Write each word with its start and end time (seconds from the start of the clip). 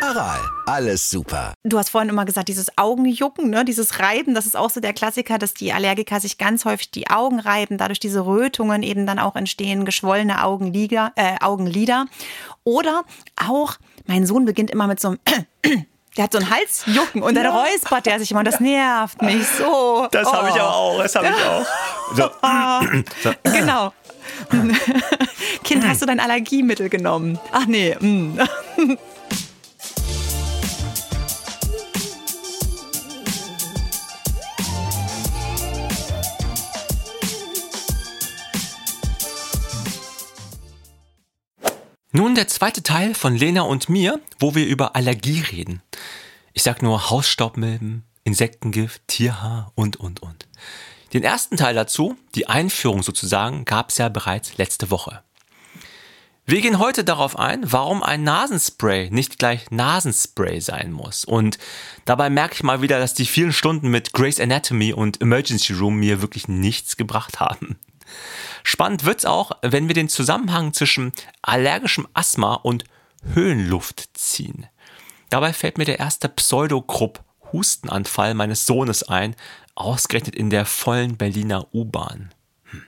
Aral, 0.00 0.38
alles 0.66 1.10
super. 1.10 1.54
Du 1.64 1.76
hast 1.76 1.90
vorhin 1.90 2.08
immer 2.08 2.24
gesagt, 2.24 2.48
dieses 2.48 2.78
Augenjucken, 2.78 3.50
ne, 3.50 3.64
dieses 3.64 3.98
Reiben, 3.98 4.34
das 4.34 4.46
ist 4.46 4.56
auch 4.56 4.70
so 4.70 4.80
der 4.80 4.92
Klassiker, 4.92 5.38
dass 5.38 5.54
die 5.54 5.72
Allergiker 5.72 6.20
sich 6.20 6.38
ganz 6.38 6.64
häufig 6.64 6.90
die 6.90 7.10
Augen 7.10 7.40
reiben, 7.40 7.78
dadurch 7.78 7.98
diese 7.98 8.24
Rötungen 8.24 8.82
eben 8.82 9.06
dann 9.06 9.18
auch 9.18 9.34
entstehen, 9.34 9.84
geschwollene 9.84 10.44
Augenlider, 10.44 11.12
äh, 11.16 11.36
Augenlider. 11.40 12.06
Oder 12.64 13.02
auch, 13.36 13.76
mein 14.06 14.24
Sohn 14.24 14.44
beginnt 14.44 14.70
immer 14.70 14.86
mit 14.86 15.00
so 15.00 15.08
einem 15.08 15.18
Der 16.16 16.24
hat 16.24 16.32
so 16.32 16.38
einen 16.38 16.50
Halsjucken 16.50 17.22
und 17.22 17.36
dann 17.36 17.44
ja. 17.44 17.50
räuspert 17.50 18.06
der 18.06 18.18
sich 18.18 18.32
immer 18.32 18.40
und 18.40 18.48
das 18.48 18.58
nervt 18.58 19.22
mich 19.22 19.46
so. 19.46 20.08
Das 20.10 20.26
oh. 20.26 20.32
habe 20.32 20.48
ich 20.48 20.54
aber 20.54 20.74
auch, 20.74 21.02
das 21.02 21.14
habe 21.14 21.28
ich 21.28 21.44
auch. 21.44 21.66
So. 23.22 23.32
Genau. 23.52 23.92
kind, 25.64 25.86
hast 25.86 26.02
du 26.02 26.06
dein 26.06 26.20
Allergiemittel 26.20 26.88
genommen? 26.88 27.38
Ach 27.52 27.66
nee. 27.66 27.96
Nun 42.10 42.34
der 42.34 42.48
zweite 42.48 42.82
Teil 42.82 43.14
von 43.14 43.36
Lena 43.36 43.62
und 43.62 43.90
mir, 43.90 44.18
wo 44.38 44.54
wir 44.54 44.66
über 44.66 44.96
Allergie 44.96 45.42
reden. 45.42 45.82
Ich 46.54 46.62
sag 46.62 46.80
nur 46.80 47.10
Hausstaubmilben, 47.10 48.02
Insektengift, 48.24 49.02
Tierhaar 49.08 49.72
und, 49.74 49.96
und, 49.96 50.22
und. 50.22 50.48
Den 51.12 51.22
ersten 51.22 51.58
Teil 51.58 51.74
dazu, 51.74 52.16
die 52.34 52.48
Einführung 52.48 53.02
sozusagen, 53.02 53.66
gab 53.66 53.90
es 53.90 53.98
ja 53.98 54.08
bereits 54.08 54.56
letzte 54.56 54.90
Woche. 54.90 55.22
Wir 56.46 56.62
gehen 56.62 56.78
heute 56.78 57.04
darauf 57.04 57.38
ein, 57.38 57.70
warum 57.70 58.02
ein 58.02 58.22
Nasenspray 58.24 59.10
nicht 59.10 59.38
gleich 59.38 59.70
Nasenspray 59.70 60.60
sein 60.60 60.92
muss. 60.92 61.26
Und 61.26 61.58
dabei 62.06 62.30
merke 62.30 62.54
ich 62.54 62.62
mal 62.62 62.80
wieder, 62.80 62.98
dass 62.98 63.12
die 63.12 63.26
vielen 63.26 63.52
Stunden 63.52 63.88
mit 63.88 64.14
Grey's 64.14 64.40
Anatomy 64.40 64.94
und 64.94 65.20
Emergency 65.20 65.74
Room 65.74 65.96
mir 65.96 66.22
wirklich 66.22 66.48
nichts 66.48 66.96
gebracht 66.96 67.38
haben. 67.38 67.78
Spannend 68.78 69.04
wird's 69.04 69.24
auch, 69.24 69.50
wenn 69.60 69.88
wir 69.88 69.94
den 69.96 70.08
Zusammenhang 70.08 70.72
zwischen 70.72 71.10
allergischem 71.42 72.06
Asthma 72.14 72.54
und 72.54 72.84
Höhenluft 73.34 74.16
ziehen. 74.16 74.68
Dabei 75.30 75.52
fällt 75.52 75.78
mir 75.78 75.84
der 75.84 75.98
erste 75.98 76.28
Pseudogrupp 76.28 77.24
Hustenanfall 77.52 78.34
meines 78.34 78.66
Sohnes 78.66 79.02
ein, 79.02 79.34
ausgerechnet 79.74 80.36
in 80.36 80.48
der 80.48 80.64
vollen 80.64 81.16
Berliner 81.16 81.66
U-Bahn. 81.74 82.32
Hm. 82.70 82.84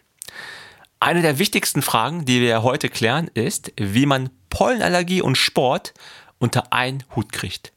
Eine 1.01 1.23
der 1.23 1.41
wichtigsten 1.41 1.83
Fragen, 1.83 2.25
die 2.25 2.41
wir 2.41 2.63
heute 2.63 2.89
klären, 2.89 3.29
ist, 3.35 3.73
wie 3.77 4.07
man 4.07 4.31
Pollenallergie 4.49 5.23
und 5.23 5.39
Sport 5.39 5.93
unter 6.39 6.73
einen 6.73 7.03
Hut 7.17 7.33
kriegt. 7.33 7.73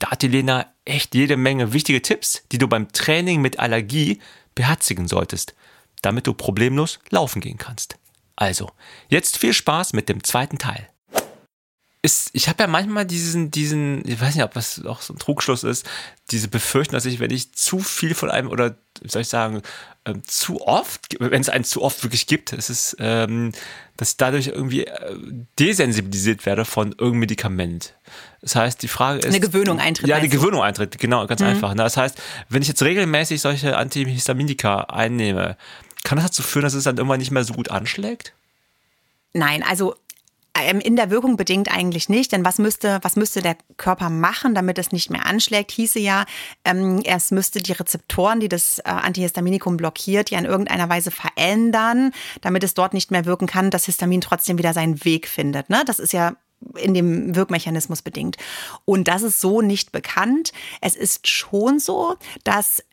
Da 0.00 0.10
hat 0.10 0.22
die 0.22 0.26
Lena 0.28 0.66
echt 0.84 1.14
jede 1.14 1.36
Menge 1.36 1.72
wichtige 1.72 2.02
Tipps, 2.02 2.42
die 2.50 2.58
du 2.58 2.66
beim 2.66 2.90
Training 2.90 3.40
mit 3.40 3.60
Allergie 3.60 4.20
beherzigen 4.56 5.06
solltest 5.06 5.54
damit 6.02 6.26
du 6.26 6.34
problemlos 6.34 6.98
laufen 7.10 7.40
gehen 7.40 7.58
kannst. 7.58 7.96
Also, 8.36 8.70
jetzt 9.08 9.38
viel 9.38 9.52
Spaß 9.52 9.92
mit 9.92 10.08
dem 10.08 10.24
zweiten 10.24 10.58
Teil. 10.58 10.88
Ist, 12.04 12.30
ich 12.32 12.48
habe 12.48 12.64
ja 12.64 12.66
manchmal 12.66 13.06
diesen, 13.06 13.52
diesen, 13.52 14.06
ich 14.08 14.20
weiß 14.20 14.34
nicht, 14.34 14.42
ob 14.42 14.54
das 14.54 14.84
auch 14.84 15.00
so 15.00 15.14
ein 15.14 15.20
Trugschluss 15.20 15.62
ist, 15.62 15.88
diese 16.32 16.48
Befürchtung, 16.48 16.94
dass 16.94 17.04
ich, 17.04 17.20
wenn 17.20 17.30
ich 17.30 17.52
zu 17.52 17.78
viel 17.78 18.14
von 18.14 18.28
einem 18.28 18.48
oder 18.48 18.74
wie 19.00 19.08
soll 19.08 19.22
ich 19.22 19.28
sagen, 19.28 19.62
ähm, 20.04 20.22
zu 20.24 20.66
oft, 20.66 21.16
wenn 21.20 21.40
es 21.40 21.48
einen 21.48 21.62
zu 21.62 21.80
oft 21.80 22.02
wirklich 22.02 22.26
gibt, 22.26 22.52
ist 22.52 22.70
es, 22.70 22.96
ähm, 22.98 23.52
dass 23.96 24.10
ich 24.10 24.16
dadurch 24.16 24.48
irgendwie 24.48 24.84
äh, 24.84 25.16
desensibilisiert 25.60 26.44
werde 26.44 26.64
von 26.64 26.88
irgendeinem 26.88 27.20
Medikament. 27.20 27.94
Das 28.40 28.56
heißt, 28.56 28.82
die 28.82 28.88
Frage 28.88 29.20
ist. 29.20 29.26
Eine 29.26 29.38
Gewöhnung 29.38 29.78
eintritt. 29.78 30.08
Ja, 30.08 30.18
die 30.18 30.28
Gewöhnung 30.28 30.62
eintritt, 30.62 30.98
genau, 30.98 31.24
ganz 31.28 31.40
mhm. 31.40 31.48
einfach. 31.48 31.74
Ne? 31.74 31.84
Das 31.84 31.96
heißt, 31.96 32.20
wenn 32.48 32.62
ich 32.62 32.68
jetzt 32.68 32.82
regelmäßig 32.82 33.40
solche 33.40 33.76
Antihistaminika 33.76 34.80
einnehme, 34.88 35.56
kann 36.04 36.16
das 36.16 36.26
dazu 36.26 36.42
führen, 36.42 36.64
dass 36.64 36.74
es 36.74 36.84
dann 36.84 36.96
irgendwann 36.96 37.18
nicht 37.18 37.30
mehr 37.30 37.44
so 37.44 37.54
gut 37.54 37.70
anschlägt? 37.70 38.34
Nein, 39.32 39.62
also 39.62 39.94
ähm, 40.54 40.80
in 40.80 40.96
der 40.96 41.10
Wirkung 41.10 41.36
bedingt 41.36 41.72
eigentlich 41.72 42.08
nicht, 42.08 42.32
denn 42.32 42.44
was 42.44 42.58
müsste, 42.58 42.98
was 43.02 43.16
müsste 43.16 43.40
der 43.40 43.56
Körper 43.78 44.10
machen, 44.10 44.54
damit 44.54 44.78
es 44.78 44.92
nicht 44.92 45.10
mehr 45.10 45.24
anschlägt? 45.24 45.70
Hieße 45.70 45.98
ja, 45.98 46.26
ähm, 46.64 47.00
es 47.04 47.30
müsste 47.30 47.62
die 47.62 47.72
Rezeptoren, 47.72 48.40
die 48.40 48.48
das 48.48 48.78
äh, 48.80 48.82
Antihistaminikum 48.84 49.76
blockiert, 49.78 50.30
ja 50.30 50.38
in 50.38 50.44
irgendeiner 50.44 50.88
Weise 50.88 51.10
verändern, 51.10 52.12
damit 52.42 52.64
es 52.64 52.74
dort 52.74 52.92
nicht 52.92 53.10
mehr 53.10 53.24
wirken 53.24 53.46
kann, 53.46 53.70
dass 53.70 53.86
Histamin 53.86 54.20
trotzdem 54.20 54.58
wieder 54.58 54.74
seinen 54.74 55.02
Weg 55.04 55.26
findet. 55.26 55.70
Ne? 55.70 55.82
Das 55.86 55.98
ist 55.98 56.12
ja 56.12 56.34
in 56.76 56.94
dem 56.94 57.34
Wirkmechanismus 57.34 58.02
bedingt. 58.02 58.36
Und 58.84 59.08
das 59.08 59.22
ist 59.22 59.40
so 59.40 59.62
nicht 59.62 59.90
bekannt. 59.90 60.52
Es 60.80 60.96
ist 60.96 61.26
schon 61.26 61.78
so, 61.78 62.16
dass 62.44 62.84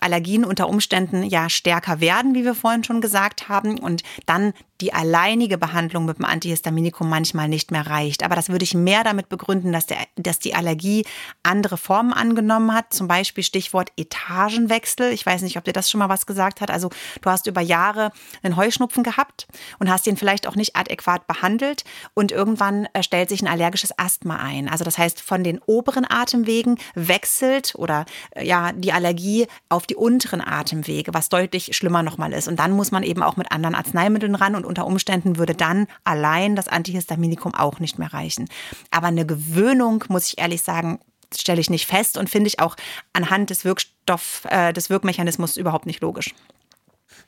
Allergien 0.00 0.44
unter 0.44 0.68
Umständen 0.68 1.22
ja 1.22 1.48
stärker 1.48 2.00
werden, 2.00 2.34
wie 2.34 2.44
wir 2.44 2.54
vorhin 2.54 2.84
schon 2.84 3.00
gesagt 3.00 3.48
haben, 3.48 3.78
und 3.78 4.02
dann 4.26 4.52
die 4.80 4.92
alleinige 4.94 5.58
Behandlung 5.58 6.04
mit 6.04 6.18
dem 6.18 6.24
Antihistaminikum 6.24 7.08
manchmal 7.08 7.48
nicht 7.48 7.70
mehr 7.70 7.86
reicht. 7.86 8.22
Aber 8.22 8.36
das 8.36 8.48
würde 8.48 8.62
ich 8.62 8.74
mehr 8.74 9.02
damit 9.02 9.28
begründen, 9.28 9.72
dass, 9.72 9.86
der, 9.86 9.98
dass 10.16 10.38
die 10.38 10.54
Allergie 10.54 11.04
andere 11.42 11.76
Formen 11.76 12.12
angenommen 12.12 12.72
hat. 12.72 12.92
Zum 12.92 13.08
Beispiel 13.08 13.42
Stichwort 13.42 13.90
Etagenwechsel. 13.96 15.12
Ich 15.12 15.26
weiß 15.26 15.42
nicht, 15.42 15.56
ob 15.56 15.64
dir 15.64 15.72
das 15.72 15.90
schon 15.90 15.98
mal 15.98 16.08
was 16.08 16.26
gesagt 16.26 16.60
hat. 16.60 16.70
Also 16.70 16.90
du 17.20 17.30
hast 17.30 17.46
über 17.46 17.60
Jahre 17.60 18.12
einen 18.42 18.56
Heuschnupfen 18.56 19.02
gehabt 19.02 19.48
und 19.78 19.90
hast 19.90 20.06
den 20.06 20.16
vielleicht 20.16 20.46
auch 20.46 20.54
nicht 20.54 20.76
adäquat 20.76 21.26
behandelt 21.26 21.84
und 22.14 22.30
irgendwann 22.30 22.86
äh, 22.92 23.02
stellt 23.02 23.28
sich 23.28 23.42
ein 23.42 23.48
allergisches 23.48 23.98
Asthma 23.98 24.36
ein. 24.36 24.68
Also 24.68 24.84
das 24.84 24.96
heißt, 24.96 25.20
von 25.20 25.42
den 25.42 25.60
oberen 25.66 26.06
Atemwegen 26.08 26.78
wechselt 26.94 27.74
oder 27.74 28.04
äh, 28.30 28.46
ja 28.46 28.72
die 28.72 28.92
Allergie 28.92 29.48
auf 29.68 29.86
die 29.86 29.96
unteren 29.96 30.40
Atemwege, 30.40 31.14
was 31.14 31.28
deutlich 31.28 31.76
schlimmer 31.76 32.04
nochmal 32.04 32.32
ist. 32.32 32.46
Und 32.46 32.56
dann 32.60 32.72
muss 32.72 32.92
man 32.92 33.02
eben 33.02 33.22
auch 33.22 33.36
mit 33.36 33.50
anderen 33.50 33.74
Arzneimitteln 33.74 34.34
ran 34.36 34.54
und 34.54 34.67
unter 34.68 34.86
Umständen 34.86 35.36
würde 35.36 35.54
dann 35.54 35.86
allein 36.04 36.54
das 36.54 36.68
Antihistaminikum 36.68 37.54
auch 37.54 37.80
nicht 37.80 37.98
mehr 37.98 38.12
reichen. 38.12 38.48
Aber 38.90 39.08
eine 39.08 39.26
Gewöhnung, 39.26 40.04
muss 40.08 40.28
ich 40.28 40.38
ehrlich 40.38 40.62
sagen, 40.62 41.00
stelle 41.36 41.60
ich 41.60 41.70
nicht 41.70 41.86
fest 41.86 42.16
und 42.16 42.30
finde 42.30 42.48
ich 42.48 42.60
auch 42.60 42.76
anhand 43.12 43.50
des 43.50 43.64
Wirkstoff, 43.64 44.42
äh, 44.50 44.72
des 44.72 44.90
Wirkmechanismus 44.90 45.56
überhaupt 45.56 45.86
nicht 45.86 46.00
logisch. 46.00 46.34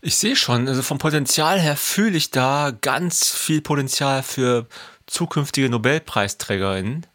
Ich 0.02 0.16
sehe 0.16 0.36
schon, 0.36 0.66
also 0.68 0.82
vom 0.82 0.98
Potenzial 0.98 1.60
her 1.60 1.76
fühle 1.76 2.16
ich 2.16 2.30
da 2.30 2.72
ganz 2.80 3.34
viel 3.34 3.60
Potenzial 3.60 4.22
für 4.22 4.66
zukünftige 5.06 5.68
Nobelpreisträgerinnen. 5.68 7.06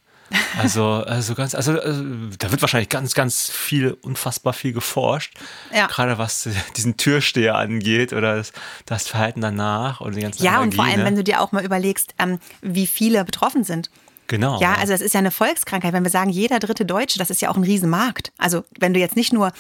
Also, 0.58 0.84
also 1.06 1.36
ganz, 1.36 1.54
also, 1.54 1.80
also, 1.80 2.04
da 2.40 2.52
wird 2.52 2.62
wahrscheinlich 2.62 2.90
ganz, 2.90 3.14
ganz 3.14 3.50
viel, 3.50 3.92
unfassbar 4.02 4.54
viel 4.54 4.74
geforscht. 4.74 5.38
Ja. 5.74 5.88
Gerade 5.88 6.18
was 6.18 6.50
diesen 6.76 6.98
Türsteher 6.98 7.56
angeht 7.56 8.14
oder 8.14 8.36
das, 8.38 8.52
das 8.86 9.08
Verhalten 9.08 9.42
danach 9.42 10.02
oder 10.02 10.12
die 10.12 10.22
ganzen 10.22 10.44
Ja, 10.44 10.54
Allergien, 10.54 10.70
und 10.70 10.76
vor 10.76 10.86
allem, 10.86 11.00
ne? 11.00 11.06
wenn 11.06 11.16
du 11.16 11.24
dir 11.24 11.42
auch 11.42 11.52
mal 11.52 11.64
überlegst, 11.64 12.16
ähm, 12.18 12.40
wie 12.62 12.88
viele 12.88 13.24
betroffen 13.26 13.64
sind. 13.64 13.90
Genau. 14.28 14.60
Ja, 14.60 14.74
also 14.74 14.92
das 14.92 15.02
ist 15.02 15.14
ja 15.14 15.20
eine 15.20 15.32
Volkskrankheit. 15.32 15.94
Wenn 15.94 16.04
wir 16.04 16.10
sagen, 16.10 16.32
jeder 16.32 16.60
dritte 16.60 16.86
Deutsche, 16.86 17.20
das 17.20 17.30
ist 17.30 17.42
ja 17.42 17.50
auch 17.50 17.58
ein 17.58 17.64
Riesenmarkt. 17.64 18.32
Also 18.38 18.64
wenn 18.80 18.94
du 18.94 19.00
jetzt 19.00 19.16
nicht 19.16 19.34
nur 19.34 19.52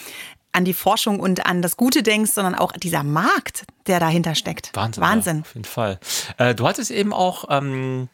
an 0.52 0.66
die 0.66 0.74
Forschung 0.74 1.20
und 1.20 1.46
an 1.46 1.62
das 1.62 1.78
Gute 1.78 2.02
denkst, 2.02 2.32
sondern 2.32 2.56
auch 2.56 2.72
dieser 2.72 3.03
Markt, 3.03 3.66
der 3.88 4.00
dahinter 4.00 4.36
steckt. 4.36 4.72
Wahnsinn. 4.74 5.03
Wahnsinn. 5.03 5.38
Ja, 5.38 5.42
auf 5.42 5.53
jeden 5.53 5.66
Fall. 5.66 6.00
Äh, 6.38 6.56
du 6.56 6.68
hattest 6.68 6.91
eben 6.91 7.14
auch 7.14 7.46
ähm, 7.50 8.08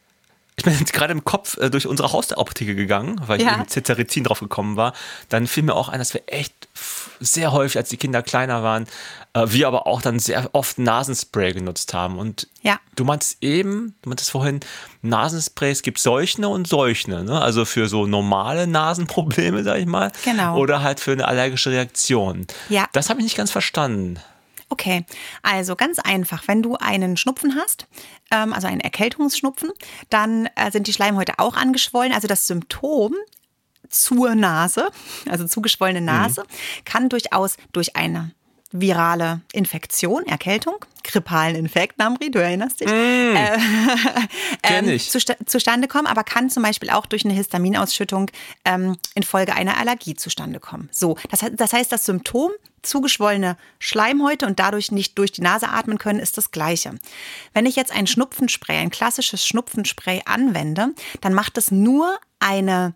ich 0.57 0.63
bin 0.63 0.73
jetzt 0.79 0.93
gerade 0.93 1.11
im 1.11 1.23
Kopf 1.23 1.57
äh, 1.57 1.69
durch 1.69 1.87
unsere 1.87 2.11
Hausapotheke 2.11 2.75
gegangen, 2.75 3.19
weil 3.25 3.41
ja. 3.41 3.51
ich 3.51 3.57
mit 3.57 3.69
Ceterizin 3.69 4.23
drauf 4.23 4.39
gekommen 4.39 4.75
war. 4.75 4.93
Dann 5.29 5.47
fiel 5.47 5.63
mir 5.63 5.75
auch 5.75 5.89
ein, 5.89 5.99
dass 5.99 6.13
wir 6.13 6.23
echt 6.27 6.53
sehr 7.19 7.51
häufig, 7.51 7.77
als 7.77 7.89
die 7.89 7.97
Kinder 7.97 8.21
kleiner 8.21 8.63
waren, 8.63 8.87
äh, 9.33 9.45
wir 9.47 9.67
aber 9.67 9.87
auch 9.87 10.01
dann 10.01 10.19
sehr 10.19 10.49
oft 10.53 10.79
Nasenspray 10.79 11.53
genutzt 11.53 11.93
haben. 11.93 12.17
Und 12.17 12.47
ja. 12.61 12.79
du 12.95 13.05
meintest 13.05 13.37
eben, 13.41 13.95
du 14.01 14.09
meintest 14.09 14.31
vorhin, 14.31 14.59
Nasensprays 15.01 15.81
gibt 15.81 15.99
solche 15.99 16.47
und 16.47 16.67
solche, 16.67 17.09
ne? 17.09 17.41
Also 17.41 17.65
für 17.65 17.87
so 17.87 18.05
normale 18.05 18.67
Nasenprobleme, 18.67 19.63
sag 19.63 19.79
ich 19.79 19.85
mal. 19.85 20.11
Genau. 20.25 20.57
Oder 20.57 20.81
halt 20.83 20.99
für 20.99 21.11
eine 21.11 21.27
allergische 21.27 21.71
Reaktion. 21.71 22.45
Ja. 22.69 22.87
Das 22.93 23.09
habe 23.09 23.19
ich 23.19 23.23
nicht 23.23 23.37
ganz 23.37 23.51
verstanden. 23.51 24.19
Okay, 24.71 25.05
also 25.43 25.75
ganz 25.75 25.99
einfach. 25.99 26.47
Wenn 26.47 26.63
du 26.63 26.77
einen 26.77 27.17
Schnupfen 27.17 27.55
hast, 27.57 27.87
ähm, 28.31 28.53
also 28.53 28.67
einen 28.67 28.79
Erkältungsschnupfen, 28.79 29.69
dann 30.09 30.47
äh, 30.55 30.71
sind 30.71 30.87
die 30.87 30.93
Schleimhäute 30.93 31.33
auch 31.39 31.57
angeschwollen. 31.57 32.13
Also 32.13 32.29
das 32.29 32.47
Symptom 32.47 33.13
zur 33.89 34.33
Nase, 34.33 34.89
also 35.29 35.45
zugeschwollene 35.45 35.99
Nase, 35.99 36.43
mhm. 36.43 36.85
kann 36.85 37.09
durchaus 37.09 37.57
durch 37.73 37.97
eine 37.97 38.31
virale 38.71 39.41
Infektion, 39.53 40.25
Erkältung, 40.25 40.85
grippalen 41.03 41.55
Infekt, 41.55 41.97
Namri, 41.97 42.31
du 42.31 42.39
erinnerst 42.39 42.79
dich, 42.79 42.87
mm, 42.87 43.35
äh, 43.35 43.57
ähm, 44.63 44.99
zusta 44.99 45.35
zustande 45.45 45.87
kommen, 45.87 46.07
aber 46.07 46.23
kann 46.23 46.49
zum 46.49 46.63
Beispiel 46.63 46.89
auch 46.89 47.05
durch 47.05 47.25
eine 47.25 47.33
Histaminausschüttung 47.33 48.31
ähm, 48.65 48.97
infolge 49.15 49.53
einer 49.53 49.77
Allergie 49.77 50.15
zustande 50.15 50.59
kommen. 50.59 50.89
So, 50.91 51.17
das, 51.29 51.43
das 51.53 51.73
heißt, 51.73 51.91
das 51.91 52.05
Symptom 52.05 52.51
zugeschwollene 52.81 53.57
Schleimhäute 53.79 54.45
und 54.45 54.59
dadurch 54.59 54.91
nicht 54.91 55.17
durch 55.17 55.31
die 55.31 55.41
Nase 55.41 55.69
atmen 55.69 55.97
können, 55.97 56.19
ist 56.19 56.37
das 56.37 56.51
gleiche. 56.51 56.95
Wenn 57.53 57.65
ich 57.65 57.75
jetzt 57.75 57.91
ein 57.91 58.07
Schnupfenspray, 58.07 58.77
ein 58.77 58.89
klassisches 58.89 59.45
Schnupfenspray 59.45 60.23
anwende, 60.25 60.89
dann 61.21 61.33
macht 61.33 61.57
es 61.57 61.71
nur 61.71 62.19
eine 62.39 62.95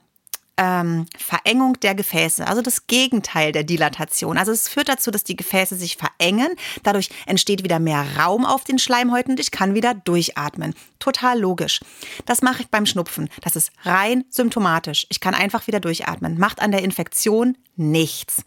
ähm, 0.58 1.06
Verengung 1.18 1.80
der 1.80 1.96
Gefäße, 1.96 2.48
also 2.48 2.62
das 2.62 2.88
Gegenteil 2.88 3.52
der 3.52 3.64
Dilatation. 3.64 4.38
Also 4.38 4.52
es 4.52 4.68
führt 4.68 4.90
dazu, 4.90 5.12
dass 5.12 5.24
die 5.24 5.36
Gefäße 5.36 5.76
sich 5.76 5.98
verengen. 5.98 6.50
Dadurch 6.84 7.10
entsteht 7.26 7.64
wieder 7.64 7.80
mehr 7.80 8.06
Raum 8.18 8.46
auf 8.46 8.64
den 8.64 8.80
Schleimhäuten 8.80 9.34
und 9.34 9.40
ich 9.40 9.52
kann 9.52 9.76
wieder 9.76 9.94
durchatmen. 9.94 10.74
Total 11.00 11.40
logisch. 11.40 11.82
Das 12.26 12.42
mache 12.42 12.64
ich 12.64 12.70
beim 12.70 12.86
Schnupfen. 12.86 13.30
Das 13.42 13.56
ist 13.56 13.72
rein 13.84 14.26
symptomatisch. 14.30 15.06
Ich 15.10 15.20
kann 15.20 15.36
einfach 15.36 15.68
wieder 15.68 15.80
durchatmen. 15.80 16.38
Macht 16.38 16.62
an 16.62 16.72
der 16.72 16.84
Infektion 16.84 17.58
nichts 17.76 18.44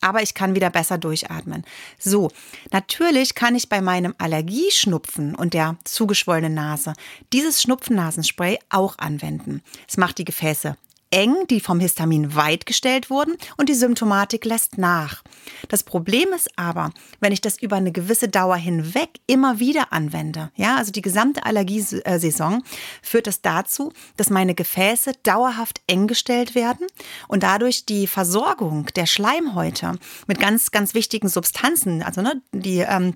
aber 0.00 0.22
ich 0.22 0.34
kann 0.34 0.54
wieder 0.54 0.70
besser 0.70 0.98
durchatmen. 0.98 1.64
So, 1.98 2.30
natürlich 2.72 3.34
kann 3.34 3.54
ich 3.54 3.68
bei 3.68 3.80
meinem 3.80 4.14
Allergieschnupfen 4.18 5.34
und 5.34 5.54
der 5.54 5.76
zugeschwollenen 5.84 6.54
Nase 6.54 6.94
dieses 7.32 7.62
Schnupfennasenspray 7.62 8.58
auch 8.70 8.98
anwenden. 8.98 9.62
Es 9.86 9.96
macht 9.96 10.18
die 10.18 10.24
Gefäße 10.24 10.76
eng, 11.10 11.46
die 11.48 11.60
vom 11.60 11.80
Histamin 11.80 12.34
weit 12.34 12.66
gestellt 12.66 13.10
wurden 13.10 13.36
und 13.56 13.68
die 13.68 13.74
Symptomatik 13.74 14.44
lässt 14.44 14.78
nach. 14.78 15.22
Das 15.68 15.82
Problem 15.82 16.32
ist 16.34 16.50
aber, 16.56 16.92
wenn 17.20 17.32
ich 17.32 17.40
das 17.40 17.60
über 17.60 17.76
eine 17.76 17.92
gewisse 17.92 18.28
Dauer 18.28 18.56
hinweg 18.56 19.20
immer 19.26 19.58
wieder 19.58 19.92
anwende, 19.92 20.50
ja, 20.54 20.76
also 20.76 20.92
die 20.92 21.02
gesamte 21.02 21.44
Allergiesaison, 21.44 22.62
führt 23.02 23.26
das 23.26 23.42
dazu, 23.42 23.92
dass 24.16 24.30
meine 24.30 24.54
Gefäße 24.54 25.12
dauerhaft 25.22 25.80
eng 25.86 26.06
gestellt 26.06 26.54
werden 26.54 26.86
und 27.28 27.42
dadurch 27.42 27.86
die 27.86 28.06
Versorgung 28.06 28.86
der 28.96 29.06
Schleimhäute 29.06 29.98
mit 30.26 30.38
ganz, 30.38 30.70
ganz 30.70 30.94
wichtigen 30.94 31.28
Substanzen, 31.28 32.02
also 32.02 32.22
ne, 32.22 32.42
die 32.52 32.78
ähm, 32.78 33.14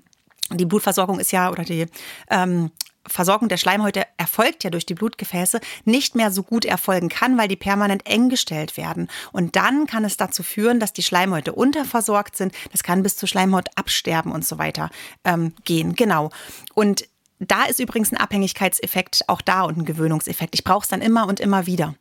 die 0.51 0.65
Blutversorgung 0.65 1.19
ist 1.19 1.31
ja 1.31 1.49
oder 1.49 1.63
die 1.63 1.87
ähm, 2.29 2.71
Versorgung 3.07 3.49
der 3.49 3.57
Schleimhäute 3.57 4.03
erfolgt 4.17 4.63
ja 4.63 4.69
durch 4.69 4.85
die 4.85 4.95
Blutgefäße, 4.95 5.59
nicht 5.83 6.15
mehr 6.15 6.31
so 6.31 6.43
gut 6.43 6.65
erfolgen 6.65 7.09
kann, 7.09 7.37
weil 7.37 7.47
die 7.47 7.55
permanent 7.55 8.05
eng 8.05 8.29
gestellt 8.29 8.77
werden. 8.77 9.09
Und 9.31 9.55
dann 9.55 9.85
kann 9.87 10.05
es 10.05 10.17
dazu 10.17 10.43
führen, 10.43 10.79
dass 10.79 10.93
die 10.93 11.03
Schleimhäute 11.03 11.53
unterversorgt 11.53 12.35
sind. 12.35 12.53
Das 12.71 12.83
kann 12.83 13.03
bis 13.03 13.17
zu 13.17 13.27
Schleimhautabsterben 13.27 14.31
und 14.31 14.45
so 14.45 14.57
weiter 14.57 14.89
ähm, 15.23 15.53
gehen. 15.63 15.95
Genau. 15.95 16.29
Und 16.73 17.05
da 17.39 17.65
ist 17.65 17.79
übrigens 17.79 18.11
ein 18.11 18.17
Abhängigkeitseffekt 18.17 19.27
auch 19.27 19.41
da 19.41 19.63
und 19.63 19.77
ein 19.77 19.85
Gewöhnungseffekt. 19.85 20.55
Ich 20.55 20.63
brauche 20.63 20.83
es 20.83 20.87
dann 20.87 21.01
immer 21.01 21.27
und 21.27 21.39
immer 21.39 21.65
wieder. 21.65 21.95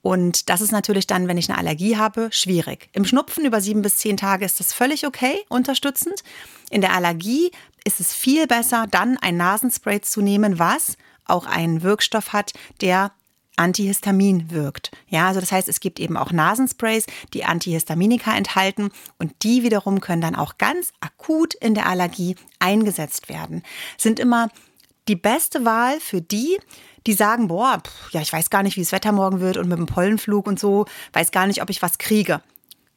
Und 0.00 0.48
das 0.48 0.60
ist 0.60 0.72
natürlich 0.72 1.06
dann, 1.06 1.28
wenn 1.28 1.36
ich 1.36 1.48
eine 1.48 1.58
Allergie 1.58 1.96
habe, 1.96 2.28
schwierig. 2.30 2.88
Im 2.92 3.04
Schnupfen 3.04 3.44
über 3.44 3.60
sieben 3.60 3.82
bis 3.82 3.98
zehn 3.98 4.16
Tage 4.16 4.44
ist 4.44 4.60
das 4.60 4.72
völlig 4.72 5.06
okay, 5.06 5.44
unterstützend. 5.48 6.22
In 6.70 6.80
der 6.80 6.94
Allergie 6.94 7.50
ist 7.84 8.00
es 8.00 8.14
viel 8.14 8.46
besser, 8.46 8.86
dann 8.90 9.18
ein 9.18 9.36
Nasenspray 9.36 10.00
zu 10.00 10.22
nehmen, 10.22 10.58
was 10.58 10.96
auch 11.24 11.46
einen 11.46 11.82
Wirkstoff 11.82 12.32
hat, 12.32 12.52
der 12.80 13.12
Antihistamin 13.58 14.50
wirkt. 14.50 14.92
Ja, 15.08 15.28
also 15.28 15.40
das 15.40 15.52
heißt, 15.52 15.68
es 15.68 15.80
gibt 15.80 15.98
eben 16.00 16.16
auch 16.16 16.32
Nasensprays, 16.32 17.06
die 17.34 17.44
Antihistaminika 17.44 18.36
enthalten 18.36 18.90
und 19.18 19.42
die 19.42 19.62
wiederum 19.62 20.00
können 20.00 20.22
dann 20.22 20.36
auch 20.36 20.58
ganz 20.58 20.92
akut 21.00 21.54
in 21.54 21.74
der 21.74 21.86
Allergie 21.86 22.36
eingesetzt 22.60 23.28
werden. 23.28 23.62
Sind 23.98 24.20
immer 24.20 24.48
die 25.08 25.16
beste 25.16 25.64
Wahl 25.64 25.98
für 26.00 26.20
die, 26.20 26.58
die 27.06 27.14
sagen, 27.14 27.48
boah, 27.48 27.80
pff, 27.84 28.12
ja, 28.12 28.20
ich 28.20 28.32
weiß 28.32 28.50
gar 28.50 28.62
nicht, 28.62 28.76
wie 28.76 28.82
das 28.82 28.92
Wetter 28.92 29.12
morgen 29.12 29.40
wird 29.40 29.56
und 29.56 29.68
mit 29.68 29.78
dem 29.78 29.86
Pollenflug 29.86 30.46
und 30.46 30.60
so, 30.60 30.84
weiß 31.14 31.30
gar 31.30 31.46
nicht, 31.46 31.62
ob 31.62 31.70
ich 31.70 31.82
was 31.82 31.98
kriege. 31.98 32.42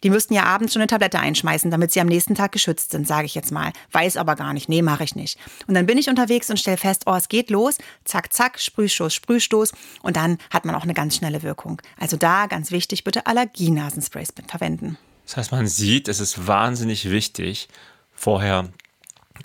Die 0.03 0.09
müssten 0.09 0.33
ja 0.33 0.43
abends 0.43 0.73
schon 0.73 0.81
eine 0.81 0.87
Tablette 0.87 1.19
einschmeißen, 1.19 1.69
damit 1.69 1.91
sie 1.91 2.01
am 2.01 2.07
nächsten 2.07 2.33
Tag 2.33 2.51
geschützt 2.51 2.91
sind, 2.91 3.07
sage 3.07 3.25
ich 3.27 3.35
jetzt 3.35 3.51
mal. 3.51 3.71
Weiß 3.91 4.17
aber 4.17 4.35
gar 4.35 4.53
nicht. 4.53 4.67
Nee, 4.67 4.81
mache 4.81 5.03
ich 5.03 5.13
nicht. 5.13 5.37
Und 5.67 5.75
dann 5.75 5.85
bin 5.85 5.97
ich 5.97 6.09
unterwegs 6.09 6.49
und 6.49 6.57
stelle 6.57 6.77
fest, 6.77 7.03
oh, 7.05 7.13
es 7.13 7.29
geht 7.29 7.51
los. 7.51 7.77
Zack, 8.03 8.33
zack, 8.33 8.59
Sprühstoß, 8.59 9.13
Sprühstoß. 9.13 9.71
Und 10.01 10.15
dann 10.17 10.39
hat 10.49 10.65
man 10.65 10.73
auch 10.73 10.83
eine 10.83 10.95
ganz 10.95 11.15
schnelle 11.17 11.43
Wirkung. 11.43 11.81
Also 11.99 12.17
da 12.17 12.47
ganz 12.47 12.71
wichtig, 12.71 13.03
bitte 13.03 13.27
Allergienasensprays 13.27 14.33
verwenden. 14.47 14.97
Das 15.27 15.37
heißt, 15.37 15.51
man 15.51 15.67
sieht, 15.67 16.07
es 16.07 16.19
ist 16.19 16.47
wahnsinnig 16.47 17.11
wichtig, 17.11 17.69
vorher 18.15 18.69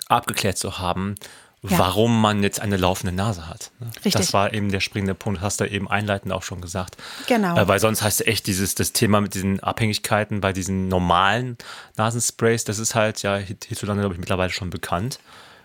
abgeklärt 0.07 0.57
zu 0.57 0.79
haben, 0.79 1.15
ja. 1.63 1.79
warum 1.79 2.21
man 2.21 2.43
jetzt 2.43 2.59
eine 2.59 2.77
laufende 2.77 3.15
Nase 3.15 3.47
hat. 3.47 3.71
Ne? 3.79 3.87
Richtig. 3.95 4.13
Das 4.13 4.33
war 4.33 4.53
eben 4.53 4.71
der 4.71 4.79
springende 4.79 5.15
Punkt, 5.15 5.41
hast 5.41 5.59
du 5.59 5.65
eben 5.65 5.89
einleitend 5.89 6.31
auch 6.31 6.43
schon 6.43 6.61
gesagt. 6.61 6.97
Genau. 7.27 7.57
Äh, 7.57 7.67
weil 7.67 7.79
sonst 7.79 8.01
heißt 8.03 8.27
echt 8.27 8.47
dieses 8.47 8.75
das 8.75 8.93
Thema 8.93 9.21
mit 9.21 9.33
diesen 9.33 9.59
Abhängigkeiten 9.61 10.39
bei 10.39 10.53
diesen 10.53 10.87
normalen 10.87 11.57
Nasensprays, 11.95 12.63
das 12.63 12.79
ist 12.79 12.95
halt 12.95 13.23
ja 13.23 13.37
hierzulande, 13.37 14.01
glaube 14.01 14.13
ich, 14.13 14.19
mittlerweile 14.19 14.51
schon 14.51 14.69
bekannt. 14.69 15.19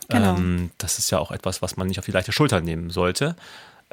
Genau. 0.08 0.36
Ähm, 0.36 0.70
das 0.78 0.98
ist 0.98 1.10
ja 1.10 1.18
auch 1.18 1.30
etwas, 1.30 1.62
was 1.62 1.76
man 1.76 1.86
nicht 1.86 1.98
auf 1.98 2.04
die 2.04 2.12
leichte 2.12 2.32
Schulter 2.32 2.60
nehmen 2.60 2.90
sollte. 2.90 3.36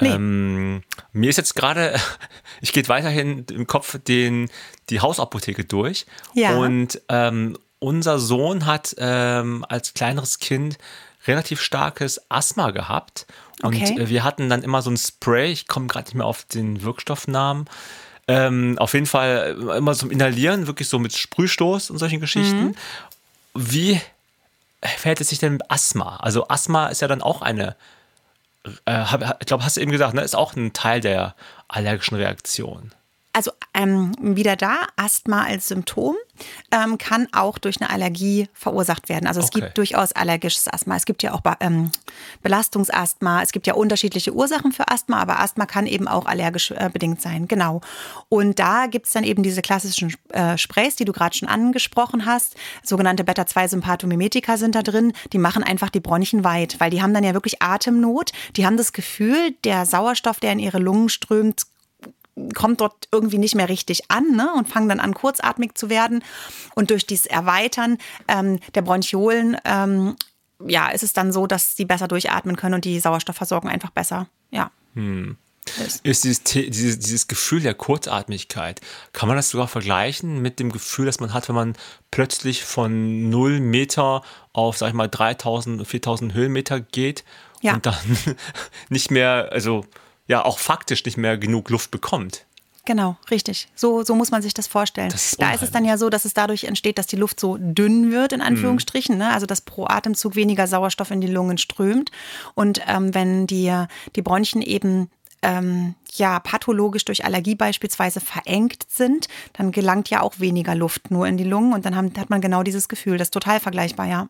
Nee. 0.00 0.08
Ähm, 0.08 0.82
mir 1.12 1.28
ist 1.28 1.36
jetzt 1.36 1.54
gerade, 1.54 1.94
ich 2.60 2.72
gehe 2.72 2.86
weiterhin 2.88 3.44
im 3.50 3.66
Kopf 3.66 3.98
den, 3.98 4.48
die 4.88 5.00
Hausapotheke 5.00 5.64
durch. 5.64 6.06
Ja. 6.34 6.56
Und 6.56 7.00
ähm, 7.08 7.58
unser 7.78 8.18
Sohn 8.18 8.66
hat 8.66 8.94
ähm, 8.98 9.64
als 9.68 9.94
kleineres 9.94 10.38
Kind 10.38 10.78
relativ 11.26 11.60
starkes 11.60 12.20
Asthma 12.30 12.70
gehabt. 12.70 13.26
Und 13.62 13.74
okay. 13.74 13.98
Äh, 13.98 14.08
wir 14.08 14.24
hatten 14.24 14.48
dann 14.48 14.62
immer 14.62 14.82
so 14.82 14.90
ein 14.90 14.96
Spray, 14.96 15.52
ich 15.52 15.66
komme 15.66 15.86
gerade 15.86 16.06
nicht 16.06 16.14
mehr 16.14 16.26
auf 16.26 16.44
den 16.44 16.82
Wirkstoffnamen. 16.82 17.68
Ähm, 18.28 18.76
auf 18.78 18.94
jeden 18.94 19.06
Fall 19.06 19.56
äh, 19.58 19.76
immer 19.78 19.94
zum 19.94 20.10
Inhalieren, 20.10 20.66
wirklich 20.66 20.88
so 20.88 20.98
mit 20.98 21.16
Sprühstoß 21.16 21.90
und 21.90 21.98
solchen 21.98 22.20
Geschichten. 22.20 22.68
Mhm. 22.68 22.74
Wie 23.54 24.00
verhält 24.82 25.20
es 25.20 25.28
sich 25.30 25.38
denn 25.38 25.54
mit 25.54 25.70
Asthma? 25.70 26.16
Also 26.16 26.48
Asthma 26.48 26.88
ist 26.88 27.02
ja 27.02 27.08
dann 27.08 27.22
auch 27.22 27.42
eine, 27.42 27.76
äh, 28.86 29.04
ich 29.40 29.46
glaube, 29.46 29.64
hast 29.64 29.76
du 29.76 29.80
eben 29.80 29.90
gesagt, 29.90 30.14
ne, 30.14 30.22
ist 30.22 30.36
auch 30.36 30.54
ein 30.54 30.72
Teil 30.72 31.00
der 31.00 31.34
allergischen 31.68 32.16
Reaktion. 32.16 32.92
Also 33.32 33.52
ähm, 33.74 34.12
wieder 34.20 34.56
da, 34.56 34.78
Asthma 34.96 35.44
als 35.44 35.68
Symptom 35.68 36.16
ähm, 36.72 36.98
kann 36.98 37.28
auch 37.30 37.58
durch 37.58 37.80
eine 37.80 37.88
Allergie 37.88 38.48
verursacht 38.52 39.08
werden. 39.08 39.28
Also 39.28 39.38
es 39.38 39.46
okay. 39.46 39.60
gibt 39.60 39.78
durchaus 39.78 40.12
allergisches 40.12 40.66
Asthma. 40.66 40.96
Es 40.96 41.04
gibt 41.04 41.22
ja 41.22 41.32
auch 41.32 41.42
ähm, 41.60 41.92
Belastungsasthma. 42.42 43.42
Es 43.42 43.52
gibt 43.52 43.68
ja 43.68 43.74
unterschiedliche 43.74 44.34
Ursachen 44.34 44.72
für 44.72 44.88
Asthma, 44.88 45.20
aber 45.20 45.38
Asthma 45.38 45.66
kann 45.66 45.86
eben 45.86 46.08
auch 46.08 46.26
allergisch 46.26 46.72
äh, 46.72 46.90
bedingt 46.92 47.22
sein. 47.22 47.46
Genau. 47.46 47.82
Und 48.28 48.58
da 48.58 48.86
gibt 48.86 49.06
es 49.06 49.12
dann 49.12 49.22
eben 49.22 49.44
diese 49.44 49.62
klassischen 49.62 50.12
äh, 50.30 50.58
Sprays, 50.58 50.96
die 50.96 51.04
du 51.04 51.12
gerade 51.12 51.36
schon 51.36 51.48
angesprochen 51.48 52.26
hast. 52.26 52.56
Sogenannte 52.82 53.22
Beta-2-Sympathomimetika 53.22 54.56
sind 54.56 54.74
da 54.74 54.82
drin. 54.82 55.12
Die 55.32 55.38
machen 55.38 55.62
einfach 55.62 55.90
die 55.90 56.00
Bronchien 56.00 56.42
weit, 56.42 56.80
weil 56.80 56.90
die 56.90 57.00
haben 57.00 57.14
dann 57.14 57.22
ja 57.22 57.34
wirklich 57.34 57.62
Atemnot. 57.62 58.32
Die 58.56 58.66
haben 58.66 58.76
das 58.76 58.92
Gefühl, 58.92 59.52
der 59.62 59.86
Sauerstoff, 59.86 60.40
der 60.40 60.50
in 60.50 60.58
ihre 60.58 60.78
Lungen 60.78 61.08
strömt, 61.08 61.62
kommt 62.54 62.80
dort 62.80 63.08
irgendwie 63.12 63.38
nicht 63.38 63.54
mehr 63.54 63.68
richtig 63.68 64.10
an 64.10 64.36
ne? 64.36 64.50
und 64.56 64.68
fangen 64.68 64.88
dann 64.88 65.00
an, 65.00 65.14
kurzatmig 65.14 65.76
zu 65.76 65.90
werden. 65.90 66.22
Und 66.74 66.90
durch 66.90 67.06
dieses 67.06 67.26
Erweitern 67.26 67.98
ähm, 68.28 68.60
der 68.74 68.82
Bronchiolen 68.82 69.56
ähm, 69.64 70.16
ja, 70.66 70.88
ist 70.88 71.02
es 71.02 71.12
dann 71.12 71.32
so, 71.32 71.46
dass 71.46 71.76
sie 71.76 71.84
besser 71.84 72.08
durchatmen 72.08 72.56
können 72.56 72.74
und 72.74 72.84
die 72.84 73.00
Sauerstoffversorgung 73.00 73.70
einfach 73.70 73.90
besser, 73.90 74.28
ja. 74.50 74.70
Hm. 74.94 75.36
Ist, 75.84 76.04
ist 76.04 76.24
dieses, 76.24 76.42
dieses, 76.42 76.98
dieses 76.98 77.28
Gefühl 77.28 77.60
der 77.60 77.74
Kurzatmigkeit, 77.74 78.80
kann 79.12 79.28
man 79.28 79.36
das 79.36 79.50
sogar 79.50 79.68
vergleichen 79.68 80.40
mit 80.40 80.58
dem 80.58 80.72
Gefühl, 80.72 81.06
das 81.06 81.20
man 81.20 81.32
hat, 81.32 81.48
wenn 81.48 81.54
man 81.54 81.76
plötzlich 82.10 82.64
von 82.64 83.28
0 83.28 83.60
Meter 83.60 84.22
auf, 84.52 84.78
sag 84.78 84.88
ich 84.88 84.94
mal, 84.94 85.06
3000, 85.06 85.86
4000 85.86 86.34
Höhenmeter 86.34 86.80
geht 86.80 87.24
ja. 87.60 87.74
und 87.74 87.86
dann 87.86 87.94
nicht 88.88 89.10
mehr, 89.10 89.50
also 89.52 89.84
ja 90.30 90.44
auch 90.44 90.58
faktisch 90.58 91.04
nicht 91.04 91.16
mehr 91.16 91.36
genug 91.36 91.68
Luft 91.70 91.90
bekommt. 91.90 92.46
Genau, 92.86 93.16
richtig. 93.30 93.68
So, 93.74 94.02
so 94.04 94.14
muss 94.14 94.30
man 94.30 94.40
sich 94.42 94.54
das 94.54 94.66
vorstellen. 94.66 95.10
Das 95.10 95.32
ist 95.32 95.42
da 95.42 95.52
ist 95.52 95.62
es 95.62 95.70
dann 95.70 95.84
ja 95.84 95.98
so, 95.98 96.08
dass 96.08 96.24
es 96.24 96.32
dadurch 96.32 96.64
entsteht, 96.64 96.98
dass 96.98 97.06
die 97.06 97.16
Luft 97.16 97.38
so 97.38 97.58
dünn 97.58 98.10
wird, 98.10 98.32
in 98.32 98.40
Anführungsstrichen. 98.40 99.16
Mhm. 99.16 99.18
Ne? 99.20 99.32
Also 99.32 99.44
dass 99.44 99.60
pro 99.60 99.86
Atemzug 99.86 100.34
weniger 100.34 100.66
Sauerstoff 100.66 101.10
in 101.10 101.20
die 101.20 101.26
Lungen 101.26 101.58
strömt. 101.58 102.10
Und 102.54 102.80
ähm, 102.86 103.14
wenn 103.14 103.46
die, 103.46 103.72
die 104.16 104.22
Bronchien 104.22 104.62
eben 104.62 105.10
ähm, 105.42 105.94
ja 106.14 106.40
pathologisch 106.40 107.04
durch 107.04 107.24
Allergie 107.24 107.54
beispielsweise 107.54 108.20
verengt 108.20 108.86
sind, 108.88 109.28
dann 109.52 109.72
gelangt 109.72 110.08
ja 110.10 110.22
auch 110.22 110.38
weniger 110.38 110.74
Luft 110.74 111.10
nur 111.10 111.26
in 111.26 111.36
die 111.36 111.44
Lungen 111.44 111.74
und 111.74 111.84
dann 111.84 111.96
haben, 111.96 112.12
hat 112.16 112.30
man 112.30 112.40
genau 112.40 112.62
dieses 112.62 112.88
Gefühl. 112.88 113.18
Das 113.18 113.26
ist 113.26 113.34
total 113.34 113.60
vergleichbar, 113.60 114.06
ja. 114.06 114.28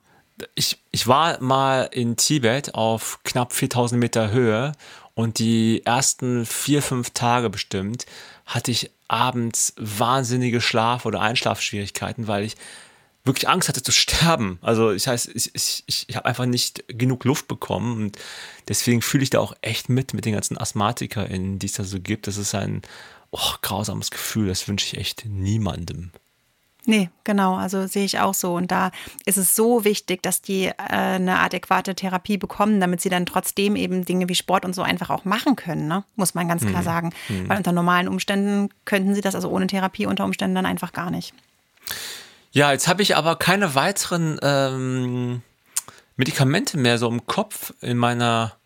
Ich, 0.55 0.79
ich 0.91 1.07
war 1.07 1.41
mal 1.43 1.89
in 1.93 2.17
Tibet 2.17 2.75
auf 2.75 3.21
knapp 3.25 3.53
4000 3.53 4.01
Meter 4.01 4.31
Höhe 4.31 4.73
und 5.21 5.39
die 5.39 5.85
ersten 5.85 6.47
vier, 6.47 6.81
fünf 6.81 7.11
Tage 7.11 7.51
bestimmt 7.51 8.07
hatte 8.47 8.71
ich 8.71 8.91
abends 9.07 9.75
wahnsinnige 9.77 10.63
Schlaf- 10.63 11.05
oder 11.05 11.21
Einschlafschwierigkeiten, 11.21 12.27
weil 12.27 12.45
ich 12.45 12.57
wirklich 13.23 13.47
Angst 13.47 13.69
hatte 13.69 13.83
zu 13.83 13.93
sterben. 13.93 14.59
Also 14.63 14.93
ich 14.93 15.07
heißt, 15.07 15.29
ich, 15.35 15.55
ich, 15.55 15.85
ich 16.07 16.17
habe 16.17 16.25
einfach 16.25 16.47
nicht 16.47 16.85
genug 16.89 17.25
Luft 17.25 17.49
bekommen 17.49 18.01
und 18.03 18.19
deswegen 18.69 19.03
fühle 19.03 19.23
ich 19.23 19.29
da 19.29 19.41
auch 19.41 19.55
echt 19.61 19.91
mit 19.91 20.15
mit 20.15 20.25
den 20.25 20.33
ganzen 20.33 20.57
AsthmatikerInnen, 20.57 21.59
die 21.59 21.67
es 21.67 21.75
da 21.75 21.85
so 21.85 22.01
gibt. 22.01 22.27
Das 22.27 22.39
ist 22.39 22.55
ein 22.55 22.81
oh, 23.31 23.53
grausames 23.61 24.11
Gefühl, 24.11 24.49
das 24.49 24.69
wünsche 24.69 24.87
ich 24.87 24.97
echt 24.97 25.27
niemandem. 25.27 26.13
Nee, 26.91 27.09
genau, 27.23 27.55
also 27.55 27.87
sehe 27.87 28.05
ich 28.05 28.19
auch 28.19 28.35
so. 28.35 28.55
Und 28.55 28.73
da 28.73 28.91
ist 29.25 29.37
es 29.37 29.55
so 29.55 29.85
wichtig, 29.85 30.25
dass 30.25 30.43
die 30.43 30.65
äh, 30.67 30.73
eine 30.79 31.39
adäquate 31.39 31.95
Therapie 31.95 32.37
bekommen, 32.37 32.81
damit 32.81 33.01
sie 33.01 33.09
dann 33.09 33.27
trotzdem 33.27 33.77
eben 33.77 34.05
Dinge 34.05 34.29
wie 34.29 34.35
Sport 34.35 34.65
und 34.65 34.75
so 34.75 34.83
einfach 34.83 35.09
auch 35.09 35.25
machen 35.25 35.55
können, 35.55 35.87
ne? 35.87 36.03
muss 36.17 36.35
man 36.35 36.49
ganz 36.49 36.67
klar 36.67 36.81
mhm. 36.81 36.85
sagen. 36.85 37.13
Mhm. 37.29 37.49
Weil 37.49 37.59
unter 37.59 37.71
normalen 37.71 38.09
Umständen 38.09 38.71
könnten 38.85 39.15
sie 39.15 39.21
das, 39.21 39.37
also 39.37 39.49
ohne 39.51 39.69
Therapie 39.69 40.07
unter 40.07 40.25
Umständen 40.25 40.57
dann 40.57 40.67
einfach 40.67 40.93
gar 40.93 41.13
nicht. 41.13 41.33
Ja, 42.51 42.73
jetzt 42.73 42.89
habe 42.89 43.03
ich 43.03 43.17
aber 43.17 43.37
keine 43.37 43.77
weiteren 43.77 44.41
ähm, 44.43 45.43
Medikamente 46.17 46.77
mehr 46.77 46.99
so 46.99 47.09
im 47.09 47.25
Kopf 47.27 47.73
in 47.81 47.97
meiner, 47.99 48.57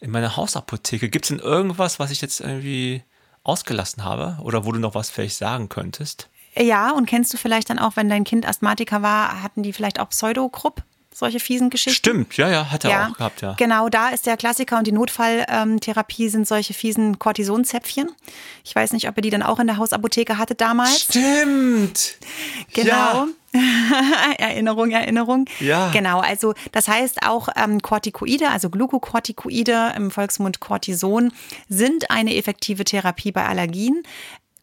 in 0.00 0.10
meiner 0.10 0.36
Hausapotheke. 0.36 1.10
Gibt 1.10 1.26
es 1.26 1.28
denn 1.28 1.38
irgendwas, 1.38 1.98
was 1.98 2.10
ich 2.10 2.22
jetzt 2.22 2.40
irgendwie 2.40 3.02
ausgelassen 3.44 4.04
habe 4.04 4.38
oder 4.40 4.64
wo 4.64 4.72
du 4.72 4.78
noch 4.78 4.94
was 4.94 5.10
vielleicht 5.10 5.36
sagen 5.36 5.68
könntest? 5.68 6.30
Ja, 6.56 6.90
und 6.90 7.06
kennst 7.06 7.32
du 7.32 7.36
vielleicht 7.36 7.70
dann 7.70 7.78
auch, 7.78 7.96
wenn 7.96 8.08
dein 8.08 8.24
Kind 8.24 8.46
Asthmatiker 8.46 9.02
war, 9.02 9.42
hatten 9.42 9.62
die 9.62 9.72
vielleicht 9.72 10.00
auch 10.00 10.08
Pseudogrupp? 10.08 10.82
solche 11.18 11.40
fiesen 11.40 11.68
Geschichten. 11.68 11.96
Stimmt, 11.96 12.36
ja, 12.36 12.48
ja, 12.48 12.70
hat 12.70 12.84
er 12.84 12.90
ja, 12.90 13.08
auch 13.08 13.16
gehabt, 13.16 13.42
ja. 13.42 13.54
Genau, 13.54 13.88
da 13.88 14.10
ist 14.10 14.26
der 14.26 14.36
Klassiker 14.36 14.78
und 14.78 14.86
die 14.86 14.92
Notfalltherapie 14.92 16.28
sind 16.28 16.46
solche 16.46 16.74
fiesen 16.74 17.18
Cortisonzäpfchen. 17.18 18.10
Ich 18.64 18.74
weiß 18.74 18.92
nicht, 18.92 19.08
ob 19.08 19.16
ihr 19.16 19.22
die 19.22 19.30
dann 19.30 19.42
auch 19.42 19.58
in 19.58 19.66
der 19.66 19.78
Hausapotheke 19.78 20.38
hattet 20.38 20.60
damals. 20.60 21.00
Stimmt. 21.02 22.18
Genau. 22.72 22.92
Ja. 22.92 23.26
Erinnerung, 24.38 24.90
Erinnerung. 24.90 25.46
Ja. 25.58 25.90
Genau, 25.90 26.20
also 26.20 26.54
das 26.72 26.86
heißt 26.86 27.26
auch 27.26 27.48
ähm, 27.56 27.80
Corticoide, 27.80 28.50
also 28.50 28.68
Glukokortikoide, 28.68 29.94
im 29.96 30.10
Volksmund 30.10 30.60
Cortison, 30.60 31.32
sind 31.68 32.10
eine 32.10 32.36
effektive 32.36 32.84
Therapie 32.84 33.32
bei 33.32 33.46
Allergien. 33.46 34.02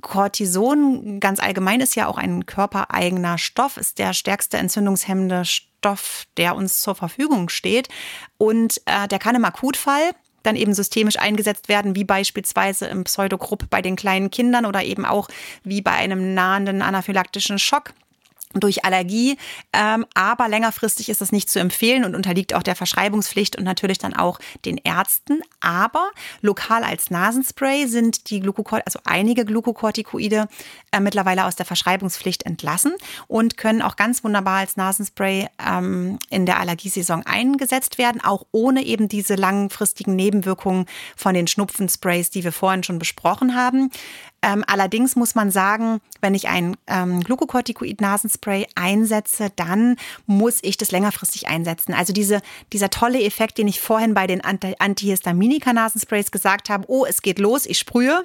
Cortison 0.06 1.20
ganz 1.20 1.40
allgemein 1.40 1.82
ist 1.82 1.96
ja 1.96 2.06
auch 2.06 2.20
ein 2.20 2.46
körpereigener 2.46 3.40
Stoff, 3.40 3.76
ist 3.76 3.98
der 3.98 4.14
stärkste 4.14 4.58
entzündungshemmende 4.58 5.46
Stoff, 5.46 6.26
der 6.38 6.56
uns 6.56 6.80
zur 6.80 6.94
Verfügung 6.94 7.50
steht. 7.50 7.90
Und 8.38 8.80
äh, 8.86 9.08
der 9.08 9.18
kann 9.18 9.36
im 9.36 9.44
Akutfall 9.44 10.12
dann 10.44 10.56
eben 10.56 10.76
systemisch 10.76 11.18
eingesetzt 11.18 11.70
werden, 11.70 11.96
wie 11.96 12.04
beispielsweise 12.04 12.86
im 12.86 13.04
Pseudogrupp 13.04 13.68
bei 13.72 13.82
den 13.82 13.96
kleinen 13.96 14.30
Kindern 14.30 14.68
oder 14.68 14.84
eben 14.84 15.06
auch 15.06 15.28
wie 15.64 15.82
bei 15.82 15.94
einem 15.94 16.36
nahenden 16.36 16.84
anaphylaktischen 16.84 17.58
Schock 17.58 17.96
durch 18.60 18.86
Allergie, 18.86 19.38
ähm, 19.74 20.06
aber 20.14 20.48
längerfristig 20.48 21.10
ist 21.10 21.22
das 21.22 21.32
nicht 21.32 21.50
zu 21.50 21.60
empfehlen 21.60 22.06
und 22.06 22.16
unterliegt 22.16 22.54
auch 22.54 22.64
der 22.64 22.76
Verschreibungspflicht 22.76 23.58
und 23.58 23.64
natürlich 23.64 23.98
dann 23.98 24.14
auch 24.14 24.40
den 24.66 24.78
Ärzten. 24.78 25.42
Aber 25.60 26.12
lokal 26.42 26.84
als 26.84 27.10
Nasenspray 27.10 27.88
sind 27.88 28.30
die 28.30 28.40
Glucocort 28.40 28.84
also 28.86 29.00
einige 29.06 29.46
Glucocorticoide 29.46 30.48
äh, 30.92 31.00
mittlerweile 31.00 31.46
aus 31.46 31.56
der 31.56 31.66
Verschreibungspflicht 31.66 32.44
entlassen 32.44 32.94
und 33.28 33.58
können 33.58 33.82
auch 33.82 33.96
ganz 33.96 34.24
wunderbar 34.24 34.60
als 34.60 34.78
Nasenspray 34.78 35.48
ähm, 35.66 36.20
in 36.30 36.46
der 36.46 36.60
Allergiesaison 36.60 37.24
eingesetzt 37.26 37.98
werden, 37.98 38.22
auch 38.24 38.46
ohne 38.52 38.84
eben 38.84 39.08
diese 39.08 39.36
langfristigen 39.36 40.16
Nebenwirkungen 40.16 40.86
von 41.16 41.34
den 41.34 41.48
Schnupfensprays, 41.48 42.30
die 42.30 42.44
wir 42.44 42.52
vorhin 42.52 42.84
schon 42.84 43.00
besprochen 43.00 43.56
haben. 43.56 43.92
Ähm, 44.46 44.64
allerdings 44.68 45.16
muss 45.16 45.34
man 45.34 45.50
sagen, 45.50 46.02
wenn 46.22 46.36
ich 46.36 46.48
ein 46.48 46.78
ähm, 46.86 47.22
Glucocorticoid-Nasenspray 47.22 48.68
einsetze, 48.76 49.50
dann 49.56 49.96
muss 50.28 50.60
ich 50.62 50.78
das 50.78 50.92
längerfristig 50.92 51.48
einsetzen. 51.48 51.96
Also 51.96 52.14
diese, 52.14 52.42
dieser 52.72 52.92
tolle 52.92 53.24
Effekt, 53.24 53.58
den 53.58 53.68
ich 53.68 53.82
vorhin 53.82 54.14
bei 54.14 54.28
den 54.28 54.42
Antihistaminika-Nasensprays 54.44 56.30
gesagt 56.30 56.70
habe, 56.70 56.86
oh, 56.88 57.08
es 57.08 57.24
geht 57.24 57.40
los, 57.40 57.66
ich 57.66 57.80
sprühe, 57.80 58.24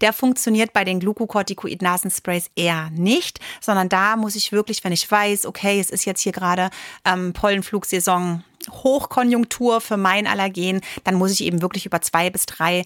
der 0.00 0.12
funktioniert 0.12 0.72
bei 0.72 0.84
den 0.84 1.00
Glucocorticoid-Nasensprays 1.00 2.50
eher 2.54 2.90
nicht, 2.90 3.40
sondern 3.60 3.88
da 3.88 4.14
muss 4.14 4.36
ich 4.36 4.52
wirklich, 4.52 4.84
wenn 4.84 4.92
ich 4.92 5.10
weiß, 5.10 5.46
okay, 5.46 5.80
es 5.80 5.90
ist 5.90 6.04
jetzt 6.04 6.20
hier 6.20 6.32
gerade 6.32 6.70
ähm, 7.04 7.32
Pollenflugsaison, 7.32 8.44
Hochkonjunktur 8.70 9.80
für 9.80 9.96
mein 9.96 10.28
Allergen, 10.28 10.82
dann 11.02 11.16
muss 11.16 11.32
ich 11.32 11.42
eben 11.42 11.62
wirklich 11.62 11.84
über 11.84 12.00
zwei 12.00 12.30
bis 12.30 12.46
drei 12.46 12.84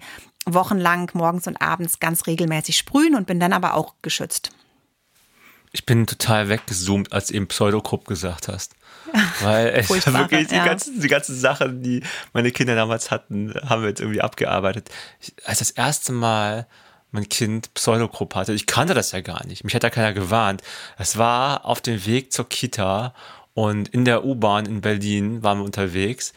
wochenlang 0.53 1.11
morgens 1.13 1.47
und 1.47 1.61
abends 1.61 1.99
ganz 1.99 2.27
regelmäßig 2.27 2.77
sprühen 2.77 3.15
und 3.15 3.27
bin 3.27 3.39
dann 3.39 3.53
aber 3.53 3.73
auch 3.73 3.95
geschützt. 4.01 4.51
Ich 5.71 5.85
bin 5.85 6.07
total 6.07 6.49
weggezoomt, 6.49 7.11
als 7.11 7.27
du 7.27 7.35
eben 7.35 7.47
Pseudogrupp 7.47 8.05
gesagt 8.05 8.47
hast. 8.47 8.73
Weil 9.41 9.67
es 9.67 9.89
wirklich 9.89 10.47
die, 10.47 10.55
ja. 10.55 10.65
ganzen, 10.65 10.99
die 10.99 11.07
ganzen 11.07 11.35
Sachen, 11.37 11.81
die 11.81 12.03
meine 12.33 12.51
Kinder 12.51 12.75
damals 12.75 13.11
hatten, 13.11 13.53
haben 13.63 13.81
wir 13.81 13.89
jetzt 13.89 14.01
irgendwie 14.01 14.21
abgearbeitet. 14.21 14.89
Ich, 15.21 15.33
als 15.45 15.59
das 15.59 15.71
erste 15.71 16.11
Mal 16.11 16.67
mein 17.11 17.29
Kind 17.29 17.73
Pseudogrupp 17.73 18.35
hatte, 18.35 18.53
ich 18.53 18.65
kannte 18.65 18.93
das 18.93 19.11
ja 19.11 19.21
gar 19.21 19.45
nicht. 19.45 19.63
Mich 19.63 19.75
hat 19.75 19.83
da 19.83 19.89
keiner 19.89 20.13
gewarnt. 20.13 20.61
Es 20.97 21.17
war 21.17 21.65
auf 21.65 21.81
dem 21.81 22.05
Weg 22.05 22.33
zur 22.33 22.49
Kita 22.49 23.13
und 23.53 23.89
in 23.89 24.03
der 24.03 24.25
U-Bahn 24.25 24.65
in 24.65 24.81
Berlin 24.81 25.41
waren 25.41 25.59
wir 25.59 25.65
unterwegs. 25.65 26.33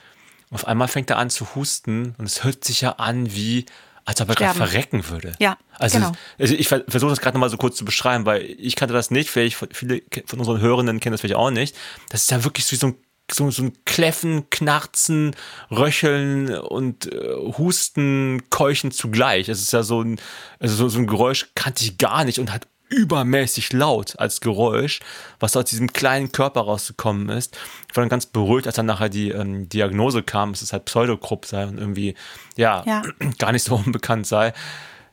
Auf 0.50 0.66
einmal 0.66 0.88
fängt 0.88 1.10
er 1.10 1.18
an 1.18 1.30
zu 1.30 1.54
husten 1.54 2.14
und 2.18 2.24
es 2.24 2.44
hört 2.44 2.64
sich 2.64 2.80
ja 2.80 2.92
an 2.92 3.32
wie 3.32 3.66
als 4.04 4.20
ob 4.20 4.28
er 4.30 4.34
gerade 4.34 4.56
verrecken 4.56 5.08
würde. 5.08 5.32
Ja, 5.38 5.56
also, 5.78 5.98
genau. 5.98 6.12
also 6.38 6.54
ich 6.54 6.68
versuche 6.68 7.10
das 7.10 7.20
gerade 7.20 7.36
nochmal 7.36 7.50
so 7.50 7.56
kurz 7.56 7.76
zu 7.76 7.84
beschreiben, 7.84 8.26
weil 8.26 8.42
ich 8.42 8.76
kannte 8.76 8.94
das 8.94 9.10
nicht, 9.10 9.30
vielleicht 9.30 9.56
viele 9.72 10.02
von 10.26 10.38
unseren 10.38 10.60
Hörenden 10.60 11.00
kennen 11.00 11.12
das 11.12 11.20
vielleicht 11.20 11.36
auch 11.36 11.50
nicht. 11.50 11.76
Das 12.08 12.22
ist 12.22 12.30
ja 12.30 12.44
wirklich 12.44 12.66
so 12.66 12.86
ein 12.86 12.96
so, 13.32 13.50
so 13.50 13.62
ein 13.62 13.72
Kläffen, 13.84 14.50
Knarzen, 14.50 15.36
Röcheln 15.70 16.52
und 16.58 17.06
äh, 17.06 17.34
Husten, 17.58 18.42
Keuchen 18.50 18.90
zugleich. 18.90 19.48
Es 19.48 19.60
ist 19.60 19.72
ja 19.72 19.84
so 19.84 20.02
ein, 20.02 20.20
also 20.58 20.74
so, 20.74 20.88
so 20.88 20.98
ein 20.98 21.06
Geräusch 21.06 21.50
kannte 21.54 21.84
ich 21.84 21.98
gar 21.98 22.24
nicht 22.24 22.40
und 22.40 22.52
hat 22.52 22.66
übermäßig 22.90 23.72
laut 23.72 24.18
als 24.18 24.40
Geräusch, 24.40 25.00
was 25.38 25.56
aus 25.56 25.64
diesem 25.64 25.92
kleinen 25.92 26.32
Körper 26.32 26.62
rausgekommen 26.62 27.28
ist. 27.30 27.56
Ich 27.88 27.96
war 27.96 28.02
dann 28.02 28.08
ganz 28.08 28.26
beruhigt, 28.26 28.66
als 28.66 28.76
dann 28.76 28.86
nachher 28.86 29.08
die 29.08 29.30
ähm, 29.30 29.68
Diagnose 29.68 30.22
kam, 30.22 30.52
dass 30.52 30.62
es 30.62 30.72
halt 30.72 30.84
Pseudokrupp 30.84 31.46
sei 31.46 31.66
und 31.66 31.78
irgendwie, 31.78 32.14
ja, 32.56 32.82
ja, 32.86 33.02
gar 33.38 33.52
nicht 33.52 33.64
so 33.64 33.76
unbekannt 33.76 34.26
sei. 34.26 34.52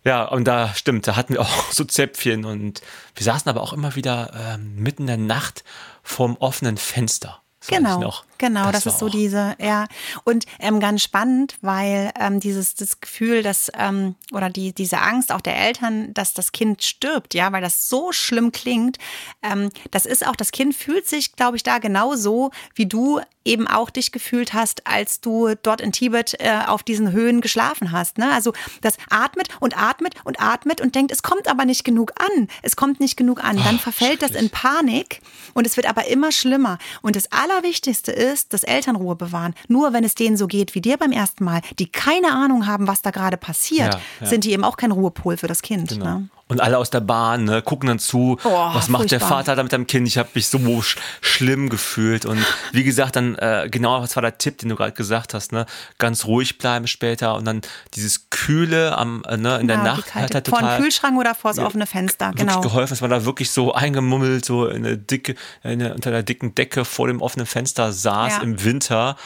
Ja, 0.04 0.26
und 0.26 0.46
da 0.46 0.74
stimmt, 0.74 1.08
da 1.08 1.16
hatten 1.16 1.34
wir 1.34 1.42
auch 1.44 1.72
so 1.72 1.84
Zäpfchen 1.84 2.46
und 2.46 2.82
wir 3.16 3.24
saßen 3.24 3.50
aber 3.50 3.62
auch 3.62 3.74
immer 3.74 3.96
wieder 3.96 4.32
ähm, 4.36 4.76
mitten 4.76 5.04
in 5.04 5.08
der 5.08 5.18
Nacht 5.18 5.64
vorm 6.04 6.36
offenen 6.38 6.78
Fenster. 6.78 7.42
Genau, 7.68 8.14
genau, 8.38 8.72
das, 8.72 8.84
das 8.84 8.94
ist 8.94 9.00
so 9.00 9.10
diese, 9.10 9.56
ja. 9.60 9.86
Und 10.24 10.46
ähm, 10.60 10.80
ganz 10.80 11.04
spannend, 11.04 11.58
weil 11.62 12.12
ähm, 12.20 12.40
dieses 12.40 12.76
das 12.76 13.00
Gefühl, 13.00 13.44
dass 13.44 13.72
ähm, 13.78 14.16
oder 14.32 14.50
die 14.50 14.74
diese 14.74 15.00
Angst 15.00 15.32
auch 15.32 15.42
der 15.42 15.58
Eltern, 15.58 16.14
dass 16.14 16.34
das 16.34 16.52
Kind 16.52 16.84
stirbt, 16.84 17.34
ja, 17.34 17.52
weil 17.52 17.62
das 17.62 17.90
so 17.90 18.12
schlimm 18.12 18.52
klingt. 18.52 18.98
Ähm, 19.42 19.70
das 19.92 20.06
ist 20.06 20.26
auch, 20.26 20.36
das 20.36 20.52
Kind 20.52 20.76
fühlt 20.76 21.08
sich, 21.08 21.36
glaube 21.36 21.58
ich, 21.58 21.64
da 21.64 21.80
genauso, 21.80 22.52
wie 22.76 22.86
du 22.86 23.22
eben 23.48 23.68
auch 23.68 23.90
dich 23.90 24.12
gefühlt 24.12 24.54
hast, 24.54 24.86
als 24.86 25.22
du 25.22 25.56
dort 25.64 25.82
in 25.82 25.92
Tibet 25.92 26.36
äh, 26.40 26.60
auf 26.68 26.84
diesen 26.84 27.12
Höhen 27.12 27.42
geschlafen 27.42 27.92
hast. 27.92 28.18
Ne? 28.18 28.32
Also 28.32 28.54
das 28.82 28.98
atmet 29.10 29.48
und 29.60 29.78
atmet 29.78 30.14
und 30.24 30.40
atmet 30.42 30.82
und 30.82 30.96
denkt, 30.96 31.12
es 31.12 31.24
kommt 31.24 31.48
aber 31.48 31.66
nicht 31.66 31.84
genug 31.84 32.14
an. 32.20 32.48
Es 32.62 32.76
kommt 32.76 33.00
nicht 33.00 33.18
genug 33.18 33.44
an. 33.44 33.58
Dann 33.58 33.80
verfällt 33.80 34.22
das 34.22 34.32
in 34.32 34.50
Panik 34.50 35.22
und 35.54 35.66
es 35.66 35.78
wird 35.78 35.88
aber 35.88 36.08
immer 36.08 36.32
schlimmer. 36.32 36.78
Und 37.02 37.16
das 37.16 37.32
Allerwichtigste 37.32 38.12
ist, 38.12 38.54
dass 38.54 38.64
Eltern 38.64 38.96
Ruhe 38.96 39.16
bewahren. 39.16 39.56
Nur 39.68 39.94
wenn 39.94 40.04
es 40.04 40.16
denen 40.16 40.38
so 40.38 40.48
geht 40.48 40.76
wie 40.76 40.82
dir 40.82 40.98
beim 40.98 41.12
ersten 41.12 41.44
Mal, 41.44 41.62
die 41.80 41.90
keine 41.90 42.32
Ahnung 42.32 42.68
haben, 42.68 42.88
was 42.88 43.02
da 43.02 43.12
gerade 43.12 43.38
passiert, 43.38 43.94
ja, 43.96 44.02
ja. 44.22 44.28
sind 44.28 44.44
die 44.44 44.52
eben 44.52 44.64
auch 44.64 44.78
kein 44.78 44.92
Ruhepol 44.92 45.38
für 45.38 45.48
das 45.48 45.62
Kind. 45.62 45.90
Genau. 45.90 46.06
Ne? 46.06 46.30
Und 46.50 46.62
alle 46.62 46.78
aus 46.78 46.90
der 46.90 47.02
Bahn 47.02 47.44
ne, 47.44 47.62
gucken 47.62 47.88
dann 47.88 48.00
zu, 48.00 48.38
oh, 48.44 48.50
was 48.50 48.88
macht 48.88 49.02
furchtbar. 49.02 49.20
der 49.20 49.28
Vater 49.28 49.56
da 49.56 49.64
mit 49.64 49.72
dem 49.74 49.86
Kind? 49.86 50.08
Ich 50.08 50.18
habe 50.18 50.30
mich 50.34 50.48
so 50.48 50.82
sch 50.82 50.98
schlimm 51.20 51.70
gefühlt. 51.70 52.26
Und 52.26 52.44
wie 52.72 52.84
gesagt, 52.84 53.18
dann 53.18 53.36
äh, 53.36 53.68
genau, 53.70 54.02
was 54.02 54.16
war 54.16 54.22
der 54.22 54.38
Tipp, 54.38 54.58
den 54.60 54.70
du 54.70 54.76
gerade 54.76 54.94
gesagt 54.94 55.34
hast, 55.34 55.52
ne? 55.52 55.66
Ganz 55.98 56.26
ruhig 56.26 56.58
bleiben 56.58 56.88
später 56.88 57.36
und 57.36 57.46
dann 57.46 57.62
dieses 57.96 58.30
Kühle 58.30 58.98
am, 58.98 59.24
äh, 59.28 59.36
ne, 59.36 59.58
in 59.58 59.68
der 59.68 59.78
Nacht 59.84 60.06
er 60.16 60.44
total. 60.44 60.60
Vor 60.62 60.70
dem 60.70 60.84
Kühlschrank 60.84 61.20
oder 61.20 61.36
vor 61.36 61.52
das 61.52 61.60
offene 61.60 61.86
Fenster, 61.86 62.32
genau. 62.34 62.62
geholfen, 62.62 62.92
dass 62.92 63.02
man 63.02 63.10
da 63.10 63.26
wirklich 63.26 63.52
so 63.52 63.74
eingemummelt, 63.74 64.46
so 64.46 64.68
in 64.68 64.86
eine 64.86 64.98
dicke, 64.98 65.36
eine, 65.64 65.94
unter 65.94 66.12
der 66.12 66.24
dicken 66.24 66.56
Decke 66.56 66.86
vor 66.86 67.08
dem 67.08 67.22
offenen 67.22 67.46
Fenster 67.46 67.92
saß 67.92 68.38
ja. 68.38 68.42
im 68.42 68.64
Winter 68.64 69.18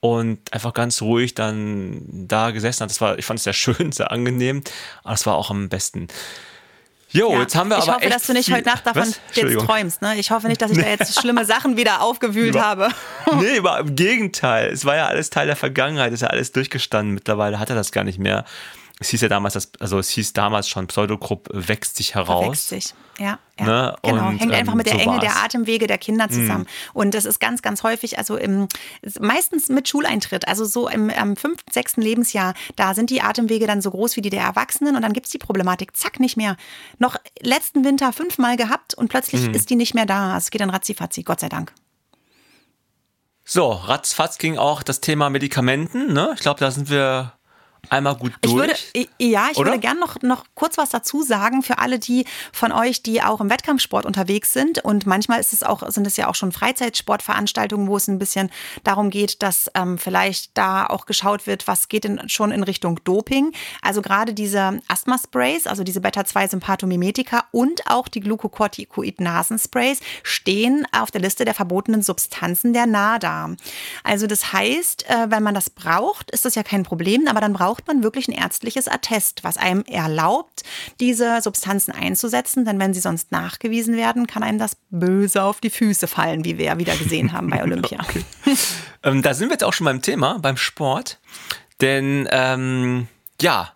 und 0.00 0.52
einfach 0.52 0.74
ganz 0.74 1.02
ruhig 1.02 1.34
dann 1.34 2.02
da 2.06 2.50
gesessen 2.50 2.82
hat. 2.82 2.90
Das 2.90 3.00
war, 3.00 3.18
ich 3.18 3.24
fand 3.24 3.38
es 3.38 3.44
sehr 3.44 3.52
schön, 3.52 3.92
sehr 3.92 4.12
angenehm, 4.12 4.62
aber 5.02 5.14
es 5.14 5.26
war 5.26 5.34
auch 5.34 5.50
am 5.50 5.68
besten. 5.68 6.08
Jo, 7.10 7.32
ja, 7.32 7.40
jetzt 7.40 7.56
haben 7.56 7.70
wir 7.70 7.78
ich 7.78 7.84
aber. 7.84 7.98
Ich 7.98 8.04
hoffe, 8.04 8.10
dass 8.10 8.26
du 8.26 8.32
nicht 8.34 8.52
heute 8.52 8.68
Nacht 8.68 8.86
davon 8.86 9.14
jetzt 9.32 9.66
träumst. 9.66 10.02
Ne? 10.02 10.16
Ich 10.18 10.30
hoffe 10.30 10.48
nicht, 10.48 10.60
dass 10.60 10.70
ich 10.70 10.78
da 10.78 10.88
jetzt 10.88 11.18
schlimme 11.18 11.44
Sachen 11.44 11.76
wieder 11.76 12.02
aufgewühlt 12.02 12.50
über, 12.50 12.62
habe. 12.62 12.88
nee, 13.40 13.56
im 13.56 13.96
Gegenteil. 13.96 14.70
Es 14.70 14.84
war 14.84 14.96
ja 14.96 15.06
alles 15.06 15.30
Teil 15.30 15.46
der 15.46 15.56
Vergangenheit, 15.56 16.12
ist 16.12 16.20
ja 16.20 16.28
alles 16.28 16.52
durchgestanden. 16.52 17.14
Mittlerweile 17.14 17.58
hat 17.58 17.70
er 17.70 17.76
das 17.76 17.92
gar 17.92 18.04
nicht 18.04 18.18
mehr. 18.18 18.44
Es 19.00 19.10
hieß 19.10 19.20
ja 19.20 19.28
damals, 19.28 19.54
dass, 19.54 19.70
also 19.78 19.98
es 19.98 20.08
hieß 20.10 20.32
damals 20.32 20.68
schon, 20.68 20.88
Pseudogrupp 20.88 21.48
wächst 21.52 21.96
sich 21.96 22.16
heraus. 22.16 22.48
Wächst 22.48 22.68
sich, 22.68 22.94
ja. 23.18 23.38
ja. 23.58 23.64
Ne? 23.64 23.96
Genau, 24.02 24.28
Und, 24.28 24.38
hängt 24.38 24.52
einfach 24.52 24.72
ähm, 24.72 24.78
mit 24.78 24.86
der 24.86 24.94
so 24.94 24.98
Enge 24.98 25.12
war's. 25.12 25.20
der 25.20 25.36
Atemwege 25.36 25.86
der 25.86 25.98
Kinder 25.98 26.28
zusammen. 26.28 26.66
Und 26.94 27.14
das 27.14 27.24
ist 27.24 27.38
ganz, 27.38 27.62
ganz 27.62 27.84
häufig, 27.84 28.18
also 28.18 28.36
im, 28.36 28.66
meistens 29.20 29.68
mit 29.68 29.88
Schuleintritt, 29.88 30.48
also 30.48 30.64
so 30.64 30.88
im, 30.88 31.10
am 31.10 31.36
fünften, 31.36 31.70
sechsten 31.70 32.02
Lebensjahr, 32.02 32.54
da 32.74 32.94
sind 32.94 33.10
die 33.10 33.22
Atemwege 33.22 33.68
dann 33.68 33.82
so 33.82 33.92
groß 33.92 34.16
wie 34.16 34.20
die 34.20 34.30
der 34.30 34.42
Erwachsenen 34.42 34.96
und 34.96 35.02
dann 35.02 35.12
gibt 35.12 35.26
es 35.26 35.32
die 35.32 35.38
Problematik, 35.38 35.96
zack, 35.96 36.18
nicht 36.18 36.36
mehr. 36.36 36.56
Noch 36.98 37.16
letzten 37.40 37.84
Winter 37.84 38.12
fünfmal 38.12 38.56
gehabt 38.56 38.94
und 38.94 39.08
plötzlich 39.08 39.46
ist 39.48 39.70
die 39.70 39.76
nicht 39.76 39.94
mehr 39.94 40.06
da. 40.06 40.34
Also 40.34 40.46
Es 40.46 40.50
geht 40.50 40.60
dann 40.60 40.70
ratzifatzi, 40.70 41.22
Gott 41.22 41.38
sei 41.38 41.48
Dank. 41.48 41.72
So, 43.44 43.70
ratzfatz 43.70 44.38
ging 44.38 44.58
auch 44.58 44.82
das 44.82 45.00
Thema 45.00 45.30
Medikamenten. 45.30 46.12
Ne? 46.12 46.32
Ich 46.34 46.40
glaube, 46.40 46.60
da 46.60 46.70
sind 46.70 46.90
wir 46.90 47.37
einmal 47.90 48.16
gut 48.16 48.32
durch. 48.42 48.88
Ich 48.92 49.04
würde, 49.04 49.10
ja, 49.18 49.48
ich 49.50 49.58
Oder? 49.58 49.70
würde 49.70 49.80
gern 49.80 49.98
noch, 49.98 50.20
noch 50.22 50.44
kurz 50.54 50.78
was 50.78 50.90
dazu 50.90 51.22
sagen 51.22 51.62
für 51.62 51.78
alle 51.78 51.98
die 51.98 52.24
von 52.52 52.72
euch, 52.72 53.02
die 53.02 53.22
auch 53.22 53.40
im 53.40 53.50
Wettkampfsport 53.50 54.06
unterwegs 54.06 54.52
sind. 54.52 54.84
Und 54.84 55.06
manchmal 55.06 55.40
ist 55.40 55.52
es 55.52 55.62
auch, 55.62 55.88
sind 55.90 56.06
es 56.06 56.16
ja 56.16 56.28
auch 56.28 56.34
schon 56.34 56.52
Freizeitsportveranstaltungen, 56.52 57.88
wo 57.88 57.96
es 57.96 58.08
ein 58.08 58.18
bisschen 58.18 58.50
darum 58.84 59.10
geht, 59.10 59.42
dass 59.42 59.70
ähm, 59.74 59.98
vielleicht 59.98 60.56
da 60.56 60.86
auch 60.86 61.06
geschaut 61.06 61.46
wird, 61.46 61.66
was 61.66 61.88
geht 61.88 62.04
denn 62.04 62.28
schon 62.28 62.50
in 62.50 62.62
Richtung 62.62 63.00
Doping. 63.04 63.52
Also 63.82 64.02
gerade 64.02 64.34
diese 64.34 64.80
Asthma-Sprays, 64.88 65.66
also 65.66 65.84
diese 65.84 66.00
Beta-2-Sympathomimetika 66.00 67.44
und 67.52 67.86
auch 67.86 68.08
die 68.08 68.20
Glucocorticoid-Nasensprays 68.20 70.00
stehen 70.22 70.86
auf 70.92 71.10
der 71.10 71.20
Liste 71.20 71.44
der 71.44 71.54
verbotenen 71.54 72.02
Substanzen 72.02 72.72
der 72.72 72.86
NADA. 72.86 73.56
Also 74.04 74.26
das 74.26 74.52
heißt, 74.52 75.08
äh, 75.08 75.30
wenn 75.30 75.42
man 75.42 75.54
das 75.54 75.70
braucht, 75.70 76.30
ist 76.30 76.44
das 76.44 76.54
ja 76.54 76.62
kein 76.62 76.82
Problem, 76.82 77.28
aber 77.28 77.40
dann 77.40 77.52
braucht 77.52 77.77
man 77.86 78.02
wirklich 78.02 78.28
ein 78.28 78.32
ärztliches 78.32 78.88
Attest, 78.88 79.44
was 79.44 79.56
einem 79.56 79.84
erlaubt, 79.84 80.62
diese 81.00 81.40
Substanzen 81.40 81.92
einzusetzen, 81.92 82.64
denn 82.64 82.78
wenn 82.78 82.94
sie 82.94 83.00
sonst 83.00 83.30
nachgewiesen 83.32 83.96
werden, 83.96 84.26
kann 84.26 84.42
einem 84.42 84.58
das 84.58 84.76
böse 84.90 85.42
auf 85.42 85.60
die 85.60 85.70
Füße 85.70 86.06
fallen, 86.06 86.44
wie 86.44 86.58
wir 86.58 86.66
ja 86.66 86.78
wieder 86.78 86.96
gesehen 86.96 87.32
haben 87.32 87.50
bei 87.50 87.62
Olympia. 87.62 87.98
Ähm, 89.02 89.22
da 89.22 89.34
sind 89.34 89.48
wir 89.48 89.54
jetzt 89.54 89.64
auch 89.64 89.72
schon 89.72 89.84
beim 89.84 90.02
Thema, 90.02 90.38
beim 90.38 90.56
Sport. 90.56 91.20
Denn 91.80 92.28
ähm, 92.32 93.08
ja, 93.40 93.72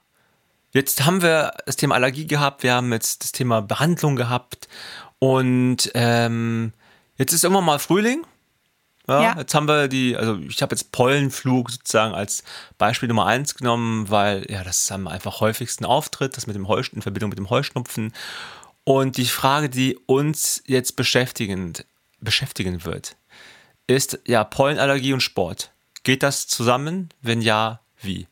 jetzt 0.73 1.04
haben 1.04 1.23
wir 1.23 1.52
das 1.66 1.76
Thema 1.76 1.94
Allergie 1.94 2.26
gehabt, 2.26 2.62
wir 2.62 2.75
haben 2.75 2.92
jetzt 2.92 3.23
das 3.23 3.32
Thema 3.32 3.62
Behandlung 3.62 4.16
gehabt 4.16 4.68
und 5.18 5.90
ähm, 5.94 6.73
jetzt 7.16 7.32
ist 7.32 7.44
immer 7.44 7.61
mal 7.61 7.78
Frühling. 7.78 8.25
Ja, 9.09 9.23
Ja. 9.23 9.38
Jetzt 9.38 9.54
haben 9.54 9.66
wir 9.66 9.88
die, 9.88 10.16
also 10.16 10.37
ich 10.37 10.62
habe 10.62 10.75
jetzt 10.75 10.92
Pollenflug 10.92 11.71
sozusagen 11.71 12.14
als 12.14 12.44
Beispiel 12.78 13.09
Nummer 13.09 13.26
eins 13.26 13.54
genommen, 13.54 14.11
weil 14.11 14.47
ja 14.49 14.62
das 14.62 14.90
am 14.92 15.09
einfach 15.09 15.40
häufigsten 15.40 15.85
auftritt, 15.85 16.37
das 16.37 16.47
mit 16.47 16.56
dem 16.56 16.68
Heusch 16.68 16.92
in 16.92 17.02
Verbindung 17.02 17.30
mit 17.30 17.38
dem 17.38 17.50
Heuschnupfen. 17.50 18.12
Und 18.85 19.16
die 19.16 19.26
Frage, 19.26 19.68
die 19.68 19.97
uns 20.06 20.62
jetzt 20.66 20.97
beschäftigend, 20.97 21.85
beschäftigen 22.21 22.85
wird, 22.85 23.16
ist 23.87 24.21
ja 24.26 24.44
Pollenallergie 24.44 25.12
und 25.12 25.21
Sport. 25.21 25.73
Geht 26.04 26.23
das 26.23 26.47
zusammen? 26.47 27.11
Wenn 27.21 27.42
ja, 27.42 27.80
wie? 28.00 28.26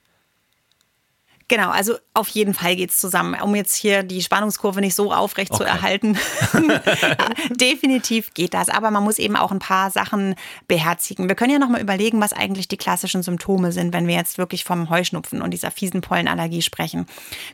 Genau, 1.51 1.71
also 1.71 1.97
auf 2.15 2.29
jeden 2.29 2.55
Fall 2.55 2.77
geht's 2.77 3.01
zusammen, 3.01 3.35
um 3.43 3.57
jetzt 3.57 3.75
hier 3.75 4.05
die 4.05 4.23
Spannungskurve 4.23 4.81
nicht 4.81 4.95
so 4.95 5.13
aufrecht 5.13 5.53
zu 5.53 5.65
Okay. 5.65 5.69
erhalten. 5.69 6.17
Definitiv 7.51 8.33
geht 8.35 8.55
das, 8.55 8.69
aber 8.69 8.93
man 8.93 9.03
muss 9.03 9.19
eben 9.19 9.35
auch 9.35 9.51
ein 9.51 9.59
paar 9.59 9.91
Sachen 9.91 10.37
beherzigen. 10.69 11.27
Wir 11.29 11.35
können 11.35 11.51
ja 11.51 11.59
nochmal 11.59 11.81
überlegen, 11.81 12.21
was 12.21 12.33
eigentlich 12.33 12.69
die 12.69 12.77
klassischen 12.77 13.25
Symptome 13.25 13.73
sind, 13.73 13.93
wenn 13.93 14.07
wir 14.07 14.15
jetzt 14.15 14.39
wirklich 14.39 14.63
vom 14.63 14.91
Heuschnupfen 14.91 15.43
und 15.43 15.51
dieser 15.51 15.73
fiesen 15.73 16.03
Pollenallergie 16.03 16.63
sprechen. 16.63 17.07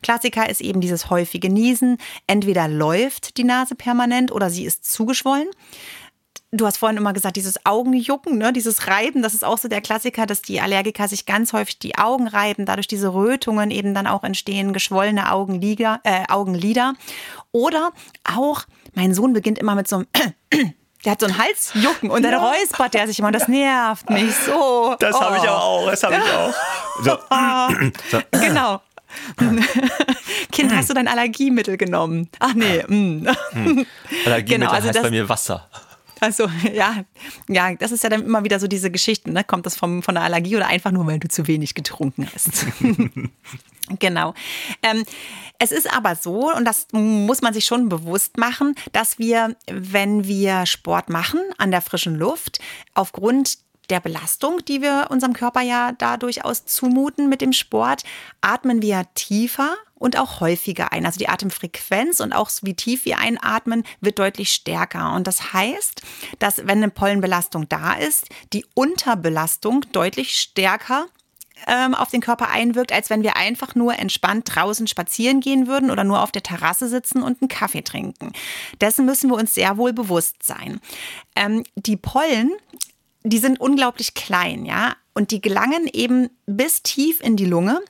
Klassiker 0.03 0.47
ist 0.50 0.61
eben 0.61 0.83
dieses 0.83 1.09
häufige 1.09 1.49
Niesen. 1.49 1.97
Entweder 2.26 2.69
läuft 2.69 3.38
die 3.38 3.45
Nase 3.45 3.76
permanent 3.76 4.31
oder 4.31 4.50
sie 4.50 4.67
ist 4.67 4.85
zugeschwollen. 4.93 5.49
Du 6.57 6.67
hast 6.67 6.79
vorhin 6.79 6.97
immer 6.97 7.13
gesagt, 7.13 7.37
dieses 7.37 7.65
Augenjucken, 7.67 8.39
ne, 8.39 8.53
dieses 8.53 8.87
Reiben, 8.87 9.23
das 9.23 9.35
ist 9.35 9.45
auch 9.45 9.59
so 9.59 9.69
der 9.69 9.81
Klassiker, 9.81 10.27
dass 10.27 10.43
die 10.43 10.61
Allergiker 10.61 11.07
sich 11.09 11.27
ganz 11.27 11.53
häufig 11.53 11.79
die 11.79 11.99
Augen 11.99 12.29
reiben, 12.29 12.65
dadurch 12.67 12.87
diese 12.87 13.13
Rötungen 13.13 13.71
eben 13.71 13.95
dann 13.95 14.07
auch 14.07 14.25
entstehen, 14.25 14.73
geschwollene 14.73 15.31
Augenlider, 15.33 16.01
äh, 16.05 16.25
Augenlider. 16.29 16.95
Oder 17.53 17.90
auch, 18.25 18.62
mein 18.95 19.14
Sohn 19.14 19.33
beginnt 19.33 19.59
immer 19.59 19.75
mit 19.75 19.88
so 19.88 19.97
einem 19.97 20.07
Der 21.05 21.12
hat 21.12 21.21
so 21.21 21.27
einen 21.27 21.38
Halsjucken 21.38 22.11
und 22.11 22.25
dann 22.25 22.35
räuspert 22.35 22.95
der 22.95 23.07
sich 23.07 23.21
immer 23.21 23.29
und 23.29 23.35
das 23.35 23.47
nervt 23.47 24.11
mich 24.11 24.35
so. 24.35 24.97
Das 24.99 25.14
habe 25.21 25.37
ich 25.37 25.42
Oh. 25.42 25.47
aber 25.47 25.62
auch, 25.62 25.90
das 25.90 26.03
habe 26.03 26.16
ich 26.16 26.33
auch. 26.33 26.55
So, 28.11 28.21
Genau. 28.40 28.81
kind, 30.53 30.75
hast 30.75 30.90
du 30.90 30.95
dein 30.95 31.07
Allergiemittel 31.07 31.77
genommen? 31.77 32.29
Ach 32.40 32.55
nee. 32.55 32.83
mm. 32.83 33.29
Allergiemittel 34.27 34.45
Genau, 34.45 34.71
also 34.71 34.88
heißt 34.88 35.03
bei 35.03 35.11
mir 35.11 35.29
Wasser. 35.29 35.69
Also 36.20 36.48
ja, 36.72 37.05
ja, 37.48 37.74
das 37.74 37.92
ist 37.92 38.02
ja 38.02 38.11
dann 38.11 38.22
immer 38.22 38.44
wieder 38.44 38.59
so 38.59 38.66
diese 38.66 38.90
Geschichten. 38.90 39.33
Ne? 39.33 39.44
Kommt 39.44 39.66
das 39.66 39.76
vom, 39.76 40.02
von 40.02 40.14
der 40.14 40.24
Allergie 40.24 40.57
oder 40.57 40.66
einfach 40.66 40.90
nur, 40.90 41.07
weil 41.07 41.18
du 41.18 41.29
zu 41.29 41.46
wenig 41.46 41.74
getrunken 41.74 42.29
hast? 42.33 42.66
genau. 43.98 44.35
Ähm, 44.83 45.05
es 45.59 45.72
ist 45.72 45.92
aber 45.92 46.16
so, 46.16 46.52
und 46.55 46.64
das 46.64 46.88
muss 46.92 47.42
man 47.42 47.55
sich 47.55 47.64
schon 47.64 47.88
bewusst 47.88 48.37
machen, 48.37 48.74
dass 48.92 49.18
wir, 49.18 49.57
wenn 49.70 50.26
wir 50.26 50.66
Sport 50.66 51.09
machen 51.09 51.40
an 51.59 51.70
der 51.70 51.81
frischen 51.81 52.16
Luft, 52.16 52.59
aufgrund 52.94 53.59
der 53.88 54.00
Belastung, 54.00 54.64
die 54.64 54.83
wir 54.83 55.07
unserem 55.11 55.33
Körper 55.33 55.61
ja 55.61 55.92
da 55.92 56.16
durchaus 56.16 56.66
zumuten 56.66 57.29
mit 57.29 57.40
dem 57.40 57.52
Sport, 57.52 58.02
atmen 58.40 58.83
wir 58.83 59.07
tiefer 59.14 59.76
und 59.98 60.18
auch 60.18 60.40
häufiger 60.40 60.92
ein. 60.92 61.06
Also 61.06 61.18
die 61.18 61.28
Atemfrequenz 61.28 62.20
und 62.20 62.32
auch 62.32 62.50
wie 62.62 62.74
tief 62.74 63.04
wir 63.04 63.18
einatmen, 63.18 63.85
wird 64.00 64.18
deutlich 64.18 64.52
stärker. 64.52 65.14
Und 65.14 65.26
das 65.26 65.52
heißt, 65.52 66.02
dass 66.38 66.59
wenn 66.59 66.78
eine 66.78 66.90
Pollenbelastung 66.90 67.68
da 67.68 67.94
ist, 67.94 68.28
die 68.52 68.64
Unterbelastung 68.74 69.85
deutlich 69.92 70.38
stärker 70.38 71.06
ähm, 71.66 71.94
auf 71.94 72.11
den 72.11 72.20
Körper 72.20 72.50
einwirkt, 72.50 72.92
als 72.92 73.09
wenn 73.09 73.22
wir 73.22 73.37
einfach 73.37 73.74
nur 73.74 73.98
entspannt 73.98 74.54
draußen 74.54 74.87
spazieren 74.87 75.40
gehen 75.40 75.66
würden 75.66 75.90
oder 75.90 76.04
nur 76.04 76.22
auf 76.22 76.30
der 76.30 76.42
Terrasse 76.42 76.88
sitzen 76.88 77.22
und 77.22 77.40
einen 77.40 77.48
Kaffee 77.48 77.82
trinken. 77.82 78.32
Dessen 78.80 79.06
müssen 79.06 79.30
wir 79.30 79.37
uns 79.37 79.54
sehr 79.54 79.78
wohl 79.78 79.94
bewusst 79.94 80.42
sein. 80.42 80.80
Ähm, 81.35 81.64
die 81.74 81.96
Pollen, 81.96 82.52
die 83.22 83.38
sind 83.38 83.59
unglaublich 83.59 84.12
klein, 84.14 84.66
ja, 84.66 84.94
und 85.14 85.30
die 85.30 85.40
gelangen 85.40 85.88
eben 85.90 86.28
bis 86.44 86.82
tief 86.82 87.22
in 87.22 87.37
die 87.37 87.46
Lunge 87.46 87.80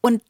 und 0.00 0.20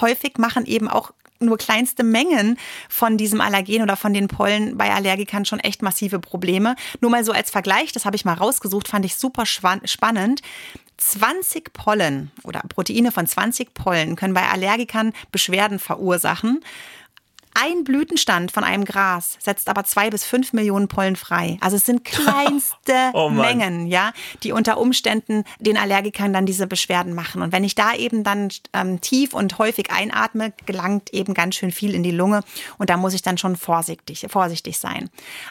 häufig 0.00 0.38
machen 0.38 0.66
eben 0.66 0.88
auch 0.88 1.12
nur 1.38 1.58
kleinste 1.58 2.02
Mengen 2.02 2.58
von 2.88 3.16
diesem 3.16 3.40
Allergen 3.40 3.82
oder 3.82 3.96
von 3.96 4.14
den 4.14 4.28
Pollen 4.28 4.76
bei 4.76 4.92
Allergikern 4.92 5.44
schon 5.44 5.60
echt 5.60 5.82
massive 5.82 6.18
Probleme. 6.18 6.76
Nur 7.00 7.10
mal 7.10 7.24
so 7.24 7.32
als 7.32 7.50
Vergleich, 7.50 7.92
das 7.92 8.04
habe 8.04 8.16
ich 8.16 8.24
mal 8.24 8.34
rausgesucht, 8.34 8.88
fand 8.88 9.04
ich 9.04 9.16
super 9.16 9.44
spannend. 9.46 10.40
20 10.98 11.74
Pollen 11.74 12.30
oder 12.42 12.60
Proteine 12.60 13.12
von 13.12 13.26
20 13.26 13.74
Pollen 13.74 14.16
können 14.16 14.32
bei 14.32 14.48
Allergikern 14.48 15.12
Beschwerden 15.30 15.78
verursachen. 15.78 16.60
Ein 17.58 17.84
Blütenstand 17.84 18.52
von 18.52 18.64
einem 18.64 18.84
Gras 18.84 19.38
setzt 19.40 19.70
aber 19.70 19.84
zwei 19.84 20.10
bis 20.10 20.24
fünf 20.24 20.52
Millionen 20.52 20.88
Pollen 20.88 21.16
frei. 21.16 21.56
Also 21.62 21.76
es 21.76 21.86
sind 21.86 22.04
kleinste 22.04 22.92
Oh. 23.14 23.30
Mengen, 23.30 23.86
ja, 23.86 24.12
die 24.42 24.52
unter 24.52 24.76
Umständen 24.76 25.44
den 25.58 25.78
Allergikern 25.78 26.34
dann 26.34 26.44
diese 26.44 26.66
Beschwerden 26.66 27.14
machen. 27.14 27.40
Und 27.40 27.52
wenn 27.52 27.64
ich 27.64 27.74
da 27.74 27.94
eben 27.94 28.24
dann 28.24 28.50
ähm, 28.74 29.00
tief 29.00 29.32
und 29.32 29.56
häufig 29.58 29.90
einatme, 29.90 30.52
gelangt 30.66 31.14
eben 31.14 31.32
ganz 31.32 31.54
schön 31.54 31.72
viel 31.72 31.94
in 31.94 32.02
die 32.02 32.10
Lunge. 32.10 32.42
Und 32.76 32.90
da 32.90 32.98
muss 32.98 33.14
ich 33.14 33.22
dann 33.22 33.38
schon 33.38 33.56
vorsichtig, 33.56 34.26
vorsichtig 34.28 34.78
sein. 34.78 35.08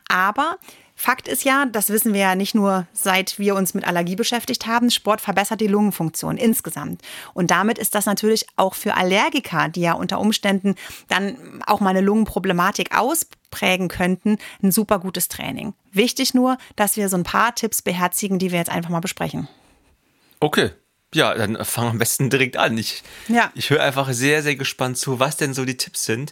Aber 0.08 0.60
Fakt 0.98 1.28
ist 1.28 1.44
ja, 1.44 1.66
das 1.66 1.90
wissen 1.90 2.14
wir 2.14 2.22
ja 2.22 2.36
nicht 2.36 2.56
nur 2.56 2.88
seit 2.94 3.38
wir 3.38 3.56
uns 3.56 3.74
mit 3.74 3.86
Allergie 3.86 4.16
beschäftigt 4.16 4.66
haben, 4.66 4.90
Sport 4.90 5.20
verbessert 5.20 5.60
die 5.60 5.68
Lungenfunktion 5.68 6.38
insgesamt. 6.38 7.02
Und 7.34 7.52
damit 7.52 7.78
ist 7.78 7.96
das 7.96 8.06
natürlich 8.06 8.48
auch 8.56 8.76
für 8.76 8.96
Allergiker, 8.96 9.68
die 9.68 9.82
ja 9.82 9.94
unter 9.94 10.20
Umständen 10.20 10.76
dann 11.10 11.62
auch 11.68 11.82
mal 11.82 11.90
eine 11.90 12.02
Lungenproblematik 12.02 12.98
ausprägen 12.98 13.90
könnten, 13.90 14.38
ein 14.64 14.72
super 14.72 15.00
gutes 15.00 15.28
Training. 15.28 15.74
Wichtig 15.92 16.34
nur, 16.34 16.58
dass 16.78 16.96
wir 16.96 17.10
so 17.10 17.18
ein 17.18 17.24
paar 17.24 17.54
Tipps 17.54 17.82
beherzigen, 17.82 18.40
die 18.40 18.52
wir 18.52 18.60
jetzt 18.60 18.72
einfach 18.72 18.90
mal 18.90 19.02
besprechen. 19.02 19.50
Okay. 20.40 20.72
Ja, 21.14 21.34
dann 21.34 21.64
fangen 21.64 21.88
wir 21.88 21.92
am 21.92 21.98
besten 22.00 22.30
direkt 22.30 22.58
an. 22.58 22.78
Ich, 22.78 23.04
Ja. 23.28 23.52
ich 23.54 23.70
höre 23.70 23.84
einfach 23.84 24.12
sehr, 24.14 24.44
sehr 24.44 24.56
gespannt 24.56 24.98
zu, 24.98 25.20
was 25.20 25.38
denn 25.38 25.54
so 25.54 25.66
die 25.66 25.78
Tipps 25.78 26.06
sind, 26.06 26.32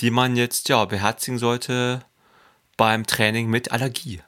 die 0.00 0.10
man 0.10 0.36
jetzt 0.36 0.68
ja 0.68 0.84
beherzigen 0.84 1.38
sollte 1.38 2.04
beim 2.78 3.06
Training 3.06 3.50
mit 3.50 3.70
Allergie. 3.70 4.22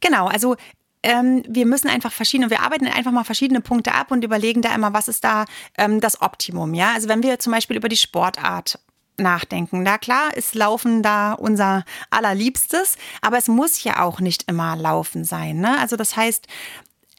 Genau, 0.00 0.26
also 0.26 0.56
ähm, 1.04 1.44
wir 1.48 1.66
müssen 1.66 1.88
einfach 1.88 2.12
verschiedene, 2.12 2.50
wir 2.50 2.60
arbeiten 2.60 2.88
einfach 2.88 3.12
mal 3.12 3.22
verschiedene 3.22 3.60
Punkte 3.60 3.94
ab 3.94 4.10
und 4.10 4.24
überlegen 4.24 4.62
da 4.62 4.74
immer, 4.74 4.92
was 4.92 5.06
ist 5.06 5.22
da 5.22 5.44
ähm, 5.78 6.00
das 6.00 6.20
Optimum. 6.20 6.74
Ja, 6.74 6.92
also 6.94 7.08
wenn 7.08 7.22
wir 7.22 7.38
zum 7.38 7.52
Beispiel 7.52 7.76
über 7.76 7.88
die 7.88 7.96
Sportart 7.96 8.80
nachdenken. 9.18 9.82
Na 9.82 9.98
klar, 9.98 10.34
ist 10.36 10.54
Laufen 10.54 11.02
da 11.02 11.34
unser 11.34 11.84
allerliebstes, 12.10 12.96
aber 13.20 13.38
es 13.38 13.46
muss 13.46 13.84
ja 13.84 14.02
auch 14.02 14.20
nicht 14.20 14.48
immer 14.48 14.74
Laufen 14.74 15.24
sein. 15.24 15.58
Ne? 15.60 15.78
Also 15.78 15.96
das 15.96 16.16
heißt, 16.16 16.46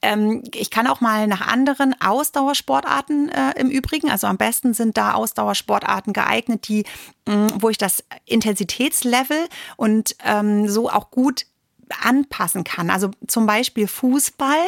ähm, 0.03 0.43
ich 0.53 0.69
kann 0.69 0.85
auch 0.85 1.01
mal 1.01 1.27
nach 1.27 1.41
anderen 1.41 1.99
Ausdauersportarten 1.99 3.29
äh, 3.29 3.59
im 3.59 3.69
Übrigen. 3.69 4.11
Also 4.11 4.27
am 4.27 4.37
besten 4.37 4.73
sind 4.73 4.97
da 4.97 5.13
Ausdauersportarten 5.13 6.13
geeignet, 6.13 6.67
die, 6.67 6.83
mh, 7.25 7.47
wo 7.59 7.69
ich 7.69 7.77
das 7.77 8.03
Intensitätslevel 8.25 9.47
und 9.77 10.15
ähm, 10.23 10.67
so 10.67 10.89
auch 10.89 11.09
gut 11.09 11.45
anpassen 12.01 12.63
kann. 12.63 12.89
Also 12.89 13.11
zum 13.27 13.45
Beispiel 13.45 13.87
Fußball 13.87 14.65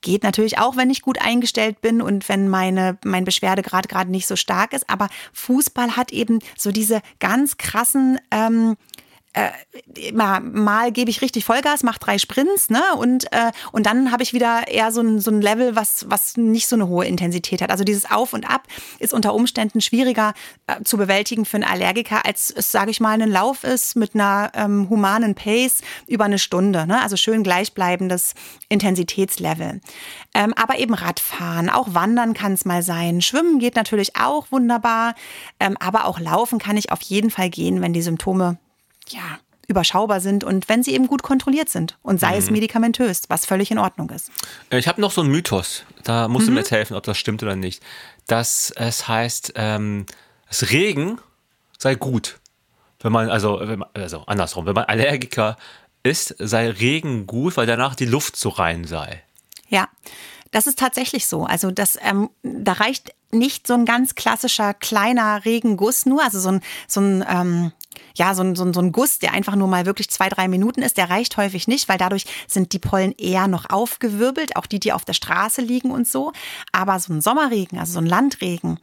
geht 0.00 0.22
natürlich 0.22 0.58
auch, 0.58 0.76
wenn 0.76 0.90
ich 0.90 1.02
gut 1.02 1.20
eingestellt 1.20 1.80
bin 1.80 2.02
und 2.02 2.28
wenn 2.28 2.48
meine 2.48 2.98
mein 3.04 3.24
Beschwerdegrad 3.24 3.88
gerade 3.88 4.10
nicht 4.10 4.26
so 4.26 4.34
stark 4.34 4.72
ist. 4.72 4.88
Aber 4.90 5.08
Fußball 5.32 5.96
hat 5.96 6.12
eben 6.12 6.40
so 6.56 6.72
diese 6.72 7.02
ganz 7.20 7.56
krassen 7.56 8.18
ähm, 8.30 8.76
äh, 9.32 10.12
mal, 10.12 10.40
mal 10.40 10.90
gebe 10.90 11.08
ich 11.08 11.22
richtig 11.22 11.44
Vollgas, 11.44 11.84
mache 11.84 12.00
drei 12.00 12.18
Sprints, 12.18 12.68
ne? 12.68 12.82
Und, 12.96 13.32
äh, 13.32 13.52
und 13.70 13.86
dann 13.86 14.10
habe 14.10 14.24
ich 14.24 14.32
wieder 14.32 14.66
eher 14.66 14.90
so 14.90 15.00
ein, 15.00 15.20
so 15.20 15.30
ein 15.30 15.40
Level, 15.40 15.76
was, 15.76 16.06
was 16.08 16.36
nicht 16.36 16.66
so 16.66 16.74
eine 16.74 16.88
hohe 16.88 17.06
Intensität 17.06 17.62
hat. 17.62 17.70
Also 17.70 17.84
dieses 17.84 18.10
Auf 18.10 18.32
und 18.32 18.48
Ab 18.48 18.66
ist 18.98 19.14
unter 19.14 19.32
Umständen 19.34 19.80
schwieriger 19.80 20.34
äh, 20.66 20.82
zu 20.82 20.96
bewältigen 20.96 21.44
für 21.44 21.58
einen 21.58 21.64
Allergiker, 21.64 22.26
als 22.26 22.50
es, 22.50 22.72
sage 22.72 22.90
ich 22.90 22.98
mal, 22.98 23.20
ein 23.20 23.30
Lauf 23.30 23.62
ist 23.62 23.94
mit 23.94 24.14
einer 24.14 24.50
ähm, 24.54 24.88
humanen 24.90 25.36
Pace 25.36 25.82
über 26.08 26.24
eine 26.24 26.38
Stunde. 26.38 26.86
Ne? 26.88 27.00
Also 27.00 27.16
schön 27.16 27.44
gleichbleibendes 27.44 28.34
Intensitätslevel. 28.68 29.80
Ähm, 30.34 30.54
aber 30.54 30.78
eben 30.80 30.94
Radfahren, 30.94 31.70
auch 31.70 31.94
Wandern 31.94 32.34
kann 32.34 32.54
es 32.54 32.64
mal 32.64 32.82
sein. 32.82 33.20
Schwimmen 33.20 33.60
geht 33.60 33.76
natürlich 33.76 34.16
auch 34.16 34.50
wunderbar, 34.50 35.14
ähm, 35.60 35.76
aber 35.78 36.06
auch 36.06 36.18
Laufen 36.18 36.58
kann 36.58 36.76
ich 36.76 36.90
auf 36.90 37.02
jeden 37.02 37.30
Fall 37.30 37.50
gehen, 37.50 37.80
wenn 37.80 37.92
die 37.92 38.02
Symptome 38.02 38.58
ja, 39.12 39.38
überschaubar 39.70 40.20
sind 40.20 40.44
und 40.44 40.68
wenn 40.68 40.82
sie 40.82 40.92
eben 40.92 41.06
gut 41.06 41.22
kontrolliert 41.22 41.68
sind 41.68 41.96
und 42.02 42.20
sei 42.20 42.32
mhm. 42.32 42.38
es 42.38 42.50
medikamentös, 42.50 43.22
was 43.28 43.46
völlig 43.46 43.70
in 43.70 43.78
Ordnung 43.78 44.10
ist. 44.10 44.30
Äh, 44.70 44.78
ich 44.78 44.88
habe 44.88 45.00
noch 45.00 45.12
so 45.12 45.20
einen 45.20 45.30
Mythos, 45.30 45.84
da 46.02 46.28
musst 46.28 46.46
mhm. 46.46 46.50
du 46.50 46.54
mir 46.54 46.60
jetzt 46.60 46.72
helfen, 46.72 46.96
ob 46.96 47.04
das 47.04 47.16
stimmt 47.16 47.42
oder 47.42 47.56
nicht. 47.56 47.82
Dass 48.26 48.72
es 48.76 49.08
heißt, 49.08 49.52
ähm, 49.56 50.06
das 50.48 50.70
Regen 50.70 51.18
sei 51.78 51.94
gut. 51.94 52.40
Wenn 53.00 53.12
man, 53.12 53.30
also, 53.30 53.60
wenn 53.60 53.78
man, 53.78 53.88
also 53.94 54.24
andersrum, 54.26 54.66
wenn 54.66 54.74
man 54.74 54.84
Allergiker 54.84 55.56
ist, 56.02 56.34
sei 56.38 56.68
Regen 56.68 57.26
gut, 57.26 57.56
weil 57.56 57.66
danach 57.66 57.94
die 57.94 58.04
Luft 58.04 58.36
so 58.36 58.50
rein 58.50 58.84
sei. 58.84 59.22
Ja, 59.68 59.88
das 60.50 60.66
ist 60.66 60.78
tatsächlich 60.78 61.26
so. 61.26 61.44
Also 61.44 61.70
das, 61.70 61.96
ähm, 62.02 62.30
da 62.42 62.72
reicht 62.72 63.14
nicht 63.30 63.66
so 63.66 63.74
ein 63.74 63.84
ganz 63.84 64.14
klassischer 64.16 64.74
kleiner 64.74 65.44
Regenguss 65.44 66.06
nur, 66.06 66.22
also 66.22 66.40
so 66.40 66.50
ein, 66.50 66.60
so 66.88 67.00
ein 67.00 67.24
ähm, 67.28 67.72
ja, 68.16 68.34
so 68.34 68.42
ein, 68.42 68.54
so, 68.54 68.64
ein, 68.64 68.72
so 68.72 68.80
ein 68.80 68.92
Guss, 68.92 69.18
der 69.18 69.32
einfach 69.32 69.56
nur 69.56 69.68
mal 69.68 69.86
wirklich 69.86 70.10
zwei, 70.10 70.28
drei 70.28 70.48
Minuten 70.48 70.82
ist, 70.82 70.96
der 70.96 71.10
reicht 71.10 71.36
häufig 71.36 71.68
nicht, 71.68 71.88
weil 71.88 71.98
dadurch 71.98 72.24
sind 72.46 72.72
die 72.72 72.78
Pollen 72.78 73.12
eher 73.12 73.48
noch 73.48 73.70
aufgewirbelt, 73.70 74.56
auch 74.56 74.66
die, 74.66 74.80
die 74.80 74.92
auf 74.92 75.04
der 75.04 75.14
Straße 75.14 75.60
liegen 75.60 75.90
und 75.90 76.08
so. 76.08 76.32
Aber 76.72 76.98
so 76.98 77.12
ein 77.12 77.20
Sommerregen, 77.20 77.78
also 77.78 77.94
so 77.94 77.98
ein 78.00 78.06
Landregen, 78.06 78.78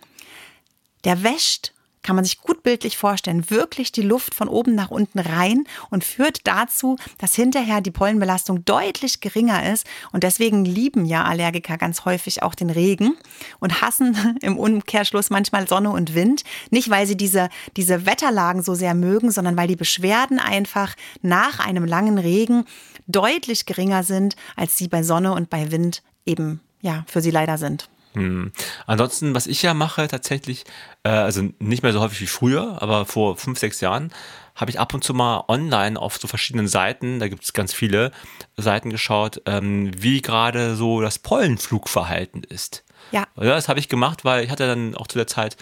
der 1.04 1.24
wäscht 1.24 1.74
kann 2.08 2.16
man 2.16 2.24
sich 2.24 2.40
gut 2.40 2.64
bildlich 2.64 2.96
vorstellen, 2.98 3.50
wirklich 3.50 3.92
die 3.92 4.02
Luft 4.02 4.34
von 4.34 4.48
oben 4.48 4.76
nach 4.76 4.92
unten 4.92 5.20
rein 5.20 5.66
und 5.90 6.06
führt 6.06 6.48
dazu, 6.48 6.96
dass 7.18 7.36
hinterher 7.36 7.82
die 7.82 7.92
Pollenbelastung 7.92 8.64
deutlich 8.64 9.20
geringer 9.20 9.74
ist. 9.74 9.86
Und 10.14 10.24
deswegen 10.24 10.64
lieben 10.64 11.04
ja 11.04 11.26
Allergiker 11.26 11.78
ganz 11.78 12.06
häufig 12.06 12.44
auch 12.44 12.56
den 12.56 12.70
Regen 12.70 13.18
und 13.60 13.82
hassen 13.82 14.38
im 14.42 14.58
Umkehrschluss 14.58 15.30
manchmal 15.30 15.68
Sonne 15.68 15.90
und 15.90 16.16
Wind. 16.16 16.46
Nicht, 16.70 16.90
weil 16.90 17.06
sie 17.06 17.18
diese, 17.18 17.50
diese 17.76 18.06
Wetterlagen 18.06 18.64
so 18.64 18.74
sehr 18.74 18.94
mögen, 18.94 19.30
sondern 19.30 19.58
weil 19.58 19.68
die 19.68 19.76
Beschwerden 19.76 20.40
einfach 20.40 20.96
nach 21.22 21.60
einem 21.60 21.84
langen 21.84 22.20
Regen 22.20 22.64
deutlich 23.08 23.66
geringer 23.66 24.04
sind, 24.04 24.38
als 24.56 24.78
sie 24.78 24.88
bei 24.88 25.04
Sonne 25.04 25.34
und 25.34 25.50
bei 25.50 25.72
Wind 25.74 26.04
eben 26.26 26.62
ja 26.80 27.04
für 27.06 27.20
sie 27.20 27.32
leider 27.32 27.58
sind. 27.58 27.90
Hm. 28.14 28.52
Ansonsten, 28.86 29.36
was 29.36 29.48
ich 29.48 29.62
ja 29.62 29.74
mache 29.74 30.08
tatsächlich, 30.08 30.66
äh, 31.04 31.10
also 31.10 31.50
nicht 31.60 31.84
mehr 31.84 31.94
so 31.94 32.00
häufig 32.00 32.22
wie 32.22 32.28
früher, 32.28 32.82
aber 32.82 33.06
vor 33.06 33.38
fünf, 33.38 33.60
sechs 33.60 33.82
Jahren, 33.82 34.12
habe 34.56 34.72
ich 34.72 34.80
ab 34.80 34.94
und 34.94 35.04
zu 35.04 35.14
mal 35.14 35.44
online 35.48 36.00
auf 36.00 36.18
so 36.18 36.28
verschiedenen 36.28 36.68
Seiten, 36.68 37.20
da 37.20 37.28
gibt 37.28 37.44
es 37.44 37.54
ganz 37.54 37.74
viele 37.74 38.12
Seiten 38.58 38.90
geschaut, 38.90 39.42
ähm, 39.46 39.92
wie 39.96 40.22
gerade 40.22 40.76
so 40.76 41.00
das 41.00 41.20
Pollenflugverhalten 41.20 42.44
ist. 42.44 42.84
Ja. 43.12 43.28
ja 43.36 43.44
das 43.44 43.70
habe 43.70 43.80
ich 43.80 43.88
gemacht, 43.88 44.26
weil 44.26 44.44
ich 44.44 44.50
hatte 44.50 44.66
dann 44.66 44.96
auch 44.96 45.08
zu 45.08 45.20
der 45.20 45.28
Zeit, 45.28 45.58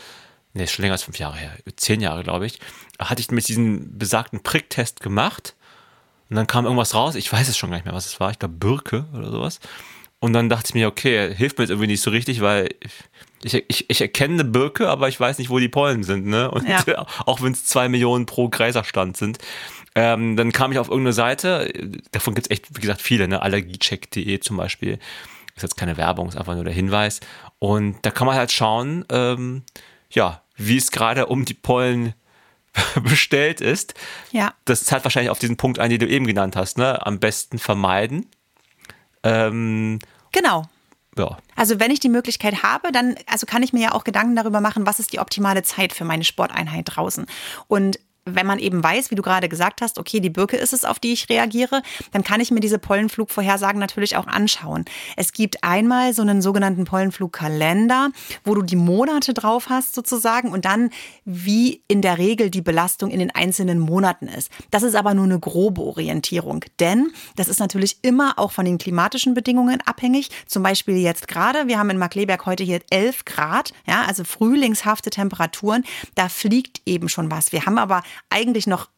nee, 0.54 0.66
schon 0.66 0.84
länger 0.84 0.94
als 0.94 1.04
fünf 1.04 1.20
Jahre 1.20 1.36
her, 1.36 1.52
zehn 1.76 2.00
Jahre 2.00 2.24
glaube 2.24 2.46
ich, 2.46 2.60
hatte 2.98 3.20
ich 3.20 3.30
mit 3.32 3.48
diesem 3.50 3.98
besagten 3.98 4.42
Pricktest 4.42 5.02
gemacht 5.02 5.56
und 6.30 6.38
dann 6.38 6.48
kam 6.48 6.64
irgendwas 6.66 6.96
raus, 6.96 7.16
ich 7.16 7.32
weiß 7.32 7.50
es 7.50 7.58
schon 7.58 7.70
gar 7.70 7.78
nicht 7.78 7.86
mehr, 7.86 7.94
was 7.94 8.06
es 8.06 8.20
war, 8.22 8.32
ich 8.32 8.40
glaube 8.40 8.56
Birke 8.56 9.06
oder 9.14 9.30
sowas. 9.30 9.60
Und 10.26 10.34
dann 10.34 10.50
dachte 10.50 10.70
ich 10.70 10.74
mir, 10.74 10.88
okay, 10.88 11.36
hilft 11.36 11.60
mir 11.60 11.66
jetzt 11.66 11.70
irgendwie 11.70 11.86
nicht 11.86 12.02
so 12.02 12.10
richtig, 12.10 12.42
weil 12.42 12.70
ich, 13.44 13.64
ich, 13.68 13.88
ich 13.92 14.02
erkenne 14.02 14.34
eine 14.34 14.44
Birke, 14.44 14.90
aber 14.90 15.08
ich 15.08 15.20
weiß 15.20 15.38
nicht, 15.38 15.52
wo 15.52 15.60
die 15.60 15.70
Pollen 15.70 16.02
sind. 16.02 16.26
Ne? 16.26 16.50
Und 16.50 16.68
ja. 16.68 16.84
auch 17.28 17.44
wenn 17.44 17.52
es 17.52 17.66
zwei 17.66 17.90
Millionen 17.90 18.26
pro 18.26 18.50
Gräserstand 18.50 19.18
sind. 19.18 19.38
Ähm, 19.94 20.36
dann 20.36 20.52
kam 20.52 20.72
ich 20.72 20.80
auf 20.80 20.88
irgendeine 20.88 21.14
Seite, 21.14 21.72
davon 22.12 22.34
gibt 22.34 22.48
es 22.48 22.52
echt, 22.52 22.76
wie 22.76 22.82
gesagt, 22.82 23.04
viele, 23.04 23.28
ne? 23.28 23.40
allergiecheck.de 23.44 24.40
zum 24.40 24.58
Beispiel. 24.58 24.98
Ist 25.56 25.62
jetzt 25.62 25.78
keine 25.78 25.96
Werbung, 25.96 26.28
ist 26.28 26.38
einfach 26.38 26.56
nur 26.56 26.64
der 26.64 26.74
Hinweis. 26.74 27.20
Und 27.60 27.98
da 28.02 28.10
kann 28.10 28.26
man 28.26 28.36
halt 28.36 28.52
schauen, 28.52 29.06
ähm, 29.12 29.62
ja, 30.10 30.42
wie 30.58 30.78
es 30.78 30.90
gerade 30.90 31.28
um 31.28 31.46
die 31.46 31.54
Pollen 31.54 32.16
bestellt 33.04 33.62
ist. 33.62 33.94
Ja. 34.32 34.56
Das 34.66 34.86
zahlt 34.86 35.04
wahrscheinlich 35.04 35.30
auf 35.30 35.38
diesen 35.38 35.58
Punkt 35.58 35.78
ein, 35.78 35.92
den 35.92 36.00
du 36.00 36.08
eben 36.08 36.26
genannt 36.26 36.56
hast, 36.56 36.80
ne? 36.80 37.06
Am 37.06 37.20
besten 37.20 37.60
vermeiden. 37.60 38.26
Ähm, 39.22 40.00
genau. 40.36 40.66
Ja. 41.18 41.38
Also 41.56 41.80
wenn 41.80 41.92
ich 41.92 42.00
die 42.00 42.10
Möglichkeit 42.10 42.62
habe, 42.62 42.92
dann 42.92 43.16
also 43.26 43.46
kann 43.46 43.64
ich 43.64 43.72
mir 43.74 43.82
ja 43.82 43.92
auch 43.94 44.04
Gedanken 44.04 44.36
darüber 44.36 44.60
machen, 44.60 44.86
was 44.86 45.00
ist 45.00 45.14
die 45.14 45.20
optimale 45.20 45.64
Zeit 45.64 45.94
für 45.94 46.04
meine 46.04 46.26
Sporteinheit 46.26 46.86
draußen. 46.88 47.26
Und 47.68 48.00
wenn 48.26 48.48
man 48.48 48.58
eben 48.58 48.84
weiß, 48.84 49.12
wie 49.12 49.16
du 49.16 49.22
gerade 49.22 49.48
gesagt 49.48 49.82
hast, 49.82 50.00
okay, 50.00 50.20
die 50.20 50.32
Birke 50.32 50.58
ist 50.58 50.74
es, 50.74 50.84
auf 50.84 51.00
die 51.00 51.14
ich 51.14 51.30
reagiere, 51.30 51.84
dann 52.12 52.24
kann 52.24 52.42
ich 52.42 52.50
mir 52.50 52.60
diese 52.60 52.80
Pollenflugvorhersagen 52.80 53.80
natürlich 53.80 54.18
auch 54.18 54.26
anschauen. 54.26 54.86
Es 55.16 55.32
gibt 55.32 55.64
einmal 55.64 56.14
so 56.14 56.24
einen 56.24 56.42
sogenannten 56.42 56.86
Pollenflugkalender, 56.86 58.10
wo 58.44 58.56
du 58.56 58.64
die 58.64 58.76
Monate 58.76 59.36
drauf 59.36 59.70
hast 59.70 59.94
sozusagen 59.94 60.52
und 60.52 60.66
dann 60.66 60.90
wie 61.24 61.84
in 61.88 62.02
der 62.02 62.18
Regel 62.18 62.50
die 62.50 62.62
Belastung 62.62 63.12
in 63.12 63.20
den 63.20 63.30
einzelnen 63.30 63.80
Monaten 63.80 64.28
ist. 64.28 64.52
Das 64.72 64.82
ist 64.82 64.96
aber 64.96 65.14
nur 65.14 65.26
eine 65.26 65.40
grobe 65.40 65.82
Orientierung, 65.82 66.66
denn 66.80 67.12
das 67.36 67.48
ist 67.48 67.60
natürlich 67.60 68.00
immer 68.02 68.40
auch 68.40 68.52
von 68.52 68.66
den 68.66 68.80
klimatischen 68.80 69.36
Bedingungen 69.36 69.82
abhängig. 69.86 70.30
Zum 70.48 70.64
Beispiel 70.64 70.98
jetzt 70.98 71.28
gerade, 71.28 71.68
wir 71.68 71.78
haben 71.78 71.92
in 71.92 72.00
Markleberg 72.00 72.44
heute 72.48 72.64
hier 72.64 72.80
11 72.90 73.26
Grad, 73.26 73.72
ja, 73.86 74.04
also 74.08 74.24
frühlingshafte 74.24 75.12
Temperaturen. 75.12 75.84
Da 76.16 76.28
fliegt 76.28 76.82
eben 76.88 77.08
schon 77.08 77.30
was. 77.30 77.52
Wir 77.52 77.68
haben 77.68 77.78
aber 77.78 78.02
eigentlich 78.30 78.68
noch 78.68 78.90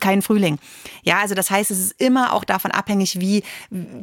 kein 0.00 0.22
Frühling. 0.22 0.58
Ja, 1.02 1.20
also 1.20 1.34
das 1.34 1.50
heißt, 1.50 1.70
es 1.70 1.78
ist 1.78 2.00
immer 2.00 2.34
auch 2.34 2.44
davon 2.44 2.70
abhängig, 2.70 3.18
wie, 3.20 3.42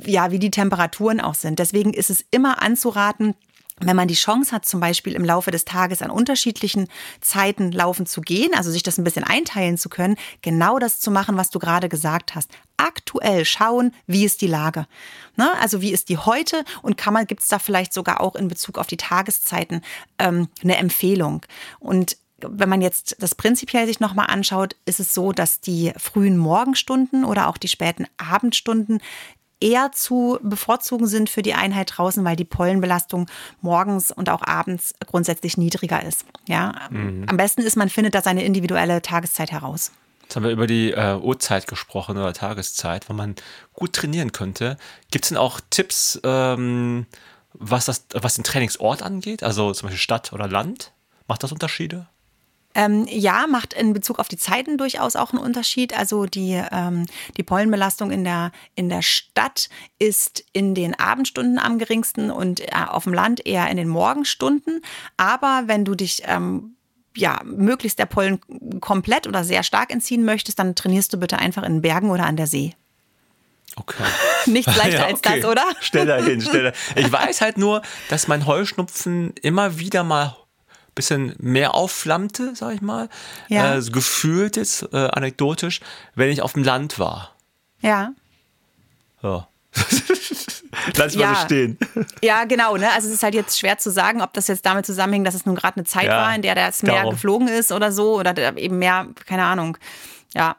ja, 0.05 0.31
wie 0.31 0.39
die 0.39 0.51
Temperaturen 0.51 1.21
auch 1.21 1.35
sind. 1.35 1.59
Deswegen 1.59 1.93
ist 1.93 2.09
es 2.09 2.25
immer 2.31 2.61
anzuraten, 2.61 3.35
wenn 3.79 3.95
man 3.95 4.07
die 4.07 4.15
Chance 4.15 4.55
hat, 4.55 4.65
zum 4.65 4.79
Beispiel 4.79 5.13
im 5.13 5.23
Laufe 5.23 5.51
des 5.51 5.63
Tages 5.63 6.01
an 6.01 6.09
unterschiedlichen 6.09 6.87
Zeiten 7.21 7.71
laufen 7.71 8.07
zu 8.07 8.21
gehen, 8.21 8.55
also 8.55 8.71
sich 8.71 8.81
das 8.81 8.97
ein 8.97 9.03
bisschen 9.03 9.23
einteilen 9.23 9.77
zu 9.77 9.87
können, 9.87 10.15
genau 10.41 10.79
das 10.79 10.99
zu 10.99 11.11
machen, 11.11 11.37
was 11.37 11.51
du 11.51 11.59
gerade 11.59 11.87
gesagt 11.87 12.33
hast. 12.33 12.49
Aktuell 12.77 13.45
schauen, 13.45 13.93
wie 14.07 14.25
ist 14.25 14.41
die 14.41 14.47
Lage. 14.47 14.87
Ne? 15.35 15.49
Also 15.61 15.81
wie 15.81 15.91
ist 15.91 16.09
die 16.09 16.17
heute 16.17 16.63
und 16.81 16.97
kann 16.97 17.13
man, 17.13 17.27
gibt 17.27 17.43
es 17.43 17.49
da 17.49 17.59
vielleicht 17.59 17.93
sogar 17.93 18.19
auch 18.19 18.35
in 18.35 18.47
Bezug 18.47 18.79
auf 18.79 18.87
die 18.87 18.97
Tageszeiten 18.97 19.81
ähm, 20.17 20.47
eine 20.63 20.77
Empfehlung. 20.77 21.45
Und 21.79 22.17
wenn 22.39 22.69
man 22.69 22.81
jetzt 22.81 23.15
das 23.19 23.35
prinzipiell 23.35 23.87
sich 23.87 23.99
nochmal 23.99 24.27
anschaut, 24.29 24.75
ist 24.85 24.99
es 24.99 25.13
so, 25.13 25.31
dass 25.31 25.59
die 25.59 25.91
frühen 25.97 26.37
Morgenstunden 26.37 27.25
oder 27.25 27.47
auch 27.47 27.57
die 27.57 27.67
späten 27.67 28.05
Abendstunden 28.17 28.99
eher 29.59 29.91
zu 29.91 30.37
bevorzugen 30.43 31.07
sind 31.07 31.29
für 31.29 31.41
die 31.41 31.55
Einheit 31.55 31.93
draußen, 31.95 32.23
weil 32.23 32.35
die 32.35 32.45
Pollenbelastung 32.45 33.27
morgens 33.61 34.11
und 34.11 34.29
auch 34.29 34.43
abends 34.45 34.93
grundsätzlich 35.07 35.57
niedriger 35.57 36.03
ist. 36.03 36.25
Ja, 36.47 36.75
mhm. 36.91 37.25
am 37.27 37.37
besten 37.37 37.61
ist, 37.61 37.75
man 37.75 37.89
findet 37.89 38.13
da 38.13 38.21
seine 38.21 38.43
individuelle 38.43 39.01
Tageszeit 39.01 39.51
heraus. 39.51 39.91
Jetzt 40.21 40.35
haben 40.35 40.43
wir 40.43 40.51
über 40.51 40.67
die 40.67 40.91
äh, 40.91 41.15
Uhrzeit 41.15 41.67
gesprochen 41.67 42.17
oder 42.17 42.33
Tageszeit, 42.33 43.09
wo 43.09 43.13
man 43.13 43.35
gut 43.73 43.93
trainieren 43.93 44.31
könnte. 44.31 44.77
Gibt 45.09 45.25
es 45.25 45.29
denn 45.29 45.37
auch 45.37 45.61
Tipps, 45.69 46.19
ähm, 46.23 47.05
was, 47.53 47.85
das, 47.85 48.05
was 48.13 48.35
den 48.35 48.43
Trainingsort 48.43 49.01
angeht? 49.01 49.41
Also 49.41 49.71
zum 49.71 49.87
Beispiel 49.87 49.99
Stadt 49.99 50.33
oder 50.33 50.47
Land? 50.47 50.91
Macht 51.27 51.43
das 51.43 51.51
Unterschiede? 51.51 52.07
Ähm, 52.77 53.07
ja, 53.09 53.47
macht 53.47 53.73
in 53.73 53.91
Bezug 53.91 54.19
auf 54.19 54.27
die 54.27 54.37
Zeiten 54.37 54.77
durchaus 54.77 55.15
auch 55.15 55.33
einen 55.33 55.41
Unterschied. 55.41 55.97
Also 55.97 56.27
die, 56.27 56.61
ähm, 56.71 57.07
die 57.35 57.41
Pollenbelastung 57.41 58.11
in 58.11 58.23
der, 58.23 58.51
in 58.75 58.87
der 58.87 59.01
Stadt 59.01 59.67
ist 59.97 60.45
in 60.53 60.75
den 60.75 60.93
Abendstunden 60.93 61.57
am 61.57 61.79
geringsten 61.79 62.29
und 62.29 62.61
äh, 62.61 62.69
auf 62.87 63.05
dem 63.05 63.13
Land 63.13 63.43
eher 63.47 63.67
in 63.71 63.77
den 63.77 63.87
Morgenstunden. 63.87 64.81
Aber 65.17 65.63
wenn 65.65 65.85
du 65.85 65.95
dich 65.95 66.21
ähm, 66.25 66.75
ja, 67.15 67.41
möglichst 67.43 67.97
der 67.97 68.05
Pollen 68.05 68.39
komplett 68.79 69.25
oder 69.25 69.43
sehr 69.43 69.63
stark 69.63 69.91
entziehen 69.91 70.23
möchtest, 70.23 70.59
dann 70.59 70.75
trainierst 70.75 71.11
du 71.11 71.17
bitte 71.17 71.39
einfach 71.39 71.63
in 71.63 71.81
Bergen 71.81 72.11
oder 72.11 72.27
an 72.27 72.37
der 72.37 72.45
See. 72.45 72.75
Okay. 73.75 74.03
Nichts 74.45 74.75
leichter 74.77 74.99
Ja, 74.99 75.05
als 75.07 75.19
okay. 75.19 75.41
das, 75.41 75.49
oder? 75.49 75.63
Stell 75.79 76.05
da 76.05 76.17
hin, 76.17 76.41
stell 76.41 76.63
da. 76.63 76.71
Ich 76.95 77.11
weiß 77.11 77.41
halt 77.41 77.57
nur, 77.57 77.81
dass 78.09 78.27
mein 78.27 78.45
Heuschnupfen 78.45 79.33
immer 79.41 79.79
wieder 79.79 80.03
mal 80.03 80.37
bisschen 80.97 81.33
mehr 81.39 81.73
aufflammte, 81.75 82.53
sag 82.55 82.73
ich 82.75 82.81
mal. 82.81 83.07
Ja. 83.47 83.77
Äh, 83.77 83.81
gefühlt 83.81 84.57
jetzt, 84.57 84.83
äh, 84.93 85.07
anekdotisch, 85.07 85.79
wenn 86.15 86.29
ich 86.29 86.41
auf 86.41 86.53
dem 86.53 86.63
Land 86.63 86.99
war. 86.99 87.33
Ja. 87.81 88.11
Ja. 89.23 89.47
Lass 90.97 91.13
ich 91.13 91.19
mal 91.19 91.23
Ja. 91.23 91.35
so 91.35 91.41
stehen. 91.45 91.77
Ja, 92.21 92.43
genau. 92.45 92.75
Ne? 92.77 92.91
Also 92.91 93.07
es 93.07 93.13
ist 93.15 93.23
halt 93.23 93.33
jetzt 93.35 93.57
schwer 93.59 93.77
zu 93.77 93.91
sagen, 93.91 94.21
ob 94.21 94.33
das 94.33 94.47
jetzt 94.47 94.65
damit 94.65 94.85
zusammenhängt, 94.85 95.25
dass 95.27 95.35
es 95.35 95.45
nun 95.45 95.55
gerade 95.55 95.77
eine 95.77 95.85
Zeit 95.85 96.05
Ja, 96.05 96.17
war, 96.17 96.35
in 96.35 96.41
der 96.41 96.55
das 96.55 96.83
Meer 96.83 96.95
darum. 96.95 97.11
geflogen 97.11 97.47
ist 97.47 97.71
oder 97.71 97.91
so 97.91 98.19
oder 98.19 98.35
eben 98.57 98.79
mehr, 98.79 99.07
keine 99.25 99.43
Ahnung. 99.45 99.77
Ja, 100.33 100.55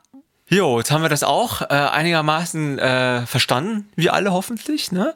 Jo, 0.50 0.78
jetzt 0.78 0.90
haben 0.90 1.02
wir 1.02 1.10
das 1.10 1.22
auch 1.24 1.60
äh, 1.60 1.66
einigermaßen 1.66 2.78
äh, 2.78 3.26
verstanden, 3.26 3.86
wir 3.96 4.14
alle 4.14 4.32
hoffentlich. 4.32 4.92
Ne? 4.92 5.14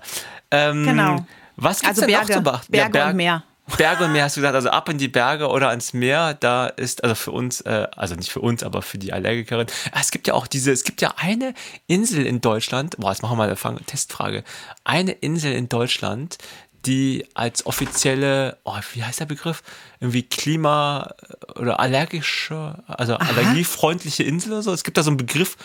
Ähm, 0.51 0.85
Genau. 0.85 1.25
Was 1.57 1.81
gibt's 1.81 2.01
Also 2.01 2.03
denn 2.03 2.11
noch 2.11 2.19
Berge. 2.27 2.33
zu 2.35 2.41
beachten? 2.43 2.71
Berge 2.73 3.05
und 3.07 3.17
Meer. 3.17 3.43
Berge 3.77 4.05
und 4.05 4.13
Meer 4.13 4.25
hast 4.25 4.37
du 4.37 4.41
gesagt, 4.41 4.55
also 4.57 4.71
ab 4.71 4.89
in 4.89 4.99
die 4.99 5.09
Berge 5.09 5.49
oder 5.49 5.69
ans 5.71 5.93
Meer, 5.93 6.35
da 6.35 6.67
ist, 6.67 7.05
also 7.05 7.15
für 7.15 7.31
uns, 7.31 7.61
äh, 7.63 7.87
also 7.97 8.15
nicht 8.17 8.31
für 8.31 8.41
uns, 8.41 8.63
aber 8.63 8.83
für 8.83 8.99
die 8.99 9.13
Allergikerin. 9.13 9.67
Ah, 9.93 9.99
Es 10.01 10.11
gibt 10.11 10.27
ja 10.27 10.35
auch 10.35 10.47
diese, 10.47 10.73
es 10.73 10.85
gibt 10.85 11.01
ja 11.01 11.15
eine 11.17 11.55
Insel 11.87 12.27
in 12.27 12.41
Deutschland, 12.41 12.97
boah, 12.99 13.11
jetzt 13.11 13.23
machen 13.23 13.33
wir 13.33 13.37
mal 13.37 13.47
eine 13.47 13.57
Fang- 13.57 13.85
Testfrage. 13.87 14.45
Eine 14.85 15.13
Insel 15.13 15.53
in 15.53 15.69
Deutschland, 15.69 16.39
die 16.85 17.25
als 17.35 17.65
offizielle, 17.65 18.59
oh, 18.65 18.77
wie 18.95 19.05
heißt 19.05 19.21
der 19.21 19.27
Begriff? 19.27 19.63
Irgendwie 20.01 20.25
Klima- 20.25 21.15
oder 21.55 21.79
allergische, 21.79 22.83
also 22.89 23.15
allergiefreundliche 23.17 24.25
Insel 24.25 24.53
oder 24.53 24.63
so. 24.63 24.73
Es 24.73 24.83
gibt 24.83 24.97
da 24.99 25.05
so 25.05 25.11
einen 25.11 25.17
Begriff 25.19 25.57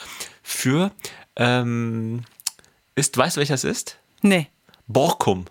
für, 0.44 0.92
ähm, 1.36 2.24
ist, 2.96 3.18
weißt 3.18 3.36
du, 3.38 3.40
welcher 3.40 3.56
es 3.56 3.64
ist? 3.64 3.98
nee. 4.22 4.48
Borkum. 4.90 5.46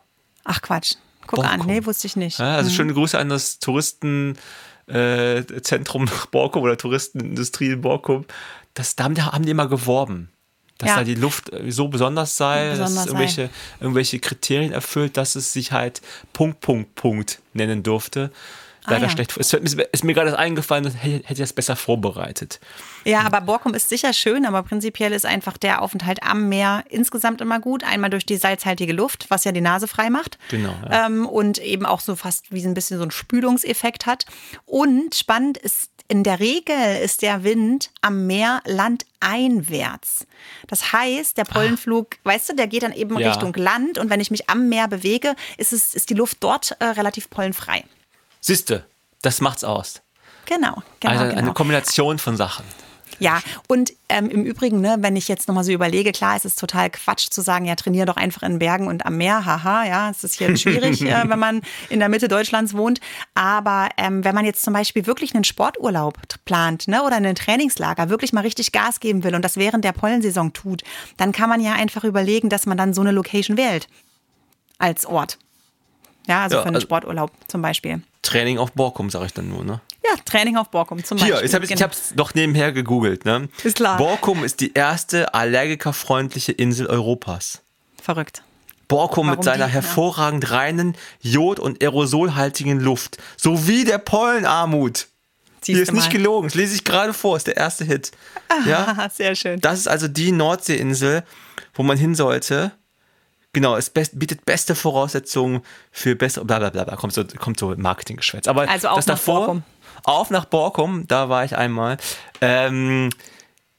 Ach 0.44 0.62
Quatsch. 0.62 0.94
Guck 1.26 1.44
an. 1.44 1.58
Borkum. 1.58 1.66
Nee, 1.66 1.84
wusste 1.84 2.06
ich 2.06 2.16
nicht. 2.16 2.38
Ja, 2.38 2.56
also 2.56 2.70
schöne 2.70 2.94
Grüße 2.94 3.18
an 3.18 3.28
das 3.28 3.58
Touristenzentrum 3.58 6.04
äh, 6.04 6.10
Borkum 6.30 6.62
oder 6.62 6.76
Touristenindustrie 6.76 7.72
in 7.72 7.80
Borkum. 7.80 8.24
Das, 8.74 8.96
da 8.96 9.04
haben 9.04 9.14
die, 9.14 9.22
haben 9.22 9.44
die 9.44 9.50
immer 9.50 9.68
geworben, 9.68 10.30
dass 10.78 10.90
Ja. 10.90 10.96
da 10.96 11.04
die 11.04 11.14
Luft 11.14 11.52
äh, 11.52 11.70
so 11.70 11.88
besonders 11.88 12.36
sei, 12.36 12.70
Besonders 12.70 12.94
dass 12.94 13.00
es 13.02 13.06
irgendwelche, 13.06 13.50
irgendwelche 13.80 14.18
Kriterien 14.18 14.72
erfüllt, 14.72 15.16
dass 15.16 15.34
es 15.34 15.52
sich 15.52 15.72
halt 15.72 16.02
Punkt, 16.32 16.60
Punkt, 16.60 16.94
Punkt 16.94 17.40
nennen 17.54 17.82
durfte. 17.82 18.30
Leider 18.87 19.07
ja. 19.07 19.11
schlecht. 19.11 19.37
Es 19.37 19.53
ist, 19.53 20.05
mir 20.05 20.14
gerade 20.14 20.38
eingefallen, 20.38 20.85
das 20.85 20.94
hätte 20.94 21.33
ich 21.33 21.38
das 21.38 21.53
besser 21.53 21.77
vorbereitet. 21.77 22.61
Ja, 23.05 23.20
aber 23.22 23.40
Borkum 23.40 23.75
ist 23.75 23.88
sicher 23.88 24.12
schön, 24.12 24.46
aber 24.46 24.62
prinzipiell 24.62 25.12
ist 25.12 25.27
einfach 25.27 25.57
der 25.57 25.83
Aufenthalt 25.83 26.22
am 26.22 26.49
Meer 26.49 26.85
insgesamt 26.88 27.40
immer 27.40 27.61
gut. 27.61 27.85
Einmal 27.85 28.11
durch 28.11 28.27
die 28.27 28.37
salzhaltige 28.37 28.92
Luft, 28.92 29.27
was 29.29 29.44
ja 29.44 29.53
die 29.53 29.61
Nase 29.61 29.88
frei 29.88 30.11
macht. 30.11 30.38
Genau, 30.51 30.75
ja. 30.88 31.07
Ähm, 31.07 31.27
und 31.27 31.59
eben 31.59 31.87
auch 31.87 32.01
so 32.01 32.16
fast 32.16 32.53
wie 32.53 32.61
so 32.61 32.68
ein 32.68 32.75
bisschen 32.75 32.99
so 32.99 33.05
ein 33.05 33.11
Spülungseffekt 33.11 34.07
hat. 34.07 34.25
Und 34.64 35.14
spannend 35.14 35.59
ist, 35.59 35.90
in 36.09 36.22
der 36.22 36.38
Regel 36.38 36.77
ist 37.03 37.22
der 37.22 37.42
Wind 37.42 37.90
am 38.01 38.27
Meer 38.27 38.62
landeinwärts. 38.64 40.27
Das 40.68 40.92
heißt, 40.92 41.37
der 41.37 41.44
Pollenflug, 41.44 42.16
weißt 42.22 42.51
du, 42.51 42.55
der 42.55 42.68
geht 42.68 42.85
dann 42.85 42.92
eben 42.92 43.18
Ja. 43.18 43.31
Richtung 43.31 43.53
Land 43.55 43.99
und 43.99 44.11
wenn 44.11 44.20
ich 44.20 44.31
mich 44.31 44.49
am 44.49 44.68
Meer 44.68 44.88
bewege, 44.88 45.35
ist, 45.57 45.72
es, 45.72 45.94
ist 45.94 46.11
die 46.11 46.14
Luft 46.14 46.38
dort 46.40 46.77
äh, 46.79 46.85
relativ 46.85 47.29
pollenfrei. 47.31 47.85
Siehste, 48.46 48.87
das 49.22 49.40
macht's 49.40 49.64
aus. 49.64 50.02
Genau, 50.44 50.80
genau, 51.00 51.12
also 51.12 51.24
genau. 51.24 51.37
eine 51.37 51.52
Kombination 51.52 52.20
von 52.20 52.37
Sachen. 52.37 52.64
Ja, 53.18 53.40
und 53.66 53.92
ähm, 54.09 54.30
im 54.30 54.44
Übrigen, 54.44 54.80
ne, 54.80 54.98
wenn 55.00 55.16
ich 55.16 55.26
jetzt 55.26 55.48
nochmal 55.48 55.64
so 55.64 55.72
überlege, 55.72 56.12
klar, 56.12 56.37
es 56.37 56.44
ist 56.44 56.61
total 56.61 56.90
Quatsch 56.90 57.28
zu 57.28 57.40
sagen, 57.40 57.64
ja, 57.64 57.74
trainier 57.74 58.06
doch 58.06 58.16
einfach 58.16 58.44
in 58.44 58.61
Bergen 58.61 58.87
und 58.87 59.04
am 59.04 59.16
Meer, 59.16 59.44
haha, 59.44 59.85
ja, 59.85 60.11
es 60.11 60.22
ist 60.22 60.35
hier 60.35 60.56
schwierig, 60.56 61.02
äh, 61.02 61.24
wenn 61.28 61.38
man 61.40 61.62
in 61.88 61.98
der 61.98 62.09
Mitte 62.09 62.28
Deutschlands 62.28 62.74
wohnt. 62.74 63.00
Aber 63.35 63.88
ähm, 63.96 64.22
wenn 64.22 64.35
man 64.37 64.44
jetzt 64.44 64.62
zum 64.62 64.74
Beispiel 64.74 65.06
wirklich 65.06 65.35
einen 65.35 65.42
Sporturlaub 65.42 66.16
plant 66.44 66.87
ne, 66.87 67.02
oder 67.02 67.16
einen 67.16 67.35
Trainingslager, 67.35 68.11
wirklich 68.11 68.32
mal 68.32 68.42
richtig 68.42 68.70
Gas 68.70 69.00
geben 69.00 69.24
will 69.24 69.35
und 69.35 69.42
das 69.42 69.56
während 69.56 69.85
der 69.85 69.92
Pollensaison 69.92 70.52
tut, 70.52 70.85
dann 71.16 71.32
kann 71.32 71.48
man 71.48 71.61
ja 71.61 71.72
einfach 71.72 72.04
überlegen, 72.04 72.48
dass 72.48 72.66
man 72.66 72.78
dann 72.78 72.94
so 72.94 73.00
eine 73.00 73.11
Location 73.11 73.56
wählt 73.56 73.88
als 74.78 75.04
Ort. 75.04 75.38
Ja, 76.28 76.42
also 76.42 76.56
Ja, 76.56 76.62
für 76.62 76.68
einen 76.68 76.76
also- 76.76 76.87
Sporturlaub 76.87 77.32
zum 77.48 77.61
Beispiel. 77.61 78.02
Training 78.26 78.58
auf 78.58 78.72
Borkum, 78.72 79.08
sage 79.10 79.26
ich 79.26 79.32
dann 79.34 79.48
nur, 79.48 79.64
ne? 79.64 79.80
Ja, 80.04 80.16
Training 80.24 80.56
auf 80.56 80.70
Borkum 80.70 81.02
zum 81.04 81.18
Beispiel. 81.18 81.36
Hier, 81.36 81.44
ich, 81.44 81.68
Genau. 81.68 81.80
habe 81.82 81.92
es 81.92 82.14
noch 82.14 82.34
nebenher 82.34 82.72
gegoogelt. 82.72 83.24
Ne? 83.24 83.48
Ist 83.64 83.76
klar. 83.76 83.96
Borkum 83.96 84.44
ist 84.44 84.60
die 84.60 84.72
erste 84.74 85.34
allergikerfreundliche 85.34 86.52
Insel 86.52 86.86
Europas. 86.86 87.62
Verrückt. 88.00 88.42
Borkum 88.88 89.26
Warum 89.26 89.38
mit 89.38 89.44
seiner 89.44 89.66
die? 89.66 89.72
Ja. 89.74 89.80
hervorragend 89.80 90.50
reinen, 90.52 90.96
jod- 91.20 91.58
und 91.58 91.82
aerosolhaltigen 91.82 92.78
Luft 92.80 93.18
sowie 93.36 93.84
der 93.84 93.98
Pollenarmut. 93.98 95.08
Hier 95.64 95.74
Siehst 95.74 95.80
ist 95.82 95.88
du 95.88 95.94
nicht 95.96 96.06
mal. 96.06 96.12
gelogen, 96.12 96.46
das 96.48 96.54
lese 96.54 96.74
ich 96.76 96.84
gerade 96.84 97.12
vor, 97.12 97.36
ist 97.36 97.48
der 97.48 97.56
erste 97.56 97.84
Hit. 97.84 98.12
Ja? 98.66 99.08
Sehr 99.12 99.34
schön. 99.34 99.60
Das 99.60 99.78
ist 99.80 99.88
also 99.88 100.06
die 100.06 100.30
Nordseeinsel, 100.30 101.24
wo 101.74 101.82
man 101.82 101.96
hin 101.98 102.14
sollte. 102.14 102.70
Genau, 103.52 103.76
es 103.76 103.88
best, 103.90 104.18
bietet 104.18 104.44
beste 104.44 104.74
Voraussetzungen 104.74 105.62
für 105.90 106.14
bessere, 106.14 106.44
bla 106.44 106.59
bla 106.59 106.70
bla, 106.70 106.85
bla. 106.85 106.96
kommt 106.96 107.14
so, 107.14 107.24
kommt 107.24 107.59
so 107.59 107.74
Marketinggeschwätz. 107.76 108.48
Aber 108.48 108.68
Also 108.68 108.88
auf 108.88 108.96
das 108.96 109.06
nach 109.06 109.14
davor, 109.14 109.38
Borkum. 109.46 109.62
auf 110.04 110.30
nach 110.30 110.44
Borkum, 110.44 111.06
da 111.09 111.28
war 111.28 111.44
ich 111.44 111.56
einmal. 111.56 111.96
Ähm, 112.40 113.11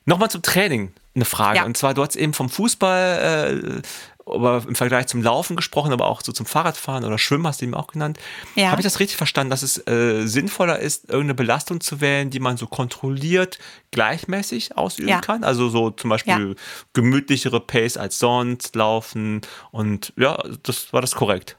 Nochmal 0.06 0.32
zum 0.32 0.42
Training 0.42 0.94
eine 1.16 1.26
Frage. 1.26 1.58
Ja. 1.58 1.66
Und 1.66 1.76
zwar, 1.76 1.94
du 1.94 2.02
hast 2.02 2.16
eben 2.16 2.34
vom 2.34 2.50
Fußball, 2.50 3.60
äh, 3.78 3.82
aber 4.32 4.64
im 4.68 4.76
Vergleich 4.76 5.08
zum 5.08 5.22
Laufen 5.22 5.56
gesprochen, 5.56 5.94
aber 5.94 6.08
auch 6.08 6.22
so 6.22 6.32
zum 6.32 6.46
Fahrradfahren 6.46 7.04
oder 7.06 7.18
Schwimmen 7.18 7.48
hast 7.48 7.62
du 7.62 7.66
eben 7.66 7.74
auch 7.74 7.88
genannt. 7.88 8.20
Ja. 8.56 8.72
Habe 8.72 8.82
ich 8.82 8.86
das 8.86 9.00
richtig 9.00 9.18
verstanden, 9.18 9.50
dass 9.52 9.64
es 9.64 9.86
äh, 9.88 10.26
sinnvoller 10.26 10.80
ist, 10.80 11.06
irgendeine 11.10 11.36
Belastung 11.36 11.82
zu 11.82 12.02
wählen, 12.02 12.30
die 12.30 12.40
man 12.40 12.58
so 12.58 12.68
kontrolliert 12.68 13.60
gleichmäßig 13.92 14.78
ausüben 14.78 15.10
Ja. 15.10 15.22
kann? 15.22 15.44
Also 15.44 15.70
so 15.70 15.90
zum 15.92 16.10
Beispiel 16.10 16.56
gemütlichere 16.94 17.60
Pace 17.60 17.98
als 17.98 18.20
sonst, 18.20 18.76
laufen 18.76 19.42
und 19.72 20.14
ja, 20.18 20.42
das 20.64 20.94
war 20.94 21.02
das 21.02 21.16
korrekt. 21.16 21.58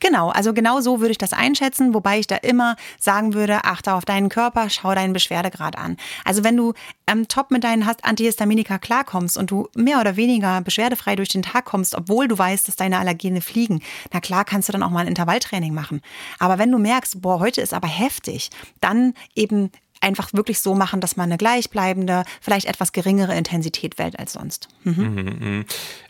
Genau, 0.00 0.30
also 0.30 0.52
genau 0.52 0.80
so 0.80 1.00
würde 1.00 1.12
ich 1.12 1.18
das 1.18 1.32
einschätzen, 1.32 1.94
wobei 1.94 2.18
ich 2.18 2.26
da 2.26 2.36
immer 2.36 2.76
sagen 2.98 3.34
würde, 3.34 3.64
achte 3.64 3.94
auf 3.94 4.04
deinen 4.04 4.28
Körper, 4.28 4.70
schau 4.70 4.94
deinen 4.94 5.12
Beschwerdegrad 5.12 5.76
an. 5.76 5.96
Also 6.24 6.44
wenn 6.44 6.56
du 6.56 6.74
ähm, 7.06 7.28
top 7.28 7.50
mit 7.50 7.64
deinen 7.64 7.82
Antihistaminika 7.82 8.78
klarkommst 8.78 9.36
und 9.36 9.50
du 9.50 9.68
mehr 9.74 10.00
oder 10.00 10.16
weniger 10.16 10.60
beschwerdefrei 10.60 11.16
durch 11.16 11.30
den 11.30 11.42
Tag 11.42 11.64
kommst, 11.64 11.94
obwohl 11.94 12.28
du 12.28 12.36
weißt, 12.36 12.68
dass 12.68 12.76
deine 12.76 12.98
Allergene 12.98 13.40
fliegen, 13.40 13.82
na 14.12 14.20
klar 14.20 14.44
kannst 14.44 14.68
du 14.68 14.72
dann 14.72 14.82
auch 14.82 14.90
mal 14.90 15.00
ein 15.00 15.08
Intervalltraining 15.08 15.74
machen. 15.74 16.00
Aber 16.38 16.58
wenn 16.58 16.70
du 16.70 16.78
merkst, 16.78 17.20
boah, 17.20 17.40
heute 17.40 17.60
ist 17.60 17.74
aber 17.74 17.88
heftig, 17.88 18.50
dann 18.80 19.14
eben 19.34 19.70
einfach 20.00 20.32
wirklich 20.32 20.60
so 20.60 20.74
machen, 20.74 21.00
dass 21.00 21.16
man 21.16 21.28
eine 21.28 21.38
gleichbleibende, 21.38 22.24
vielleicht 22.40 22.66
etwas 22.66 22.92
geringere 22.92 23.34
Intensität 23.36 23.98
wählt 23.98 24.18
als 24.18 24.32
sonst. 24.32 24.68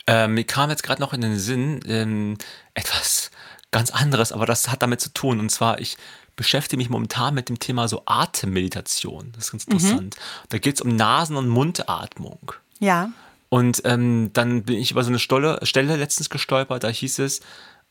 Ähm, 0.07 0.33
mir 0.33 0.43
kam 0.43 0.69
jetzt 0.69 0.83
gerade 0.83 1.01
noch 1.01 1.13
in 1.13 1.21
den 1.21 1.39
Sinn 1.39 1.79
ähm, 1.87 2.37
etwas 2.73 3.31
ganz 3.71 3.91
anderes, 3.91 4.31
aber 4.31 4.45
das 4.45 4.69
hat 4.69 4.81
damit 4.81 5.01
zu 5.01 5.13
tun. 5.13 5.39
Und 5.39 5.49
zwar, 5.49 5.79
ich 5.79 5.97
beschäftige 6.35 6.77
mich 6.77 6.89
momentan 6.89 7.33
mit 7.33 7.49
dem 7.49 7.59
Thema 7.59 7.87
so 7.87 8.03
Atemmeditation. 8.05 9.31
Das 9.35 9.45
ist 9.45 9.51
ganz 9.51 9.65
interessant. 9.65 10.15
Da 10.49 10.57
geht 10.57 10.75
es 10.75 10.81
um 10.81 10.95
Nasen- 10.95 11.35
und 11.35 11.49
Mundatmung. 11.49 12.53
Ja, 12.79 13.11
Und 13.49 13.81
ähm, 13.85 14.29
dann 14.33 14.63
bin 14.63 14.77
ich 14.77 14.91
über 14.91 15.03
so 15.03 15.09
eine 15.09 15.19
Stolle, 15.19 15.59
Stelle 15.63 15.95
letztens 15.97 16.29
gestolpert, 16.29 16.83
da 16.83 16.87
hieß 16.87 17.19
es, 17.19 17.39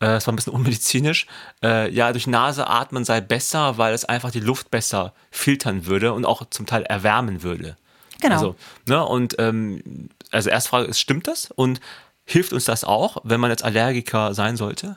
äh, 0.01 0.15
es 0.15 0.27
war 0.27 0.33
ein 0.33 0.37
bisschen 0.37 0.53
unmedizinisch, 0.53 1.27
äh, 1.63 1.93
ja, 1.93 2.13
durch 2.13 2.27
Nase 2.27 2.69
atmen 2.69 3.05
sei 3.05 3.21
besser, 3.21 3.77
weil 3.77 3.93
es 3.93 4.05
einfach 4.05 4.31
die 4.31 4.41
Luft 4.41 4.71
besser 4.71 5.13
filtern 5.31 5.87
würde 5.87 6.13
und 6.13 6.25
auch 6.25 6.49
zum 6.51 6.67
Teil 6.67 6.85
erwärmen 6.85 7.43
würde. 7.43 7.77
Genau. 8.21 8.35
Also, 8.35 8.57
ne, 8.87 9.05
und 9.05 9.37
ähm, 9.39 10.09
also 10.31 10.49
erste 10.49 10.71
Frage 10.71 10.87
ist, 10.87 11.01
stimmt 11.01 11.27
das? 11.27 11.51
Und 11.51 11.81
hilft 12.25 12.53
uns 12.53 12.65
das 12.65 12.85
auch, 12.85 13.19
wenn 13.25 13.41
man 13.41 13.51
jetzt 13.51 13.65
Allergiker 13.65 14.35
sein 14.35 14.57
sollte? 14.57 14.97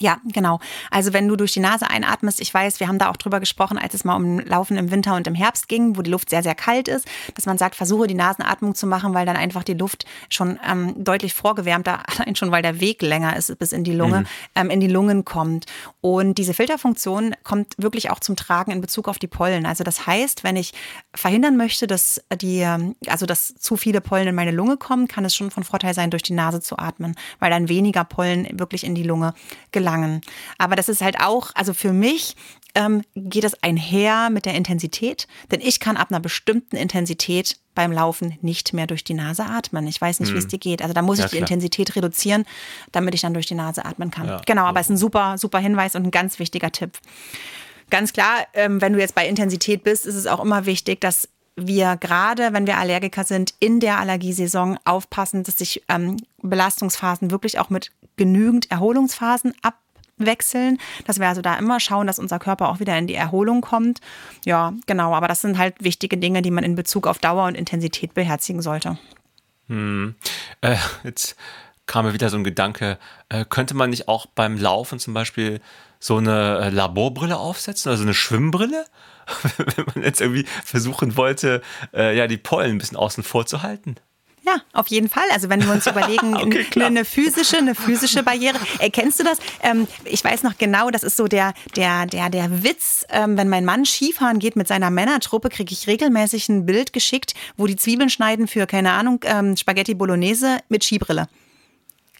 Ja, 0.00 0.18
genau. 0.24 0.60
Also 0.90 1.12
wenn 1.12 1.28
du 1.28 1.36
durch 1.36 1.52
die 1.52 1.60
Nase 1.60 1.88
einatmest, 1.88 2.40
ich 2.40 2.52
weiß, 2.52 2.80
wir 2.80 2.88
haben 2.88 2.98
da 2.98 3.10
auch 3.10 3.18
drüber 3.18 3.38
gesprochen, 3.38 3.76
als 3.76 3.92
es 3.92 4.02
mal 4.02 4.16
um 4.16 4.40
Laufen 4.40 4.78
im 4.78 4.90
Winter 4.90 5.14
und 5.14 5.26
im 5.26 5.34
Herbst 5.34 5.68
ging, 5.68 5.96
wo 5.96 6.02
die 6.02 6.10
Luft 6.10 6.30
sehr, 6.30 6.42
sehr 6.42 6.54
kalt 6.54 6.88
ist, 6.88 7.06
dass 7.34 7.44
man 7.44 7.58
sagt, 7.58 7.74
versuche 7.74 8.06
die 8.06 8.14
Nasenatmung 8.14 8.74
zu 8.74 8.86
machen, 8.86 9.12
weil 9.12 9.26
dann 9.26 9.36
einfach 9.36 9.62
die 9.62 9.74
Luft 9.74 10.06
schon 10.30 10.58
ähm, 10.66 10.94
deutlich 10.96 11.34
vorgewärmter, 11.34 12.02
allein 12.18 12.34
schon 12.34 12.50
weil 12.50 12.62
der 12.62 12.80
Weg 12.80 13.02
länger 13.02 13.36
ist 13.36 13.56
bis 13.58 13.72
in 13.72 13.84
die 13.84 13.92
Lunge, 13.92 14.24
ähm, 14.54 14.70
in 14.70 14.80
die 14.80 14.88
Lungen 14.88 15.26
kommt. 15.26 15.66
Und 16.00 16.38
diese 16.38 16.54
Filterfunktion 16.54 17.34
kommt 17.44 17.74
wirklich 17.76 18.10
auch 18.10 18.20
zum 18.20 18.36
Tragen 18.36 18.72
in 18.72 18.80
Bezug 18.80 19.06
auf 19.06 19.18
die 19.18 19.26
Pollen. 19.26 19.66
Also 19.66 19.84
das 19.84 20.06
heißt, 20.06 20.44
wenn 20.44 20.56
ich 20.56 20.72
verhindern 21.14 21.58
möchte, 21.58 21.86
dass 21.86 22.22
die, 22.40 22.60
ähm, 22.60 22.96
also 23.06 23.26
dass 23.26 23.54
zu 23.54 23.76
viele 23.76 24.00
Pollen 24.00 24.28
in 24.28 24.34
meine 24.34 24.50
Lunge 24.50 24.78
kommen, 24.78 25.08
kann 25.08 25.26
es 25.26 25.34
schon 25.34 25.50
von 25.50 25.62
Vorteil 25.62 25.92
sein, 25.92 26.10
durch 26.10 26.22
die 26.22 26.32
Nase 26.32 26.62
zu 26.62 26.78
atmen, 26.78 27.16
weil 27.38 27.50
dann 27.50 27.68
weniger 27.68 28.04
Pollen 28.04 28.48
wirklich 28.58 28.84
in 28.84 28.94
die 28.94 29.02
Lunge 29.02 29.34
gelangen. 29.72 29.89
Gelangen. 29.90 30.20
Aber 30.58 30.76
das 30.76 30.88
ist 30.88 31.02
halt 31.02 31.20
auch, 31.20 31.50
also 31.54 31.74
für 31.74 31.92
mich 31.92 32.36
ähm, 32.74 33.02
geht 33.14 33.44
es 33.44 33.60
einher 33.62 34.30
mit 34.30 34.46
der 34.46 34.54
Intensität, 34.54 35.26
denn 35.50 35.60
ich 35.60 35.80
kann 35.80 35.96
ab 35.96 36.08
einer 36.10 36.20
bestimmten 36.20 36.76
Intensität 36.76 37.58
beim 37.74 37.92
Laufen 37.92 38.38
nicht 38.42 38.72
mehr 38.72 38.86
durch 38.86 39.04
die 39.04 39.14
Nase 39.14 39.44
atmen. 39.44 39.86
Ich 39.86 40.00
weiß 40.00 40.20
nicht, 40.20 40.32
wie 40.32 40.38
es 40.38 40.44
hm. 40.44 40.50
dir 40.50 40.58
geht. 40.58 40.82
Also 40.82 40.94
da 40.94 41.02
muss 41.02 41.18
ja, 41.18 41.24
ich 41.24 41.30
die 41.30 41.36
klar. 41.38 41.48
Intensität 41.48 41.96
reduzieren, 41.96 42.44
damit 42.92 43.14
ich 43.14 43.20
dann 43.20 43.34
durch 43.34 43.46
die 43.46 43.54
Nase 43.54 43.84
atmen 43.84 44.10
kann. 44.10 44.26
Ja, 44.26 44.40
genau, 44.46 44.64
aber 44.64 44.80
es 44.80 44.86
ist 44.86 44.90
ein 44.90 44.96
super, 44.96 45.38
super 45.38 45.58
Hinweis 45.58 45.94
und 45.94 46.04
ein 46.04 46.10
ganz 46.10 46.38
wichtiger 46.38 46.70
Tipp. 46.70 46.98
Ganz 47.88 48.12
klar, 48.12 48.46
ähm, 48.54 48.80
wenn 48.80 48.92
du 48.92 49.00
jetzt 49.00 49.14
bei 49.14 49.26
Intensität 49.26 49.82
bist, 49.82 50.06
ist 50.06 50.14
es 50.14 50.26
auch 50.26 50.40
immer 50.40 50.66
wichtig, 50.66 51.00
dass 51.00 51.28
wir 51.66 51.96
gerade, 51.96 52.52
wenn 52.52 52.66
wir 52.66 52.78
Allergiker 52.78 53.24
sind, 53.24 53.54
in 53.60 53.80
der 53.80 53.98
Allergiesaison 53.98 54.78
aufpassen, 54.84 55.42
dass 55.42 55.58
sich 55.58 55.82
ähm, 55.88 56.16
Belastungsphasen 56.42 57.30
wirklich 57.30 57.58
auch 57.58 57.70
mit 57.70 57.90
genügend 58.16 58.70
Erholungsphasen 58.70 59.54
abwechseln, 59.62 60.78
dass 61.06 61.18
wir 61.18 61.28
also 61.28 61.42
da 61.42 61.56
immer 61.56 61.80
schauen, 61.80 62.06
dass 62.06 62.18
unser 62.18 62.38
Körper 62.38 62.68
auch 62.68 62.80
wieder 62.80 62.96
in 62.98 63.06
die 63.06 63.14
Erholung 63.14 63.60
kommt. 63.60 64.00
Ja, 64.44 64.72
genau, 64.86 65.14
aber 65.14 65.28
das 65.28 65.40
sind 65.40 65.58
halt 65.58 65.74
wichtige 65.82 66.18
Dinge, 66.18 66.42
die 66.42 66.50
man 66.50 66.64
in 66.64 66.74
Bezug 66.74 67.06
auf 67.06 67.18
Dauer 67.18 67.46
und 67.46 67.54
Intensität 67.54 68.14
beherzigen 68.14 68.62
sollte. 68.62 68.98
Hm. 69.68 70.14
Äh, 70.60 70.76
jetzt 71.04 71.36
kam 71.86 72.04
mir 72.04 72.12
wieder 72.12 72.30
so 72.30 72.36
ein 72.36 72.44
Gedanke, 72.44 72.98
äh, 73.28 73.44
könnte 73.44 73.74
man 73.74 73.90
nicht 73.90 74.06
auch 74.06 74.26
beim 74.26 74.56
Laufen 74.56 74.98
zum 74.98 75.14
Beispiel 75.14 75.60
so 75.98 76.16
eine 76.16 76.58
äh, 76.58 76.68
Laborbrille 76.70 77.36
aufsetzen, 77.36 77.90
also 77.90 78.02
eine 78.02 78.14
Schwimmbrille? 78.14 78.84
wenn 79.56 79.84
man 79.94 80.04
jetzt 80.04 80.20
irgendwie 80.20 80.46
versuchen 80.64 81.16
wollte, 81.16 81.62
äh, 81.94 82.16
ja, 82.16 82.26
die 82.26 82.36
Pollen 82.36 82.72
ein 82.72 82.78
bisschen 82.78 82.96
außen 82.96 83.22
vor 83.22 83.46
zu 83.46 83.62
halten. 83.62 83.96
Ja, 84.42 84.56
auf 84.72 84.88
jeden 84.88 85.08
Fall. 85.08 85.24
Also 85.32 85.48
wenn 85.48 85.62
wir 85.62 85.72
uns 85.72 85.86
überlegen, 85.86 86.36
okay, 86.36 86.82
eine 86.82 87.04
physische, 87.04 87.58
eine 87.58 87.74
physische 87.74 88.22
Barriere. 88.22 88.58
Erkennst 88.78 89.20
du 89.20 89.24
das? 89.24 89.38
Ähm, 89.62 89.86
ich 90.04 90.24
weiß 90.24 90.42
noch 90.42 90.56
genau, 90.56 90.90
das 90.90 91.02
ist 91.02 91.16
so 91.16 91.26
der, 91.26 91.52
der, 91.76 92.06
der, 92.06 92.30
der 92.30 92.64
Witz. 92.64 93.04
Ähm, 93.10 93.36
wenn 93.36 93.48
mein 93.48 93.64
Mann 93.64 93.84
Skifahren 93.84 94.38
geht 94.38 94.56
mit 94.56 94.66
seiner 94.66 94.90
Männertruppe, 94.90 95.50
kriege 95.50 95.72
ich 95.72 95.86
regelmäßig 95.86 96.48
ein 96.48 96.66
Bild 96.66 96.92
geschickt, 96.92 97.34
wo 97.56 97.66
die 97.66 97.76
Zwiebeln 97.76 98.10
schneiden 98.10 98.48
für, 98.48 98.66
keine 98.66 98.92
Ahnung, 98.92 99.20
ähm, 99.24 99.56
Spaghetti 99.56 99.94
Bolognese 99.94 100.58
mit 100.68 100.84
Skibrille. 100.84 101.28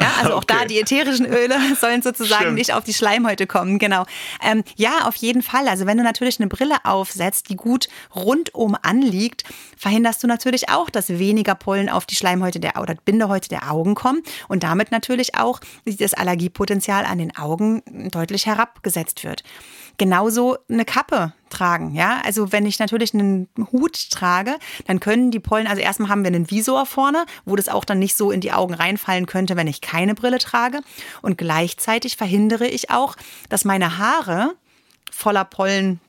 Ja, 0.00 0.12
also 0.18 0.32
auch 0.34 0.42
okay. 0.42 0.56
da, 0.60 0.64
die 0.64 0.80
ätherischen 0.80 1.26
Öle 1.26 1.56
sollen 1.80 2.02
sozusagen 2.02 2.42
Stimmt. 2.42 2.58
nicht 2.58 2.72
auf 2.72 2.84
die 2.84 2.94
Schleimhäute 2.94 3.46
kommen, 3.46 3.78
genau. 3.78 4.06
Ähm, 4.42 4.64
ja, 4.76 5.06
auf 5.06 5.16
jeden 5.16 5.42
Fall. 5.42 5.68
Also 5.68 5.86
wenn 5.86 5.98
du 5.98 6.04
natürlich 6.04 6.40
eine 6.40 6.48
Brille 6.48 6.76
aufsetzt, 6.84 7.48
die 7.48 7.56
gut 7.56 7.88
rundum 8.14 8.76
anliegt, 8.80 9.44
verhinderst 9.76 10.22
du 10.22 10.26
natürlich 10.26 10.68
auch, 10.68 10.90
dass 10.90 11.08
weniger 11.10 11.54
Pollen 11.54 11.88
auf 11.88 12.06
die 12.06 12.14
Schleimhäute 12.14 12.60
der 12.60 12.80
oder 12.80 12.94
Bindehäute 12.94 13.48
der 13.48 13.70
Augen 13.70 13.94
kommen 13.94 14.22
und 14.48 14.62
damit 14.62 14.90
natürlich 14.90 15.36
auch 15.36 15.60
das 15.84 16.14
Allergiepotenzial 16.14 17.04
an 17.04 17.18
den 17.18 17.36
Augen 17.36 17.82
deutlich 18.10 18.46
herabgesetzt 18.46 19.24
wird 19.24 19.42
genauso 20.00 20.56
eine 20.70 20.86
Kappe 20.86 21.34
tragen. 21.50 21.94
Ja, 21.94 22.22
also 22.24 22.52
wenn 22.52 22.64
ich 22.64 22.78
natürlich 22.78 23.12
einen 23.12 23.48
Hut 23.70 24.08
trage, 24.10 24.56
dann 24.86 24.98
können 24.98 25.30
die 25.30 25.40
Pollen, 25.40 25.66
also 25.66 25.82
erstmal 25.82 26.08
haben 26.08 26.24
wir 26.24 26.28
einen 26.28 26.50
Visor 26.50 26.86
vorne, 26.86 27.26
wo 27.44 27.54
das 27.54 27.68
auch 27.68 27.84
dann 27.84 27.98
nicht 27.98 28.16
so 28.16 28.30
in 28.30 28.40
die 28.40 28.50
Augen 28.50 28.72
reinfallen 28.72 29.26
könnte, 29.26 29.56
wenn 29.56 29.66
ich 29.66 29.82
keine 29.82 30.14
Brille 30.14 30.38
trage. 30.38 30.80
Und 31.20 31.36
gleichzeitig 31.36 32.16
verhindere 32.16 32.66
ich 32.66 32.88
auch, 32.88 33.14
dass 33.50 33.66
meine 33.66 33.98
Haare 33.98 34.54
voller 35.12 35.44
Pollen 35.44 36.00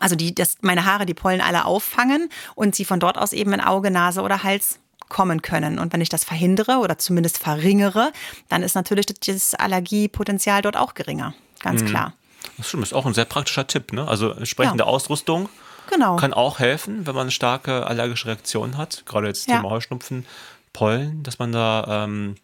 also 0.00 0.16
die, 0.16 0.34
dass 0.34 0.58
meine 0.60 0.84
Haare 0.84 1.06
die 1.06 1.14
Pollen 1.14 1.40
alle 1.40 1.64
auffangen 1.64 2.28
und 2.54 2.74
sie 2.74 2.84
von 2.84 3.00
dort 3.00 3.18
aus 3.18 3.32
eben 3.32 3.52
in 3.52 3.60
Auge, 3.60 3.90
Nase 3.90 4.22
oder 4.22 4.42
Hals 4.42 4.80
kommen 5.08 5.42
können. 5.42 5.78
Und 5.78 5.92
wenn 5.92 6.00
ich 6.00 6.08
das 6.08 6.24
verhindere 6.24 6.78
oder 6.78 6.98
zumindest 6.98 7.38
verringere, 7.38 8.12
dann 8.48 8.62
ist 8.62 8.74
natürlich 8.74 9.06
das 9.06 9.54
Allergiepotenzial 9.54 10.62
dort 10.62 10.76
auch 10.76 10.94
geringer. 10.94 11.34
Ganz 11.60 11.82
mhm. 11.82 11.86
klar. 11.86 12.12
Das 12.56 12.74
ist 12.74 12.94
auch 12.94 13.06
ein 13.06 13.14
sehr 13.14 13.24
praktischer 13.24 13.66
Tipp. 13.66 13.92
Ne? 13.92 14.06
Also 14.06 14.32
entsprechende 14.32 14.84
ja. 14.84 14.88
Ausrüstung 14.88 15.48
genau. 15.90 16.16
kann 16.16 16.32
auch 16.32 16.58
helfen, 16.58 17.06
wenn 17.06 17.14
man 17.14 17.22
eine 17.22 17.30
starke 17.30 17.86
allergische 17.86 18.26
Reaktion 18.26 18.76
hat. 18.76 19.04
Gerade 19.06 19.28
jetzt 19.28 19.48
ja. 19.48 19.56
Thema 19.56 19.70
Heuschnupfen, 19.70 20.26
Pollen, 20.72 21.22
dass 21.22 21.38
man 21.38 21.52
da 21.52 22.04
ähm, 22.04 22.36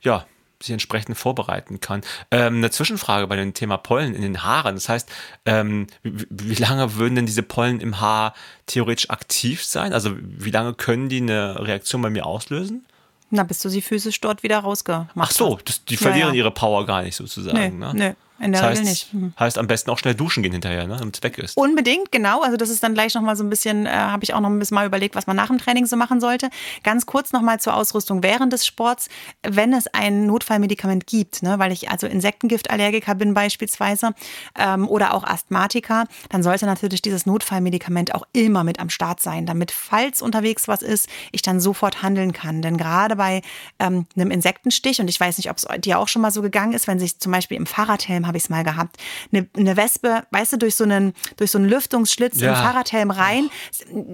ja, 0.00 0.26
sich 0.62 0.72
entsprechend 0.72 1.16
vorbereiten 1.16 1.80
kann. 1.80 2.02
Ähm, 2.30 2.56
eine 2.56 2.70
Zwischenfrage 2.70 3.26
bei 3.26 3.36
dem 3.36 3.54
Thema 3.54 3.76
Pollen 3.76 4.14
in 4.14 4.22
den 4.22 4.42
Haaren. 4.42 4.74
Das 4.74 4.88
heißt, 4.88 5.08
ähm, 5.46 5.86
wie, 6.02 6.26
wie, 6.30 6.54
lange 6.54 6.96
würden 6.96 7.16
denn 7.16 7.26
diese 7.26 7.42
Pollen 7.42 7.80
im 7.80 8.00
Haar 8.00 8.34
theoretisch 8.66 9.10
aktiv 9.10 9.64
sein? 9.64 9.92
Also 9.92 10.16
wie 10.18 10.50
lange 10.50 10.74
können 10.74 11.08
die 11.08 11.20
eine 11.20 11.66
Reaktion 11.66 12.02
bei 12.02 12.10
mir 12.10 12.26
auslösen? 12.26 12.86
Na, 13.30 13.44
bis 13.44 13.60
du 13.60 13.70
sie 13.70 13.80
physisch 13.80 14.20
dort 14.20 14.42
wieder 14.42 14.58
rausgemacht 14.58 15.08
hast. 15.16 15.18
Ach 15.18 15.30
so, 15.30 15.58
das, 15.64 15.84
die 15.84 15.96
verlieren 15.96 16.28
ja, 16.28 16.34
ja. 16.34 16.38
ihre 16.38 16.50
Power 16.50 16.84
gar 16.84 17.02
nicht 17.02 17.16
sozusagen. 17.16 17.58
Nee, 17.58 17.70
ne? 17.70 17.92
nee. 17.94 18.14
In 18.42 18.52
der 18.52 18.60
das 18.60 18.70
Regel 18.72 18.84
nicht. 18.90 19.14
Mhm. 19.14 19.32
Heißt 19.38 19.56
am 19.56 19.68
besten 19.68 19.90
auch 19.90 19.98
schnell 19.98 20.14
duschen 20.14 20.42
gehen 20.42 20.52
hinterher, 20.52 20.86
ne, 20.86 20.96
damit 20.98 21.16
es 21.16 21.22
weg 21.22 21.38
ist. 21.38 21.56
Unbedingt, 21.56 22.10
genau. 22.10 22.42
Also 22.42 22.56
das 22.56 22.70
ist 22.70 22.82
dann 22.82 22.94
gleich 22.94 23.14
nochmal 23.14 23.36
so 23.36 23.44
ein 23.44 23.50
bisschen, 23.50 23.86
äh, 23.86 23.90
habe 23.90 24.24
ich 24.24 24.34
auch 24.34 24.40
noch 24.40 24.50
ein 24.50 24.58
bisschen 24.58 24.74
mal 24.74 24.86
überlegt, 24.86 25.14
was 25.14 25.26
man 25.26 25.36
nach 25.36 25.46
dem 25.46 25.58
Training 25.58 25.86
so 25.86 25.96
machen 25.96 26.20
sollte. 26.20 26.50
Ganz 26.82 27.06
kurz 27.06 27.32
nochmal 27.32 27.60
zur 27.60 27.76
Ausrüstung 27.76 28.22
während 28.22 28.52
des 28.52 28.66
Sports, 28.66 29.08
wenn 29.42 29.72
es 29.72 29.86
ein 29.94 30.26
Notfallmedikament 30.26 31.06
gibt, 31.06 31.42
ne, 31.42 31.58
weil 31.58 31.70
ich 31.70 31.90
also 31.90 32.06
Insektengiftallergiker 32.06 33.14
bin 33.14 33.32
beispielsweise 33.32 34.10
ähm, 34.58 34.88
oder 34.88 35.14
auch 35.14 35.24
Asthmatiker, 35.24 36.06
dann 36.28 36.42
sollte 36.42 36.66
natürlich 36.66 37.00
dieses 37.00 37.26
Notfallmedikament 37.26 38.14
auch 38.14 38.24
immer 38.32 38.64
mit 38.64 38.80
am 38.80 38.90
Start 38.90 39.20
sein, 39.20 39.46
damit 39.46 39.70
falls 39.70 40.20
unterwegs 40.20 40.66
was 40.66 40.82
ist, 40.82 41.08
ich 41.30 41.42
dann 41.42 41.60
sofort 41.60 42.02
handeln 42.02 42.32
kann. 42.32 42.60
Denn 42.60 42.76
gerade 42.76 43.14
bei 43.14 43.42
ähm, 43.78 44.06
einem 44.16 44.30
Insektenstich, 44.32 45.00
und 45.00 45.08
ich 45.08 45.20
weiß 45.20 45.38
nicht, 45.38 45.50
ob 45.50 45.58
es 45.58 45.66
dir 45.80 45.98
auch 45.98 46.08
schon 46.08 46.22
mal 46.22 46.32
so 46.32 46.42
gegangen 46.42 46.72
ist, 46.72 46.88
wenn 46.88 46.98
sich 46.98 47.18
zum 47.18 47.30
Beispiel 47.30 47.56
im 47.56 47.66
Fahrradhelm 47.66 48.26
habe 48.32 48.38
ich 48.38 48.44
es 48.44 48.50
mal 48.50 48.64
gehabt. 48.64 48.96
Eine, 49.32 49.46
eine, 49.56 49.76
Wespe, 49.76 50.24
weißt 50.30 50.54
du, 50.54 50.56
durch 50.58 50.74
so 50.74 50.84
einen, 50.84 51.12
durch 51.36 51.50
so 51.50 51.58
einen 51.58 51.68
Lüftungsschlitz 51.68 52.40
ja. 52.40 52.50
im 52.50 52.56
Fahrradhelm 52.56 53.10
rein. 53.10 53.50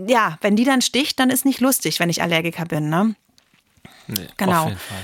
Ja, 0.06 0.38
wenn 0.40 0.56
die 0.56 0.64
dann 0.64 0.82
sticht, 0.82 1.20
dann 1.20 1.30
ist 1.30 1.44
nicht 1.44 1.60
lustig, 1.60 2.00
wenn 2.00 2.10
ich 2.10 2.22
Allergiker 2.22 2.64
bin, 2.64 2.88
ne? 2.88 3.14
Nee, 4.08 4.26
genau. 4.36 4.62
Auf 4.62 4.68
jeden 4.68 4.80
Fall. 4.80 4.98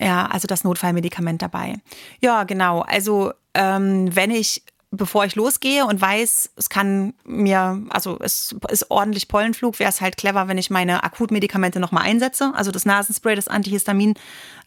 Ja, 0.00 0.26
also 0.26 0.46
das 0.46 0.64
Notfallmedikament 0.64 1.42
dabei. 1.42 1.76
Ja, 2.20 2.44
genau. 2.44 2.80
Also 2.80 3.32
ähm, 3.54 4.14
wenn 4.14 4.30
ich 4.30 4.62
bevor 4.92 5.24
ich 5.24 5.34
losgehe 5.34 5.86
und 5.86 6.00
weiß, 6.00 6.50
es 6.54 6.68
kann 6.68 7.14
mir, 7.24 7.82
also 7.88 8.18
es 8.20 8.54
ist 8.68 8.90
ordentlich 8.90 9.26
Pollenflug, 9.26 9.78
wäre 9.78 9.88
es 9.88 10.02
halt 10.02 10.18
clever, 10.18 10.48
wenn 10.48 10.58
ich 10.58 10.68
meine 10.70 11.02
Akutmedikamente 11.02 11.80
nochmal 11.80 12.04
einsetze. 12.04 12.52
Also 12.54 12.70
das 12.70 12.84
Nasenspray, 12.84 13.34
das 13.34 13.48
Antihistamin 13.48 14.14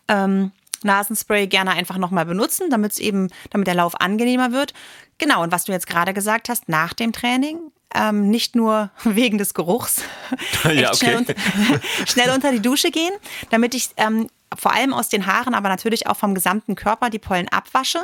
ähm, 0.08 0.52
Nasenspray 0.86 1.48
gerne 1.48 1.72
einfach 1.72 1.98
nochmal 1.98 2.26
benutzen, 2.26 2.70
damit 2.70 2.94
es 2.94 3.00
eben, 3.00 3.30
damit 3.50 3.68
der 3.68 3.76
Lauf 3.76 4.00
angenehmer 4.00 4.52
wird. 4.52 4.74
Genau, 5.18 5.44
und 5.44 5.52
was 5.52 5.66
du 5.66 5.72
jetzt 5.72 5.88
gerade 5.88 6.14
gesagt 6.14 6.50
hast, 6.50 6.70
nach 6.70 6.94
dem 6.94 7.12
Training, 7.12 7.60
ähm, 7.94 8.30
nicht 8.30 8.56
nur 8.56 8.92
wegen 9.04 9.38
des 9.38 9.54
Geruchs, 9.54 10.04
ja, 10.64 10.90
okay. 10.90 10.98
schnell, 10.98 11.18
unter, 11.18 11.34
schnell, 12.08 12.30
unter, 12.32 12.52
die 12.52 12.62
Dusche 12.62 12.92
gehen, 12.92 13.14
damit 13.50 13.76
ich 13.76 13.90
ähm, 13.98 14.30
vor 14.56 14.74
allem 14.74 14.94
aus 14.94 15.10
den 15.10 15.26
Haaren, 15.26 15.54
aber 15.54 15.70
natürlich 15.70 16.08
auch 16.08 16.16
vom 16.16 16.34
gesamten 16.34 16.76
Körper 16.76 17.10
die 17.10 17.20
Pollen 17.20 17.50
abwasche 17.50 18.00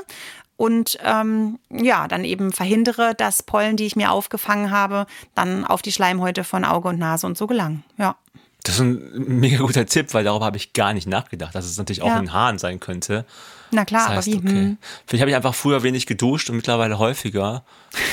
und 0.62 1.00
ähm, 1.04 1.58
ja, 1.72 2.08
dann 2.08 2.24
eben 2.24 2.52
verhindere, 2.52 3.15
dass 3.15 3.41
Pollen, 3.41 3.78
die 3.78 3.88
ich 3.88 3.96
mir 3.96 4.12
aufgefangen 4.12 4.70
habe, 4.70 5.08
dann 5.34 5.65
auf 5.65 5.82
die 5.82 5.91
Schleimhäute 5.91 6.44
von 6.44 6.65
Auge 6.65 6.89
und 6.89 7.00
Nase 7.00 7.26
und 7.26 7.36
so 7.36 7.48
gelangen. 7.48 7.84
Ja. 7.98 8.15
Das 8.63 8.76
ist 8.76 8.82
ein 8.82 9.39
mega 9.39 9.58
guter 9.58 9.86
Tipp, 9.86 10.13
weil 10.13 10.24
darüber 10.24 10.45
habe 10.45 10.58
ich 10.58 10.74
gar 10.74 10.93
nicht 10.93 11.08
nachgedacht, 11.08 11.56
dass 11.56 11.65
es 11.65 11.78
natürlich 11.78 12.02
auch 12.02 12.08
ja. 12.08 12.19
in 12.19 12.32
Haaren 12.32 12.60
sein 12.60 12.80
könnte. 12.80 13.26
Na 13.71 13.86
klar, 13.86 14.10
das 14.10 14.17
heißt, 14.17 14.28
aber 14.28 14.43
wie? 14.43 14.50
Okay. 14.50 14.50
Hm. 14.50 14.78
Vielleicht 15.08 15.21
habe 15.21 15.30
ich 15.32 15.36
einfach 15.36 15.56
früher 15.56 15.82
wenig 15.82 16.06
geduscht 16.06 16.50
und 16.50 16.58
mittlerweile 16.58 17.00
häufiger, 17.00 17.63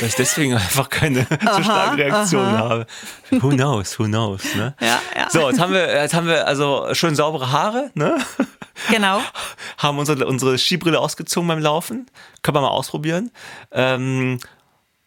dass 0.00 0.10
ich 0.10 0.14
deswegen 0.14 0.54
einfach 0.54 0.88
keine 0.88 1.26
so 1.28 1.62
starke 1.62 1.98
Reaktion 1.98 2.46
aha. 2.46 2.58
habe. 2.58 2.86
Who 3.30 3.50
knows, 3.50 3.98
who 3.98 4.04
knows, 4.04 4.54
ne? 4.54 4.74
Ja, 4.80 5.00
ja. 5.16 5.28
So, 5.30 5.50
jetzt 5.50 5.60
haben 5.60 5.72
wir, 5.72 5.86
jetzt 5.94 6.14
haben 6.14 6.28
wir 6.28 6.46
also 6.46 6.88
schön 6.92 7.16
saubere 7.16 7.52
Haare, 7.52 7.90
ne? 7.94 8.16
Genau. 8.90 9.20
haben 9.76 9.98
unsere, 9.98 10.24
unsere 10.24 10.56
Skibrille 10.56 11.00
ausgezogen 11.00 11.48
beim 11.48 11.58
Laufen. 11.58 12.06
Können 12.42 12.56
wir 12.56 12.60
mal 12.60 12.68
ausprobieren. 12.68 13.32
Ähm, 13.72 14.38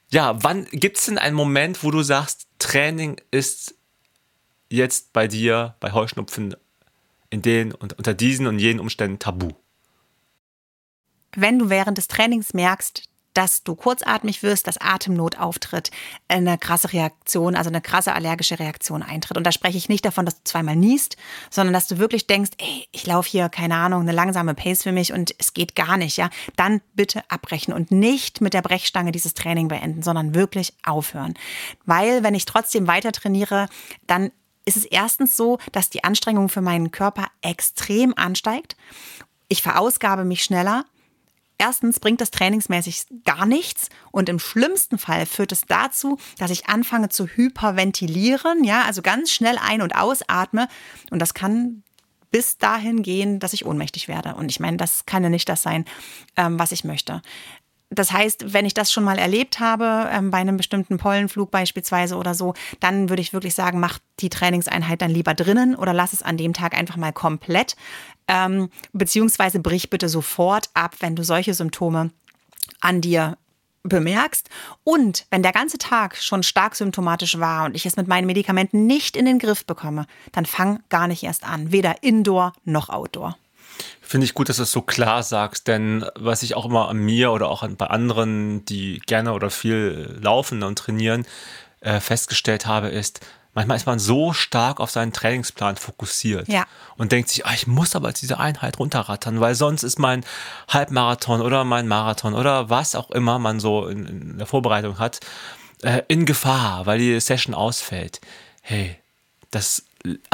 ja, 0.09 0.43
wann 0.43 0.65
gibt 0.71 0.97
es 0.97 1.05
denn 1.05 1.17
einen 1.17 1.37
Moment, 1.37 1.81
wo 1.81 1.89
du 1.89 2.03
sagst, 2.03 2.47
Training 2.59 3.15
ist 3.31 3.75
jetzt 4.71 5.13
bei 5.13 5.27
dir 5.27 5.75
bei 5.79 5.91
Heuschnupfen 5.91 6.55
in 7.29 7.41
den 7.41 7.73
und 7.73 7.97
unter 7.97 8.13
diesen 8.13 8.47
und 8.47 8.59
jenen 8.59 8.79
Umständen 8.79 9.19
tabu? 9.19 9.49
Wenn 11.35 11.59
du 11.59 11.69
während 11.69 11.97
des 11.97 12.07
Trainings 12.07 12.53
merkst, 12.53 13.03
dass 13.33 13.63
du 13.63 13.75
kurzatmig 13.75 14.43
wirst, 14.43 14.67
dass 14.67 14.77
Atemnot 14.77 15.39
auftritt, 15.39 15.91
eine 16.27 16.57
krasse 16.57 16.91
Reaktion, 16.91 17.55
also 17.55 17.69
eine 17.69 17.81
krasse 17.81 18.13
allergische 18.13 18.59
Reaktion 18.59 19.03
eintritt. 19.03 19.37
Und 19.37 19.45
da 19.45 19.51
spreche 19.51 19.77
ich 19.77 19.89
nicht 19.89 20.03
davon, 20.03 20.25
dass 20.25 20.35
du 20.35 20.41
zweimal 20.43 20.75
niest, 20.75 21.15
sondern 21.49 21.73
dass 21.73 21.87
du 21.87 21.97
wirklich 21.97 22.27
denkst, 22.27 22.51
ey, 22.57 22.87
ich 22.91 23.05
laufe 23.05 23.29
hier, 23.29 23.49
keine 23.49 23.75
Ahnung, 23.75 24.01
eine 24.01 24.11
langsame 24.11 24.53
Pace 24.53 24.83
für 24.83 24.91
mich 24.91 25.13
und 25.13 25.33
es 25.37 25.53
geht 25.53 25.75
gar 25.75 25.95
nicht, 25.97 26.17
ja. 26.17 26.29
Dann 26.57 26.81
bitte 26.93 27.23
abbrechen 27.29 27.73
und 27.73 27.91
nicht 27.91 28.41
mit 28.41 28.53
der 28.53 28.61
Brechstange 28.61 29.11
dieses 29.11 29.33
Training 29.33 29.69
beenden, 29.69 30.03
sondern 30.03 30.35
wirklich 30.35 30.73
aufhören. 30.83 31.33
Weil, 31.85 32.23
wenn 32.23 32.35
ich 32.35 32.45
trotzdem 32.45 32.87
weiter 32.87 33.13
trainiere, 33.13 33.67
dann 34.07 34.31
ist 34.65 34.77
es 34.77 34.85
erstens 34.85 35.35
so, 35.37 35.57
dass 35.71 35.89
die 35.89 36.03
Anstrengung 36.03 36.49
für 36.49 36.61
meinen 36.61 36.91
Körper 36.91 37.27
extrem 37.41 38.13
ansteigt. 38.15 38.75
Ich 39.47 39.61
verausgabe 39.61 40.23
mich 40.23 40.43
schneller. 40.43 40.85
erstens 41.57 41.99
bringt 41.99 42.21
das 42.21 42.31
trainingsmäßig 42.31 43.05
gar 43.23 43.45
nichts 43.45 43.89
und 44.11 44.29
im 44.29 44.39
schlimmsten 44.39 44.97
Fall 44.97 45.27
führt 45.27 45.51
es 45.51 45.61
dazu, 45.67 46.17
dass 46.39 46.49
ich 46.49 46.67
anfange 46.67 47.09
zu 47.09 47.27
hyperventilieren, 47.27 48.63
ja, 48.63 48.83
also 48.83 49.03
ganz 49.03 49.31
schnell 49.31 49.59
ein- 49.59 49.83
und 49.83 49.95
ausatme 49.95 50.67
und 51.11 51.19
das 51.19 51.35
kann 51.35 51.83
bis 52.31 52.57
dahin 52.57 53.03
gehen, 53.03 53.39
dass 53.39 53.53
ich 53.53 53.65
ohnmächtig 53.65 54.07
werde. 54.07 54.35
Und 54.35 54.49
ich 54.49 54.59
meine, 54.59 54.77
das 54.77 55.05
kann 55.05 55.21
ja 55.21 55.29
nicht 55.29 55.49
das 55.49 55.61
sein, 55.61 55.85
ähm, 56.37 56.57
was 56.57 56.71
ich 56.71 56.83
möchte 56.83 57.21
das 57.91 58.11
heißt, 58.11 58.53
wenn 58.53 58.65
ich 58.65 58.73
das 58.73 58.91
schon 58.91 59.03
mal 59.03 59.19
erlebt 59.19 59.59
habe, 59.59 60.09
ähm, 60.11 60.31
bei 60.31 60.37
einem 60.37 60.57
bestimmten 60.57 60.97
Pollenflug 60.97 61.51
beispielsweise 61.51 62.15
oder 62.15 62.33
so, 62.33 62.53
dann 62.79 63.09
würde 63.09 63.21
ich 63.21 63.33
wirklich 63.33 63.53
sagen, 63.53 63.79
mach 63.79 63.99
die 64.21 64.29
Trainingseinheit 64.29 65.01
dann 65.01 65.11
lieber 65.11 65.33
drinnen 65.33 65.75
oder 65.75 65.93
lass 65.93 66.13
es 66.13 66.23
an 66.23 66.37
dem 66.37 66.53
Tag 66.53 66.75
einfach 66.75 66.95
mal 66.95 67.11
komplett. 67.11 67.75
Ähm, 68.29 68.69
beziehungsweise 68.93 69.59
brich 69.59 69.89
bitte 69.89 70.07
sofort 70.07 70.69
ab, 70.73 70.95
wenn 71.01 71.17
du 71.17 71.23
solche 71.23 71.53
Symptome 71.53 72.11
an 72.79 73.01
dir 73.01 73.37
bemerkst. 73.83 74.49
Und 74.85 75.25
wenn 75.29 75.43
der 75.43 75.51
ganze 75.51 75.77
Tag 75.77 76.15
schon 76.15 76.43
stark 76.43 76.75
symptomatisch 76.75 77.39
war 77.39 77.65
und 77.65 77.75
ich 77.75 77.85
es 77.85 77.97
mit 77.97 78.07
meinen 78.07 78.25
Medikamenten 78.25 78.85
nicht 78.85 79.17
in 79.17 79.25
den 79.25 79.39
Griff 79.39 79.65
bekomme, 79.65 80.07
dann 80.31 80.45
fang 80.45 80.81
gar 80.89 81.07
nicht 81.07 81.23
erst 81.23 81.43
an, 81.43 81.71
weder 81.73 82.03
indoor 82.03 82.53
noch 82.63 82.89
outdoor. 82.89 83.37
Finde 84.01 84.25
ich 84.25 84.33
gut, 84.33 84.49
dass 84.49 84.57
du 84.57 84.63
es 84.63 84.71
so 84.71 84.81
klar 84.81 85.23
sagst, 85.23 85.67
denn 85.67 86.05
was 86.15 86.43
ich 86.43 86.55
auch 86.55 86.65
immer 86.65 86.89
an 86.89 86.97
mir 86.97 87.31
oder 87.31 87.49
auch 87.49 87.65
bei 87.67 87.87
anderen, 87.87 88.65
die 88.65 88.99
gerne 89.05 89.33
oder 89.33 89.49
viel 89.49 90.19
laufen 90.21 90.63
und 90.63 90.77
trainieren, 90.77 91.25
äh, 91.79 91.99
festgestellt 91.99 92.65
habe, 92.65 92.89
ist, 92.89 93.21
manchmal 93.53 93.77
ist 93.77 93.85
man 93.85 93.99
so 93.99 94.33
stark 94.33 94.79
auf 94.79 94.91
seinen 94.91 95.13
Trainingsplan 95.13 95.77
fokussiert 95.77 96.47
ja. 96.47 96.65
und 96.97 97.11
denkt 97.11 97.29
sich, 97.29 97.45
ah, 97.45 97.53
ich 97.53 97.67
muss 97.67 97.95
aber 97.95 98.11
diese 98.11 98.39
Einheit 98.39 98.79
runterrattern, 98.79 99.39
weil 99.39 99.55
sonst 99.55 99.83
ist 99.83 99.99
mein 99.99 100.25
Halbmarathon 100.67 101.41
oder 101.41 101.63
mein 101.63 101.87
Marathon 101.87 102.33
oder 102.33 102.69
was 102.69 102.95
auch 102.95 103.11
immer 103.11 103.39
man 103.39 103.59
so 103.59 103.87
in, 103.87 104.05
in 104.05 104.37
der 104.37 104.47
Vorbereitung 104.47 104.99
hat, 104.99 105.19
äh, 105.83 106.01
in 106.07 106.25
Gefahr, 106.25 106.85
weil 106.85 106.99
die 106.99 107.19
Session 107.19 107.55
ausfällt. 107.55 108.21
Hey, 108.61 108.97
das 109.51 109.83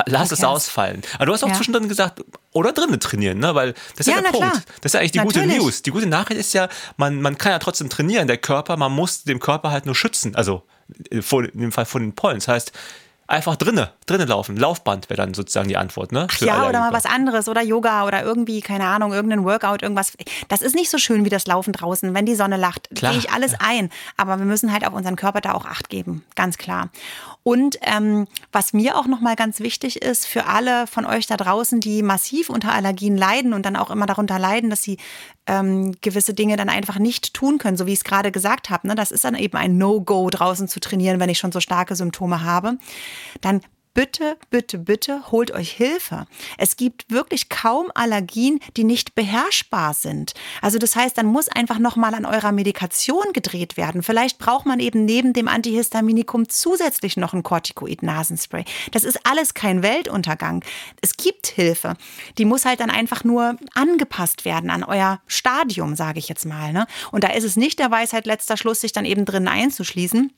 lass 0.05 0.31
okay. 0.31 0.41
es 0.41 0.43
ausfallen. 0.43 1.01
Aber 1.15 1.25
du 1.27 1.33
hast 1.33 1.43
auch 1.43 1.49
ja. 1.49 1.55
zwischendrin 1.55 1.87
gesagt, 1.89 2.23
oder 2.51 2.71
drinnen 2.71 2.99
trainieren, 2.99 3.39
ne? 3.39 3.53
Weil 3.55 3.73
das 3.95 4.07
ist 4.07 4.07
ja, 4.07 4.15
ja 4.15 4.21
der 4.21 4.29
Punkt. 4.29 4.51
Klar. 4.51 4.63
Das 4.81 4.89
ist 4.89 4.93
ja 4.93 4.99
eigentlich 4.99 5.11
die 5.11 5.19
Natürlich. 5.19 5.49
gute 5.49 5.63
News. 5.63 5.81
Die 5.81 5.91
gute 5.91 6.05
Nachricht 6.07 6.39
ist 6.39 6.53
ja, 6.53 6.69
man, 6.97 7.21
man 7.21 7.37
kann 7.37 7.51
ja 7.51 7.59
trotzdem 7.59 7.89
trainieren. 7.89 8.27
Der 8.27 8.37
Körper, 8.37 8.77
man 8.77 8.91
muss 8.91 9.23
dem 9.23 9.39
Körper 9.39 9.71
halt 9.71 9.85
nur 9.85 9.95
schützen. 9.95 10.35
Also 10.35 10.63
äh, 11.09 11.21
vor, 11.21 11.43
in 11.43 11.59
dem 11.59 11.71
Fall 11.71 11.85
von 11.85 12.01
den 12.01 12.13
Pollen. 12.13 12.37
Das 12.37 12.47
heißt, 12.47 12.71
einfach 13.27 13.57
drinnen, 13.57 13.87
drinnen 14.05 14.27
laufen. 14.27 14.55
Laufband 14.57 15.09
wäre 15.09 15.17
dann 15.17 15.33
sozusagen 15.33 15.67
die 15.67 15.77
Antwort, 15.77 16.11
ne? 16.11 16.27
Ach 16.31 16.39
ja, 16.39 16.67
oder 16.67 16.79
mal 16.79 16.93
was 16.93 17.05
anderes 17.05 17.47
oder 17.49 17.61
Yoga 17.61 18.05
oder 18.05 18.23
irgendwie, 18.23 18.61
keine 18.61 18.85
Ahnung, 18.85 19.13
irgendein 19.13 19.43
Workout, 19.43 19.81
irgendwas. 19.81 20.13
Das 20.47 20.61
ist 20.61 20.75
nicht 20.75 20.89
so 20.89 20.97
schön 20.97 21.25
wie 21.25 21.29
das 21.29 21.45
Laufen 21.45 21.73
draußen, 21.73 22.13
wenn 22.13 22.25
die 22.25 22.35
Sonne 22.35 22.57
lacht. 22.57 22.89
Klar, 22.95 23.11
Gehe 23.11 23.19
ich 23.19 23.31
alles 23.31 23.51
ja. 23.53 23.57
ein. 23.61 23.89
Aber 24.15 24.39
wir 24.39 24.45
müssen 24.45 24.71
halt 24.71 24.87
auf 24.87 24.93
unseren 24.93 25.15
Körper 25.15 25.41
da 25.41 25.53
auch 25.53 25.65
Acht 25.65 25.89
geben, 25.89 26.23
ganz 26.35 26.57
klar. 26.57 26.89
Und 27.43 27.77
ähm, 27.81 28.27
was 28.51 28.73
mir 28.73 28.97
auch 28.97 29.07
nochmal 29.07 29.35
ganz 29.35 29.59
wichtig 29.59 30.01
ist, 30.01 30.27
für 30.27 30.47
alle 30.47 30.87
von 30.87 31.05
euch 31.05 31.27
da 31.27 31.37
draußen, 31.37 31.79
die 31.79 32.03
massiv 32.03 32.49
unter 32.49 32.73
Allergien 32.73 33.17
leiden 33.17 33.53
und 33.53 33.65
dann 33.65 33.75
auch 33.75 33.89
immer 33.89 34.05
darunter 34.05 34.39
leiden, 34.39 34.69
dass 34.69 34.81
sie 34.81 34.97
ähm, 35.47 35.93
gewisse 36.01 36.33
Dinge 36.33 36.57
dann 36.57 36.69
einfach 36.69 36.99
nicht 36.99 37.33
tun 37.33 37.57
können, 37.57 37.77
so 37.77 37.85
wie 37.85 37.93
ich 37.93 37.99
es 37.99 38.03
gerade 38.03 38.31
gesagt 38.31 38.69
habe. 38.69 38.87
Ne? 38.87 38.95
Das 38.95 39.11
ist 39.11 39.23
dann 39.23 39.35
eben 39.35 39.57
ein 39.57 39.77
No-Go 39.77 40.29
draußen 40.29 40.67
zu 40.67 40.79
trainieren, 40.79 41.19
wenn 41.19 41.29
ich 41.29 41.39
schon 41.39 41.51
so 41.51 41.59
starke 41.59 41.95
Symptome 41.95 42.43
habe. 42.43 42.77
Dann 43.41 43.61
bitte, 43.97 44.37
bitte, 44.51 44.77
bitte 44.77 45.31
holt 45.31 45.49
euch 45.49 45.71
Hilfe. 45.71 46.27
Es 46.59 46.75
gibt 46.75 47.09
wirklich 47.09 47.49
kaum 47.49 47.87
Allergien, 47.95 48.59
die 48.77 48.83
nicht 48.83 49.15
beherrschbar 49.15 49.95
sind. 49.95 50.35
Also 50.61 50.77
das 50.77 50.95
heißt, 50.95 51.17
dann 51.17 51.25
muss 51.25 51.49
einfach 51.49 51.79
nochmal 51.79 52.13
an 52.13 52.27
eurer 52.27 52.51
Medikation 52.51 53.33
gedreht 53.33 53.75
werden. 53.75 54.03
Vielleicht 54.03 54.37
braucht 54.37 54.67
man 54.67 54.79
eben 54.79 55.03
neben 55.05 55.33
dem 55.33 55.47
Antihistaminikum 55.47 56.47
zusätzlich 56.47 57.17
noch 57.17 57.33
ein 57.33 57.41
Corticoid-Nasenspray. 57.41 58.65
Das 58.91 59.03
ist 59.03 59.25
alles 59.25 59.55
kein 59.55 59.81
Weltuntergang. 59.81 60.63
Es 61.01 61.17
gibt 61.17 61.47
Hilfe. 61.47 61.95
Die 62.37 62.45
muss 62.45 62.65
halt 62.65 62.81
dann 62.81 62.91
einfach 62.91 63.23
nur 63.23 63.57
angepasst 63.73 64.45
werden 64.45 64.69
an 64.69 64.83
euer 64.83 65.21
Stadium, 65.25 65.95
sage 65.95 66.19
ich 66.19 66.29
jetzt 66.29 66.45
mal. 66.45 66.71
Ne? 66.71 66.85
Und 67.11 67.23
da 67.23 67.29
ist 67.29 67.45
es 67.45 67.55
nicht 67.55 67.79
der 67.79 67.89
Weisheit 67.89 68.27
letzter 68.27 68.57
Schluss, 68.57 68.81
sich 68.81 68.91
dann 68.91 69.05
eben 69.05 69.25
drinnen 69.25 69.47
einzuschließen 69.47 70.31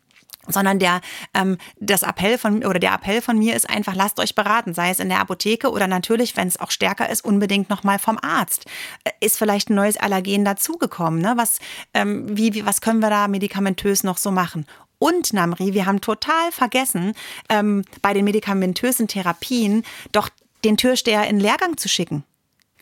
sondern 0.47 0.79
der 0.79 1.01
ähm, 1.33 1.57
das 1.79 2.03
Appell 2.03 2.37
von 2.37 2.65
oder 2.65 2.79
der 2.79 2.93
Appell 2.93 3.21
von 3.21 3.37
mir 3.37 3.55
ist 3.55 3.69
einfach 3.69 3.95
lasst 3.95 4.19
euch 4.19 4.35
beraten, 4.35 4.73
sei 4.73 4.89
es 4.89 4.99
in 4.99 5.09
der 5.09 5.19
Apotheke 5.19 5.71
oder 5.71 5.87
natürlich, 5.87 6.35
wenn 6.35 6.47
es 6.47 6.59
auch 6.59 6.71
stärker 6.71 7.09
ist, 7.09 7.23
unbedingt 7.23 7.69
noch 7.69 7.83
mal 7.83 7.99
vom 7.99 8.17
Arzt. 8.21 8.65
Äh, 9.03 9.11
ist 9.19 9.37
vielleicht 9.37 9.69
ein 9.69 9.75
neues 9.75 9.97
Allergen 9.97 10.45
dazugekommen, 10.45 11.21
ne? 11.21 11.33
Was 11.35 11.59
ähm, 11.93 12.25
wie, 12.37 12.53
wie 12.53 12.65
was 12.65 12.81
können 12.81 12.99
wir 12.99 13.09
da 13.09 13.27
medikamentös 13.27 14.03
noch 14.03 14.17
so 14.17 14.31
machen? 14.31 14.65
Und 14.97 15.31
Namri, 15.31 15.73
wir 15.73 15.85
haben 15.85 16.01
total 16.01 16.51
vergessen, 16.51 17.13
ähm, 17.47 17.85
bei 18.01 18.13
den 18.13 18.25
medikamentösen 18.25 19.07
Therapien 19.07 19.83
doch 20.11 20.29
den 20.65 20.75
Türsteher 20.75 21.25
in 21.27 21.39
Lehrgang 21.39 21.77
zu 21.77 21.87
schicken. 21.87 22.25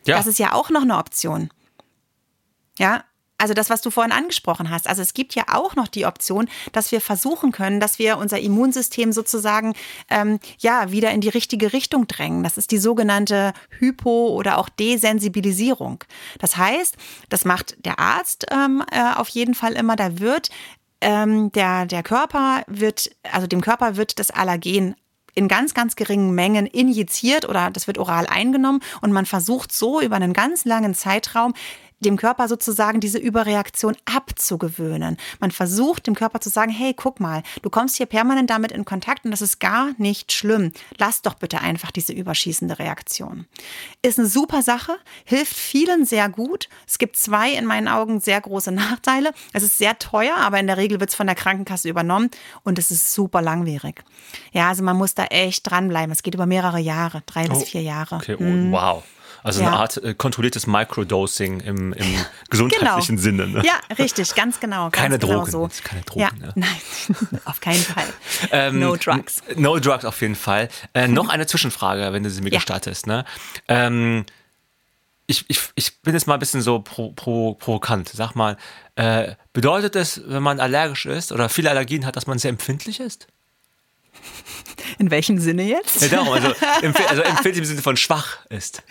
Ja. 0.05 0.17
Das 0.17 0.25
ist 0.25 0.39
ja 0.39 0.53
auch 0.53 0.71
noch 0.71 0.81
eine 0.81 0.97
Option. 0.97 1.51
Ja, 2.79 3.03
also 3.37 3.53
das, 3.53 3.69
was 3.69 3.81
du 3.81 3.91
vorhin 3.91 4.11
angesprochen 4.11 4.69
hast. 4.69 4.87
Also 4.87 5.01
es 5.01 5.13
gibt 5.13 5.35
ja 5.35 5.43
auch 5.51 5.75
noch 5.75 5.87
die 5.87 6.05
Option, 6.05 6.49
dass 6.71 6.91
wir 6.91 7.01
versuchen 7.01 7.51
können, 7.51 7.79
dass 7.79 7.99
wir 7.99 8.17
unser 8.17 8.39
Immunsystem 8.39 9.11
sozusagen 9.11 9.73
ähm, 10.09 10.39
ja 10.59 10.91
wieder 10.91 11.11
in 11.11 11.21
die 11.21 11.29
richtige 11.29 11.73
Richtung 11.73 12.07
drängen. 12.07 12.43
Das 12.43 12.57
ist 12.57 12.71
die 12.71 12.79
sogenannte 12.79 13.53
Hypo- 13.79 14.29
oder 14.29 14.57
auch 14.57 14.69
Desensibilisierung. 14.69 16.03
Das 16.39 16.57
heißt, 16.57 16.95
das 17.29 17.45
macht 17.45 17.77
der 17.85 17.99
Arzt 17.99 18.47
ähm, 18.51 18.83
äh, 18.91 19.13
auf 19.15 19.29
jeden 19.29 19.53
Fall 19.53 19.73
immer. 19.73 19.95
Da 19.95 20.19
wird 20.19 20.49
ähm, 20.99 21.51
der 21.51 21.85
der 21.85 22.01
Körper 22.01 22.63
wird 22.65 23.11
also 23.31 23.45
dem 23.45 23.61
Körper 23.61 23.97
wird 23.97 24.17
das 24.17 24.31
Allergen 24.31 24.95
in 25.37 25.47
ganz, 25.47 25.75
ganz 25.75 25.95
geringen 25.95 26.33
Mengen 26.33 26.65
injiziert 26.65 27.47
oder 27.47 27.69
das 27.69 27.85
wird 27.85 27.99
oral 27.99 28.25
eingenommen 28.25 28.81
und 29.01 29.11
man 29.11 29.27
versucht 29.27 29.71
so 29.71 30.01
über 30.01 30.15
einen 30.15 30.33
ganz 30.33 30.65
langen 30.65 30.95
Zeitraum 30.95 31.53
dem 31.99 32.17
Körper 32.17 32.47
sozusagen 32.47 32.99
diese 32.99 33.17
Überreaktion 33.17 33.95
abzugewöhnen. 34.05 35.17
Man 35.39 35.51
versucht 35.51 36.07
dem 36.07 36.15
Körper 36.15 36.39
zu 36.39 36.49
sagen, 36.49 36.71
hey, 36.71 36.93
guck 36.93 37.19
mal, 37.19 37.43
du 37.61 37.69
kommst 37.69 37.97
hier 37.97 38.05
permanent 38.05 38.49
damit 38.49 38.71
in 38.71 38.85
Kontakt 38.85 39.25
und 39.25 39.31
das 39.31 39.41
ist 39.41 39.59
gar 39.59 39.91
nicht 39.97 40.31
schlimm. 40.31 40.71
Lass 40.97 41.21
doch 41.21 41.33
bitte 41.35 41.59
einfach 41.61 41.91
diese 41.91 42.13
überschießende 42.13 42.79
Reaktion. 42.79 43.47
Ist 44.01 44.19
eine 44.19 44.27
super 44.27 44.61
Sache, 44.61 44.97
hilft 45.25 45.55
vielen 45.55 46.05
sehr 46.05 46.29
gut. 46.29 46.69
Es 46.87 46.97
gibt 46.97 47.17
zwei 47.17 47.51
in 47.51 47.65
meinen 47.65 47.87
Augen 47.87 48.19
sehr 48.19 48.39
große 48.41 48.71
Nachteile. 48.77 49.31
Es 49.53 49.63
ist 49.63 49.77
sehr 49.77 49.97
teuer, 49.97 50.35
aber 50.37 50.59
in 50.59 50.67
der 50.67 50.77
Regel 50.77 50.99
wird 50.99 51.09
es 51.09 51.15
von 51.15 51.27
der 51.27 51.35
Krankenkasse 51.35 51.89
übernommen 51.89 52.29
und 52.63 52.77
es 52.77 52.91
ist 52.91 53.13
super 53.13 53.41
langwierig. 53.41 54.03
Ja, 54.51 54.69
also 54.69 54.83
man 54.83 54.97
muss 54.97 55.15
da 55.15 55.25
echt 55.25 55.69
dranbleiben. 55.69 56.11
Es 56.11 56.23
geht 56.23 56.35
über 56.35 56.45
mehrere 56.45 56.79
Jahre, 56.79 57.23
drei 57.25 57.45
oh, 57.45 57.49
bis 57.49 57.63
vier 57.63 57.81
Jahre. 57.81 58.15
Okay, 58.15 58.35
oh, 58.35 58.39
hm. 58.39 58.71
wow. 58.71 59.03
Also 59.43 59.61
ja. 59.61 59.67
eine 59.67 59.77
Art 59.77 59.97
äh, 59.97 60.13
kontrolliertes 60.13 60.67
Microdosing 60.67 61.59
im, 61.61 61.93
im 61.93 62.05
gesundheitlichen 62.49 63.17
genau. 63.17 63.21
Sinne. 63.21 63.47
Ne? 63.47 63.63
Ja, 63.65 63.79
richtig, 63.97 64.33
ganz 64.35 64.59
genau. 64.59 64.89
Keine 64.89 65.19
genau 65.19 65.45
Drogen. 65.45 65.51
So. 65.51 65.69
Keine 65.83 66.01
Drogen. 66.01 66.19
Ja, 66.19 66.29
ne? 66.39 66.53
Nein, 66.55 66.69
auf 67.45 67.59
keinen 67.59 67.81
Fall. 67.81 68.05
ähm, 68.51 68.79
no 68.79 68.95
drugs. 68.95 69.41
No 69.55 69.79
drugs 69.79 70.05
auf 70.05 70.21
jeden 70.21 70.35
Fall. 70.35 70.69
Äh, 70.93 71.07
noch 71.07 71.29
eine 71.29 71.47
Zwischenfrage, 71.47 72.11
wenn 72.13 72.23
du 72.23 72.29
sie 72.29 72.41
mir 72.41 72.51
ja. 72.51 72.59
gestattest. 72.59 73.07
Ne? 73.07 73.25
Ähm, 73.67 74.25
ich, 75.27 75.45
ich, 75.49 75.59
ich 75.75 76.01
bin 76.01 76.13
jetzt 76.13 76.25
mal 76.25 76.35
ein 76.35 76.39
bisschen 76.39 76.61
so 76.61 76.79
pro, 76.79 77.11
pro, 77.11 77.53
provokant. 77.55 78.09
Sag 78.09 78.33
mal, 78.33 78.57
äh, 78.95 79.35
bedeutet 79.53 79.95
es, 79.95 80.21
wenn 80.25 80.41
man 80.41 80.59
allergisch 80.59 81.05
ist 81.05 81.31
oder 81.31 81.49
viele 81.49 81.69
Allergien 81.69 82.05
hat, 82.05 82.15
dass 82.15 82.27
man 82.27 82.39
sehr 82.39 82.49
empfindlich 82.49 82.99
ist? 82.99 83.27
In 84.99 85.11
welchem 85.11 85.39
Sinne 85.39 85.63
jetzt? 85.63 86.01
Ja, 86.01 86.07
darum, 86.07 86.29
also, 86.29 86.53
also 87.07 87.21
empfindlich 87.21 87.57
im 87.57 87.65
Sinne 87.65 87.81
von 87.81 87.97
schwach 87.97 88.45
ist. 88.49 88.83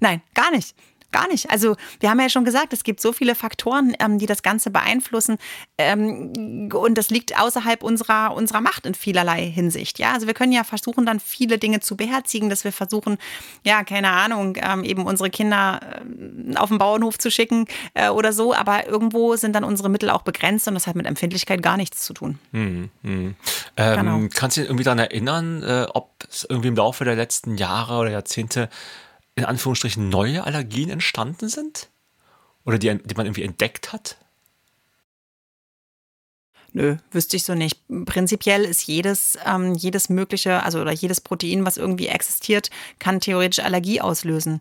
Nein, 0.00 0.22
gar 0.34 0.50
nicht. 0.50 0.74
Gar 1.12 1.28
nicht. 1.28 1.50
Also 1.50 1.76
wir 2.00 2.10
haben 2.10 2.18
ja 2.20 2.30
schon 2.30 2.44
gesagt, 2.44 2.72
es 2.72 2.84
gibt 2.84 3.00
so 3.00 3.12
viele 3.12 3.34
Faktoren, 3.34 3.94
ähm, 4.00 4.18
die 4.18 4.24
das 4.24 4.42
Ganze 4.42 4.70
beeinflussen 4.70 5.36
ähm, 5.76 6.70
und 6.72 6.96
das 6.96 7.10
liegt 7.10 7.38
außerhalb 7.38 7.82
unserer, 7.82 8.34
unserer 8.34 8.62
Macht 8.62 8.86
in 8.86 8.94
vielerlei 8.94 9.44
Hinsicht. 9.44 9.98
Ja, 9.98 10.14
also 10.14 10.26
wir 10.26 10.32
können 10.32 10.52
ja 10.52 10.64
versuchen, 10.64 11.04
dann 11.04 11.20
viele 11.20 11.58
Dinge 11.58 11.80
zu 11.80 11.96
beherzigen, 11.96 12.48
dass 12.48 12.64
wir 12.64 12.72
versuchen, 12.72 13.18
ja, 13.62 13.84
keine 13.84 14.10
Ahnung, 14.10 14.56
ähm, 14.56 14.84
eben 14.84 15.04
unsere 15.04 15.28
Kinder 15.28 15.80
äh, 15.82 16.56
auf 16.56 16.70
den 16.70 16.78
Bauernhof 16.78 17.18
zu 17.18 17.30
schicken 17.30 17.66
äh, 17.92 18.08
oder 18.08 18.32
so, 18.32 18.54
aber 18.54 18.86
irgendwo 18.88 19.36
sind 19.36 19.54
dann 19.54 19.64
unsere 19.64 19.90
Mittel 19.90 20.08
auch 20.08 20.22
begrenzt 20.22 20.66
und 20.66 20.74
das 20.74 20.86
hat 20.86 20.96
mit 20.96 21.04
Empfindlichkeit 21.04 21.62
gar 21.62 21.76
nichts 21.76 22.06
zu 22.06 22.14
tun. 22.14 22.38
Hm, 22.52 22.88
hm. 23.02 23.34
Genau. 23.76 24.20
Kannst 24.34 24.56
du 24.56 24.62
dich 24.62 24.70
irgendwie 24.70 24.84
daran 24.84 24.98
erinnern, 24.98 25.62
äh, 25.62 25.86
ob 25.92 26.10
es 26.30 26.46
irgendwie 26.48 26.68
im 26.68 26.76
Laufe 26.76 27.04
der 27.04 27.16
letzten 27.16 27.58
Jahre 27.58 27.98
oder 27.98 28.10
Jahrzehnte 28.10 28.70
in 29.34 29.44
Anführungsstrichen 29.44 30.08
neue 30.08 30.44
Allergien 30.44 30.90
entstanden 30.90 31.48
sind? 31.48 31.88
Oder 32.64 32.78
die, 32.78 32.96
die 32.96 33.14
man 33.14 33.26
irgendwie 33.26 33.42
entdeckt 33.42 33.92
hat? 33.92 34.16
Nö, 36.74 36.96
wüsste 37.10 37.36
ich 37.36 37.44
so 37.44 37.54
nicht. 37.54 37.78
Prinzipiell 38.06 38.64
ist 38.64 38.86
jedes, 38.86 39.36
ähm, 39.44 39.74
jedes 39.74 40.08
mögliche, 40.08 40.62
also 40.62 40.80
oder 40.80 40.92
jedes 40.92 41.20
Protein, 41.20 41.66
was 41.66 41.76
irgendwie 41.76 42.06
existiert, 42.06 42.70
kann 42.98 43.20
theoretisch 43.20 43.62
Allergie 43.62 44.00
auslösen. 44.00 44.60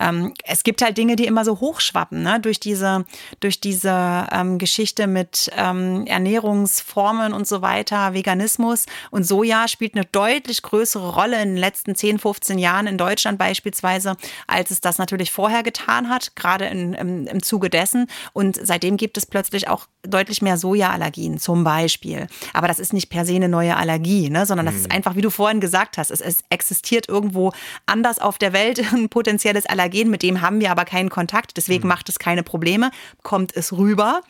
Ähm, 0.00 0.34
es 0.44 0.64
gibt 0.64 0.82
halt 0.82 0.98
Dinge, 0.98 1.16
die 1.16 1.26
immer 1.26 1.44
so 1.44 1.60
hochschwappen, 1.60 2.22
ne? 2.22 2.40
durch 2.40 2.60
diese, 2.60 3.04
durch 3.40 3.60
diese 3.60 4.26
ähm, 4.32 4.58
Geschichte 4.58 5.06
mit 5.06 5.50
ähm, 5.56 6.06
Ernährungsformen 6.06 7.32
und 7.32 7.46
so 7.46 7.62
weiter, 7.62 8.14
Veganismus. 8.14 8.86
Und 9.10 9.24
Soja 9.24 9.68
spielt 9.68 9.94
eine 9.94 10.04
deutlich 10.04 10.62
größere 10.62 11.14
Rolle 11.14 11.40
in 11.42 11.50
den 11.50 11.56
letzten 11.56 11.94
10, 11.94 12.18
15 12.18 12.58
Jahren 12.58 12.86
in 12.86 12.98
Deutschland 12.98 13.38
beispielsweise, 13.38 14.16
als 14.46 14.70
es 14.70 14.80
das 14.80 14.98
natürlich 14.98 15.30
vorher 15.30 15.62
getan 15.62 16.08
hat, 16.08 16.34
gerade 16.36 16.66
in, 16.66 16.94
im, 16.94 17.26
im 17.26 17.42
Zuge 17.42 17.70
dessen. 17.70 18.06
Und 18.32 18.58
seitdem 18.62 18.96
gibt 18.96 19.16
es 19.16 19.26
plötzlich 19.26 19.68
auch 19.68 19.86
deutlich 20.02 20.42
mehr 20.42 20.56
Sojaallergien 20.56 21.38
zum 21.38 21.64
Beispiel. 21.64 22.26
Aber 22.52 22.68
das 22.68 22.78
ist 22.78 22.92
nicht 22.92 23.10
per 23.10 23.24
se 23.24 23.34
eine 23.34 23.48
neue 23.48 23.76
Allergie, 23.76 24.30
ne? 24.30 24.46
sondern 24.46 24.66
das 24.66 24.74
ist 24.74 24.88
mhm. 24.88 24.96
einfach, 24.96 25.16
wie 25.16 25.22
du 25.22 25.30
vorhin 25.30 25.60
gesagt 25.60 25.98
hast, 25.98 26.10
es, 26.10 26.20
es 26.20 26.38
existiert 26.50 27.08
irgendwo 27.08 27.52
anders 27.86 28.18
auf 28.18 28.38
der 28.38 28.52
Welt 28.52 28.80
ein 28.92 29.08
potenzielles 29.08 29.66
Allergen, 29.84 30.10
mit 30.10 30.22
dem 30.22 30.40
haben 30.40 30.60
wir 30.60 30.70
aber 30.70 30.84
keinen 30.84 31.10
Kontakt, 31.10 31.56
deswegen 31.56 31.84
mhm. 31.84 31.88
macht 31.88 32.08
es 32.08 32.18
keine 32.18 32.42
Probleme, 32.42 32.90
kommt 33.22 33.54
es 33.54 33.72
rüber 33.72 34.20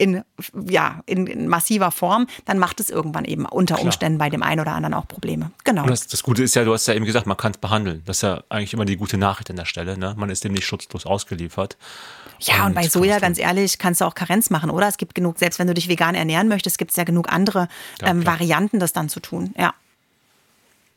in, 0.00 0.22
ja, 0.68 1.00
in, 1.06 1.26
in, 1.26 1.48
massiver 1.48 1.90
Form, 1.90 2.28
dann 2.44 2.58
macht 2.60 2.78
es 2.78 2.88
irgendwann 2.88 3.24
eben 3.24 3.46
unter 3.46 3.74
Klar. 3.74 3.86
Umständen 3.86 4.16
bei 4.16 4.30
dem 4.30 4.44
einen 4.44 4.60
oder 4.60 4.72
anderen 4.72 4.94
auch 4.94 5.08
Probleme. 5.08 5.50
Genau. 5.64 5.86
Das, 5.86 6.06
das, 6.06 6.22
Gute 6.22 6.44
ist 6.44 6.54
ja, 6.54 6.64
du 6.64 6.72
hast 6.72 6.86
ja 6.86 6.94
eben 6.94 7.04
gesagt, 7.04 7.26
man 7.26 7.36
kann 7.36 7.50
es 7.50 7.58
behandeln. 7.58 8.02
Das 8.06 8.18
ist 8.18 8.22
ja 8.22 8.44
eigentlich 8.48 8.72
immer 8.72 8.84
die 8.84 8.96
gute 8.96 9.18
Nachricht 9.18 9.50
an 9.50 9.56
der 9.56 9.64
Stelle. 9.64 9.98
Ne? 9.98 10.14
Man 10.16 10.30
ist 10.30 10.44
dem 10.44 10.52
nicht 10.52 10.66
schutzlos 10.66 11.04
ausgeliefert. 11.04 11.76
Ja, 12.38 12.60
und, 12.60 12.66
und 12.68 12.74
bei 12.74 12.88
Soja, 12.88 13.18
ganz 13.18 13.40
ehrlich, 13.40 13.78
kannst 13.78 14.00
du 14.00 14.04
auch 14.04 14.14
Karenz 14.14 14.50
machen, 14.50 14.70
oder? 14.70 14.86
Es 14.86 14.98
gibt 14.98 15.16
genug, 15.16 15.40
selbst 15.40 15.58
wenn 15.58 15.66
du 15.66 15.74
dich 15.74 15.88
vegan 15.88 16.14
ernähren 16.14 16.46
möchtest, 16.46 16.78
gibt 16.78 16.92
es 16.92 16.96
ja 16.96 17.02
genug 17.02 17.32
andere 17.32 17.66
ja, 18.00 18.06
ähm, 18.06 18.24
Varianten, 18.24 18.78
das 18.78 18.92
dann 18.92 19.08
zu 19.08 19.18
tun. 19.18 19.52
Ja. 19.58 19.74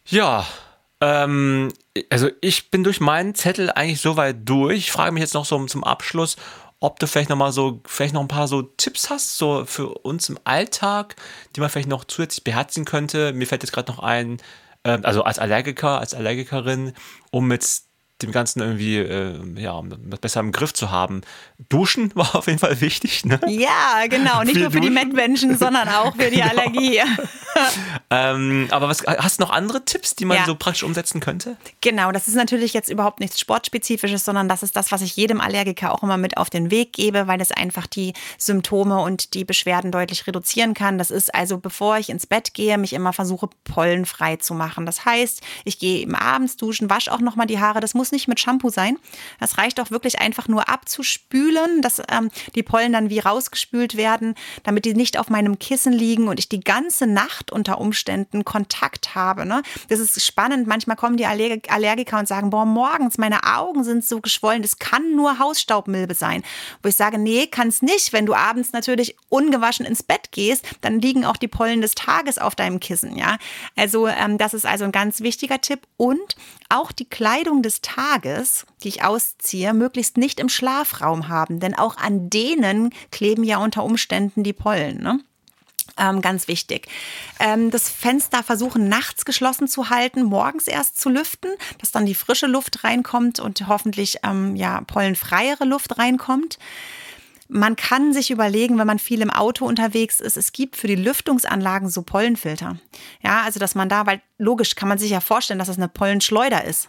Ja, 0.05 0.45
ähm, 1.01 1.73
also 2.09 2.29
ich 2.41 2.71
bin 2.71 2.83
durch 2.83 2.99
meinen 2.99 3.35
Zettel 3.35 3.71
eigentlich 3.71 4.01
soweit 4.01 4.37
durch. 4.45 4.77
Ich 4.77 4.91
frage 4.91 5.11
mich 5.11 5.21
jetzt 5.21 5.33
noch 5.33 5.45
so 5.45 5.63
zum 5.65 5.83
Abschluss, 5.83 6.37
ob 6.79 6.99
du 6.99 7.07
vielleicht 7.07 7.29
noch 7.29 7.37
mal 7.37 7.51
so, 7.51 7.81
vielleicht 7.85 8.13
noch 8.13 8.21
ein 8.21 8.27
paar 8.27 8.47
so 8.47 8.61
Tipps 8.61 9.09
hast, 9.09 9.37
so 9.37 9.65
für 9.65 9.89
uns 9.89 10.29
im 10.29 10.39
Alltag, 10.43 11.15
die 11.55 11.59
man 11.59 11.69
vielleicht 11.69 11.89
noch 11.89 12.05
zusätzlich 12.05 12.43
beherzigen 12.43 12.85
könnte. 12.85 13.33
Mir 13.33 13.47
fällt 13.47 13.63
jetzt 13.63 13.71
gerade 13.71 13.91
noch 13.91 13.99
ein, 13.99 14.37
äh, 14.83 14.99
also 15.03 15.23
als 15.23 15.39
Allergiker, 15.39 15.99
als 15.99 16.13
Allergikerin, 16.13 16.93
um 17.31 17.47
mit 17.47 17.65
dem 18.21 18.31
Ganzen 18.31 18.61
irgendwie 18.61 18.97
äh, 18.97 19.39
ja, 19.59 19.81
besser 20.21 20.39
im 20.39 20.51
Griff 20.51 20.73
zu 20.73 20.91
haben. 20.91 21.21
Duschen 21.69 22.11
war 22.15 22.35
auf 22.35 22.47
jeden 22.47 22.59
Fall 22.59 22.79
wichtig. 22.81 23.25
Ne? 23.25 23.39
Ja, 23.47 24.05
genau. 24.09 24.43
Nicht 24.43 24.55
nur 24.55 24.71
für 24.71 24.79
Duschen. 24.79 24.81
die 24.81 24.89
Mettmenschen, 24.89 25.57
sondern 25.57 25.89
auch 25.89 26.15
für 26.15 26.29
die 26.29 26.37
genau. 26.41 26.49
Allergie. 26.49 27.01
ähm, 28.09 28.67
aber 28.71 28.89
was, 28.89 29.03
hast 29.05 29.39
du 29.39 29.43
noch 29.43 29.51
andere 29.51 29.85
Tipps, 29.85 30.15
die 30.15 30.25
man 30.25 30.37
ja. 30.37 30.45
so 30.45 30.55
praktisch 30.55 30.83
umsetzen 30.83 31.19
könnte? 31.19 31.57
Genau, 31.81 32.11
das 32.11 32.27
ist 32.27 32.35
natürlich 32.35 32.73
jetzt 32.73 32.89
überhaupt 32.89 33.19
nichts 33.19 33.39
Sportspezifisches, 33.39 34.25
sondern 34.25 34.49
das 34.49 34.63
ist 34.63 34.75
das, 34.75 34.91
was 34.91 35.01
ich 35.01 35.15
jedem 35.15 35.41
Allergiker 35.41 35.93
auch 35.93 36.03
immer 36.03 36.17
mit 36.17 36.37
auf 36.37 36.49
den 36.49 36.71
Weg 36.71 36.93
gebe, 36.93 37.27
weil 37.27 37.41
es 37.41 37.51
einfach 37.51 37.87
die 37.87 38.13
Symptome 38.37 38.99
und 38.99 39.33
die 39.33 39.45
Beschwerden 39.45 39.91
deutlich 39.91 40.25
reduzieren 40.27 40.73
kann. 40.73 40.97
Das 40.97 41.11
ist 41.11 41.33
also, 41.33 41.57
bevor 41.57 41.97
ich 41.97 42.09
ins 42.09 42.25
Bett 42.25 42.53
gehe, 42.53 42.77
mich 42.77 42.93
immer 42.93 43.13
versuche, 43.13 43.49
pollenfrei 43.63 44.37
zu 44.37 44.53
machen. 44.53 44.85
Das 44.85 45.05
heißt, 45.05 45.41
ich 45.65 45.79
gehe 45.79 45.99
eben 45.99 46.15
abends 46.15 46.57
duschen, 46.57 46.89
wasche 46.89 47.11
auch 47.11 47.19
nochmal 47.19 47.47
die 47.47 47.59
Haare. 47.59 47.79
Das 47.79 47.93
muss 47.93 48.11
nicht 48.11 48.27
mit 48.27 48.39
Shampoo 48.39 48.69
sein. 48.69 48.97
Das 49.39 49.57
reicht 49.57 49.79
auch 49.79 49.91
wirklich 49.91 50.19
einfach 50.19 50.47
nur 50.47 50.69
abzuspülen, 50.69 51.50
dass 51.81 52.01
ähm, 52.09 52.29
die 52.55 52.63
Pollen 52.63 52.93
dann 52.93 53.09
wie 53.09 53.19
rausgespült 53.19 53.97
werden, 53.97 54.35
damit 54.63 54.85
die 54.85 54.93
nicht 54.93 55.17
auf 55.17 55.29
meinem 55.29 55.59
Kissen 55.59 55.93
liegen 55.93 56.27
und 56.27 56.39
ich 56.39 56.49
die 56.49 56.59
ganze 56.59 57.07
Nacht 57.07 57.51
unter 57.51 57.79
Umständen 57.79 58.45
Kontakt 58.45 59.15
habe. 59.15 59.45
Ne? 59.45 59.61
Das 59.89 59.99
ist 59.99 60.23
spannend. 60.23 60.67
Manchmal 60.67 60.97
kommen 60.97 61.17
die 61.17 61.25
Allergiker 61.25 62.19
und 62.19 62.27
sagen, 62.27 62.49
boah, 62.49 62.65
morgens 62.65 63.17
meine 63.17 63.43
Augen 63.43 63.83
sind 63.83 64.05
so 64.05 64.21
geschwollen. 64.21 64.61
Das 64.61 64.79
kann 64.79 65.15
nur 65.15 65.39
Hausstaubmilbe 65.39 66.13
sein. 66.13 66.43
Wo 66.81 66.89
ich 66.89 66.95
sage, 66.95 67.17
nee, 67.17 67.47
kann 67.47 67.67
es 67.67 67.81
nicht. 67.81 68.13
Wenn 68.13 68.25
du 68.25 68.33
abends 68.33 68.73
natürlich 68.73 69.15
ungewaschen 69.29 69.85
ins 69.85 70.03
Bett 70.03 70.31
gehst, 70.31 70.65
dann 70.81 70.99
liegen 70.99 71.25
auch 71.25 71.37
die 71.37 71.47
Pollen 71.47 71.81
des 71.81 71.95
Tages 71.95 72.37
auf 72.37 72.55
deinem 72.55 72.79
Kissen. 72.79 73.15
Ja, 73.15 73.37
also 73.75 74.07
ähm, 74.07 74.37
das 74.37 74.53
ist 74.53 74.65
also 74.65 74.85
ein 74.85 74.91
ganz 74.91 75.21
wichtiger 75.21 75.61
Tipp. 75.61 75.81
Und 75.97 76.35
auch 76.69 76.91
die 76.91 77.05
Kleidung 77.05 77.61
des 77.61 77.81
Tages, 77.81 78.65
die 78.83 78.87
ich 78.87 79.03
ausziehe, 79.03 79.73
möglichst 79.73 80.17
nicht 80.17 80.39
im 80.39 80.49
Schlafraum 80.49 81.27
haben, 81.27 81.40
denn 81.49 81.75
auch 81.75 81.97
an 81.97 82.29
denen 82.29 82.93
kleben 83.11 83.43
ja 83.43 83.57
unter 83.57 83.83
Umständen 83.83 84.43
die 84.43 84.53
Pollen. 84.53 85.01
Ne? 85.01 85.19
Ähm, 85.97 86.21
ganz 86.21 86.47
wichtig. 86.47 86.87
Ähm, 87.39 87.69
das 87.69 87.89
Fenster 87.89 88.43
versuchen 88.43 88.87
nachts 88.87 89.25
geschlossen 89.25 89.67
zu 89.67 89.89
halten, 89.89 90.23
morgens 90.23 90.67
erst 90.67 90.99
zu 90.99 91.09
lüften, 91.09 91.51
dass 91.79 91.91
dann 91.91 92.05
die 92.05 92.15
frische 92.15 92.47
Luft 92.47 92.83
reinkommt 92.83 93.39
und 93.39 93.67
hoffentlich 93.67 94.17
ähm, 94.23 94.55
ja 94.55 94.81
pollenfreiere 94.81 95.65
Luft 95.65 95.97
reinkommt. 95.97 96.57
Man 97.47 97.75
kann 97.75 98.13
sich 98.13 98.31
überlegen, 98.31 98.77
wenn 98.77 98.87
man 98.87 98.99
viel 98.99 99.21
im 99.21 99.29
Auto 99.29 99.65
unterwegs 99.65 100.21
ist, 100.21 100.37
es 100.37 100.53
gibt 100.53 100.77
für 100.77 100.87
die 100.87 100.95
Lüftungsanlagen 100.95 101.89
so 101.89 102.01
Pollenfilter. 102.01 102.77
Ja, 103.21 103.41
also 103.41 103.59
dass 103.59 103.75
man 103.75 103.89
da, 103.89 104.05
weil 104.05 104.21
logisch 104.37 104.75
kann 104.75 104.87
man 104.87 104.97
sich 104.97 105.11
ja 105.11 105.19
vorstellen, 105.19 105.59
dass 105.59 105.67
das 105.67 105.77
eine 105.77 105.89
Pollenschleuder 105.89 106.63
ist. 106.63 106.87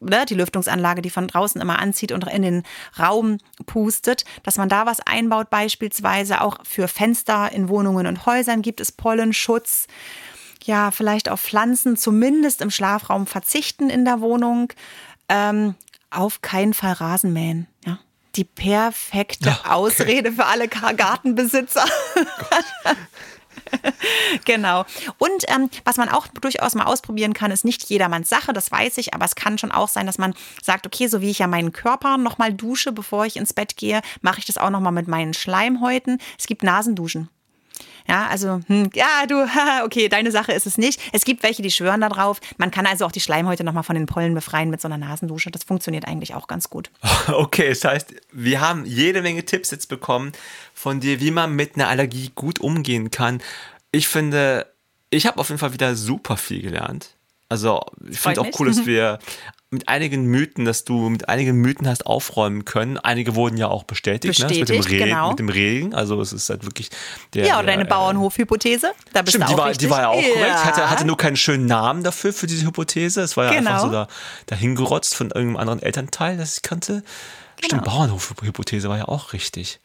Ne, 0.00 0.26
die 0.26 0.34
Lüftungsanlage, 0.34 1.00
die 1.00 1.10
von 1.10 1.26
draußen 1.26 1.60
immer 1.60 1.78
anzieht 1.78 2.12
und 2.12 2.26
in 2.26 2.42
den 2.42 2.62
Raum 2.98 3.38
pustet, 3.66 4.24
dass 4.42 4.58
man 4.58 4.68
da 4.68 4.84
was 4.84 5.00
einbaut, 5.00 5.48
beispielsweise 5.48 6.40
auch 6.40 6.58
für 6.64 6.88
Fenster 6.88 7.50
in 7.52 7.68
Wohnungen 7.68 8.06
und 8.06 8.26
Häusern 8.26 8.62
gibt 8.62 8.80
es 8.80 8.92
Pollenschutz. 8.92 9.86
Ja, 10.64 10.90
vielleicht 10.90 11.28
auf 11.28 11.40
Pflanzen 11.40 11.96
zumindest 11.96 12.60
im 12.60 12.70
Schlafraum 12.70 13.26
verzichten 13.26 13.88
in 13.88 14.04
der 14.04 14.20
Wohnung. 14.20 14.72
Ähm, 15.28 15.74
auf 16.10 16.42
keinen 16.42 16.74
Fall 16.74 16.92
Rasenmähen. 16.92 17.66
Ja, 17.84 17.98
die 18.34 18.44
perfekte 18.44 19.48
ja, 19.48 19.58
okay. 19.60 19.70
Ausrede 19.70 20.32
für 20.32 20.46
alle 20.46 20.68
Gartenbesitzer. 20.68 21.84
genau. 24.44 24.84
Und 25.18 25.44
ähm, 25.48 25.70
was 25.84 25.96
man 25.96 26.08
auch 26.08 26.26
durchaus 26.28 26.74
mal 26.74 26.84
ausprobieren 26.84 27.32
kann, 27.32 27.50
ist 27.50 27.64
nicht 27.64 27.88
jedermanns 27.88 28.28
Sache, 28.28 28.52
das 28.52 28.70
weiß 28.70 28.98
ich, 28.98 29.14
aber 29.14 29.24
es 29.24 29.34
kann 29.34 29.58
schon 29.58 29.72
auch 29.72 29.88
sein, 29.88 30.06
dass 30.06 30.18
man 30.18 30.34
sagt, 30.62 30.86
okay, 30.86 31.06
so 31.08 31.20
wie 31.20 31.30
ich 31.30 31.38
ja 31.38 31.46
meinen 31.46 31.72
Körper 31.72 32.18
nochmal 32.18 32.52
dusche, 32.52 32.92
bevor 32.92 33.26
ich 33.26 33.36
ins 33.36 33.52
Bett 33.52 33.76
gehe, 33.76 34.00
mache 34.20 34.38
ich 34.38 34.46
das 34.46 34.58
auch 34.58 34.70
nochmal 34.70 34.92
mit 34.92 35.08
meinen 35.08 35.34
Schleimhäuten. 35.34 36.18
Es 36.38 36.46
gibt 36.46 36.62
Nasenduschen. 36.62 37.28
Ja, 38.08 38.26
also, 38.28 38.60
hm, 38.66 38.90
ja, 38.94 39.26
du, 39.26 39.46
okay, 39.84 40.08
deine 40.08 40.30
Sache 40.30 40.52
ist 40.52 40.66
es 40.66 40.78
nicht. 40.78 41.00
Es 41.12 41.24
gibt 41.24 41.42
welche, 41.42 41.62
die 41.62 41.70
schwören 41.70 42.00
da 42.00 42.08
drauf. 42.08 42.40
Man 42.58 42.70
kann 42.70 42.86
also 42.86 43.04
auch 43.04 43.12
die 43.12 43.20
Schleimhäute 43.20 43.64
nochmal 43.64 43.82
von 43.82 43.96
den 43.96 44.06
Pollen 44.06 44.34
befreien 44.34 44.70
mit 44.70 44.80
so 44.80 44.88
einer 44.88 44.98
Nasendusche. 44.98 45.50
Das 45.50 45.64
funktioniert 45.64 46.06
eigentlich 46.06 46.34
auch 46.34 46.46
ganz 46.48 46.70
gut. 46.70 46.90
Okay, 47.28 47.68
das 47.68 47.84
heißt, 47.84 48.14
wir 48.32 48.60
haben 48.60 48.84
jede 48.86 49.20
Menge 49.20 49.44
Tipps 49.44 49.70
jetzt 49.70 49.88
bekommen 49.88 50.32
von 50.74 51.00
dir, 51.00 51.20
wie 51.20 51.32
man 51.32 51.54
mit 51.54 51.74
einer 51.74 51.88
Allergie 51.88 52.30
gut 52.34 52.60
umgehen 52.60 53.10
kann. 53.10 53.42
Ich 53.90 54.06
finde, 54.08 54.66
ich 55.10 55.26
habe 55.26 55.38
auf 55.38 55.48
jeden 55.48 55.58
Fall 55.58 55.72
wieder 55.72 55.96
super 55.96 56.36
viel 56.36 56.62
gelernt. 56.62 57.16
Also, 57.48 57.80
ich 58.08 58.18
finde 58.18 58.40
auch 58.40 58.48
cool, 58.58 58.68
dass 58.68 58.86
wir 58.86 59.18
mit 59.76 59.88
einigen 59.88 60.24
Mythen, 60.24 60.64
dass 60.64 60.84
du 60.84 61.08
mit 61.08 61.28
einigen 61.28 61.56
Mythen 61.56 61.86
hast 61.86 62.06
aufräumen 62.06 62.64
können. 62.64 62.98
Einige 62.98 63.34
wurden 63.34 63.56
ja 63.56 63.68
auch 63.68 63.84
bestätigt, 63.84 64.38
bestätigt 64.38 64.68
ne? 64.68 64.76
mit, 64.76 64.84
dem 64.84 64.90
Regen, 64.90 65.04
genau. 65.04 65.30
mit 65.30 65.38
dem 65.38 65.48
Regen. 65.48 65.94
Also 65.94 66.20
es 66.20 66.32
ist 66.32 66.48
halt 66.48 66.64
wirklich 66.64 66.90
der. 67.34 67.46
Ja, 67.46 67.58
oder 67.58 67.68
deine 67.68 67.82
äh, 67.82 67.86
Bauernhof-Hypothese. 67.86 68.92
Da 69.12 69.22
bist 69.22 69.36
stimmt, 69.36 69.50
du 69.50 69.54
auch 69.54 69.56
die, 69.56 69.58
war, 69.58 69.72
die 69.72 69.90
war 69.90 70.00
ja 70.00 70.08
auch 70.08 70.22
ja. 70.22 70.28
korrekt. 70.28 70.64
Hatte, 70.64 70.90
hatte 70.90 71.06
nur 71.06 71.16
keinen 71.16 71.36
schönen 71.36 71.66
Namen 71.66 72.02
dafür, 72.02 72.32
für 72.32 72.46
diese 72.46 72.66
Hypothese. 72.66 73.20
Es 73.20 73.36
war 73.36 73.46
ja 73.46 73.58
genau. 73.58 73.70
einfach 73.70 73.84
so 73.84 73.92
da, 73.92 74.08
dahingerotzt 74.46 75.14
von 75.14 75.28
irgendeinem 75.28 75.56
anderen 75.56 75.82
Elternteil, 75.82 76.36
das 76.36 76.56
ich 76.56 76.62
kannte. 76.62 77.02
Genau. 77.56 77.66
Stimmt, 77.66 77.84
Bauernhof-Hypothese 77.84 78.88
war 78.88 78.98
ja 78.98 79.08
auch 79.08 79.32
richtig. 79.32 79.80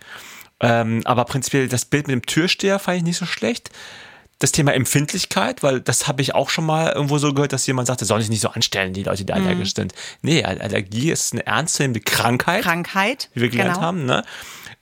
Ähm, 0.59 1.01
aber 1.05 1.25
prinzipiell 1.25 1.67
das 1.67 1.85
Bild 1.85 2.07
mit 2.07 2.13
dem 2.13 2.25
Türsteher 2.25 2.79
fand 2.79 2.97
ich 2.97 3.03
nicht 3.03 3.17
so 3.17 3.25
schlecht 3.25 3.71
das 4.41 4.51
Thema 4.51 4.73
Empfindlichkeit, 4.73 5.61
weil 5.61 5.81
das 5.81 6.07
habe 6.07 6.23
ich 6.23 6.33
auch 6.33 6.49
schon 6.49 6.65
mal 6.65 6.91
irgendwo 6.91 7.19
so 7.19 7.31
gehört, 7.31 7.53
dass 7.53 7.67
jemand 7.67 7.87
sagte, 7.87 8.05
soll 8.05 8.21
ich 8.21 8.29
nicht 8.29 8.41
so 8.41 8.49
anstellen, 8.49 8.91
die 8.91 9.03
Leute, 9.03 9.23
die 9.23 9.31
mhm. 9.31 9.39
allergisch 9.39 9.75
sind. 9.75 9.93
Nee, 10.23 10.43
Allergie 10.43 11.11
ist 11.11 11.33
eine 11.33 11.45
ernstzunehmende 11.45 11.99
Krankheit. 11.99 12.63
Krankheit. 12.63 13.29
Wie 13.33 13.41
wir 13.41 13.49
gelernt 13.49 13.75
genau. 13.75 13.85
haben, 13.85 14.05
ne? 14.05 14.23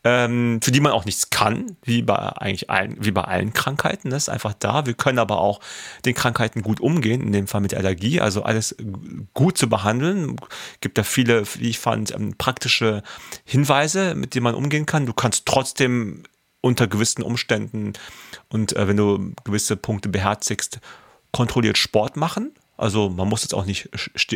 Ähm, 0.05 0.62
für 0.64 0.72
die 0.72 0.80
man 0.80 0.93
auch 0.93 1.03
nichts 1.03 1.30
kann, 1.30 1.76
wie 1.84 2.01
bei 2.01 2.16
eigentlich 2.16 2.70
allen, 2.70 2.95
wie 3.03 3.12
bei 3.12 3.26
allen 3.26 3.51
Krankheiten. 3.51 4.10
Das 4.10 4.24
ist 4.24 4.30
einfach 4.30 4.53
da. 4.53 4.86
Wir 4.86 4.93
können 4.93 5.20
aber 5.20 5.41
auch 5.41 5.60
den 6.05 6.16
Krankheiten 6.16 6.62
gut 6.62 6.80
umgehen, 6.80 7.22
in 7.22 7.34
dem 7.34 7.47
Fall 7.47 7.60
mit 7.60 7.74
Allergie, 7.74 8.22
also 8.22 8.43
alles 8.43 8.78
gut 9.34 9.57
zu 9.57 9.68
behandeln. 9.68 10.38
Gibt 10.80 10.97
da 10.97 11.03
viele, 11.03 11.43
wie 11.55 11.70
ich 11.70 11.80
fand, 11.80 12.12
ähm, 12.12 12.36
praktische 12.38 13.03
Hinweise, 13.43 14.16
mit 14.16 14.36
denen 14.36 14.45
man 14.45 14.55
umgehen 14.55 14.86
kann. 14.86 15.05
Du 15.05 15.12
kannst 15.12 15.45
trotzdem 15.45 16.24
unter 16.62 16.88
gewissen 16.88 17.24
Umständen 17.24 17.93
und 18.49 18.76
äh, 18.76 18.88
wenn 18.88 18.97
du 18.97 19.34
gewisse 19.43 19.78
Punkte 19.78 20.10
beherzigst, 20.10 20.80
kontrolliert 21.32 21.78
Sport 21.78 22.18
machen. 22.18 22.51
Also 22.76 23.10
man 23.10 23.28
muss 23.28 23.43
jetzt 23.43 23.53
auch 23.53 23.66
nicht 23.66 23.89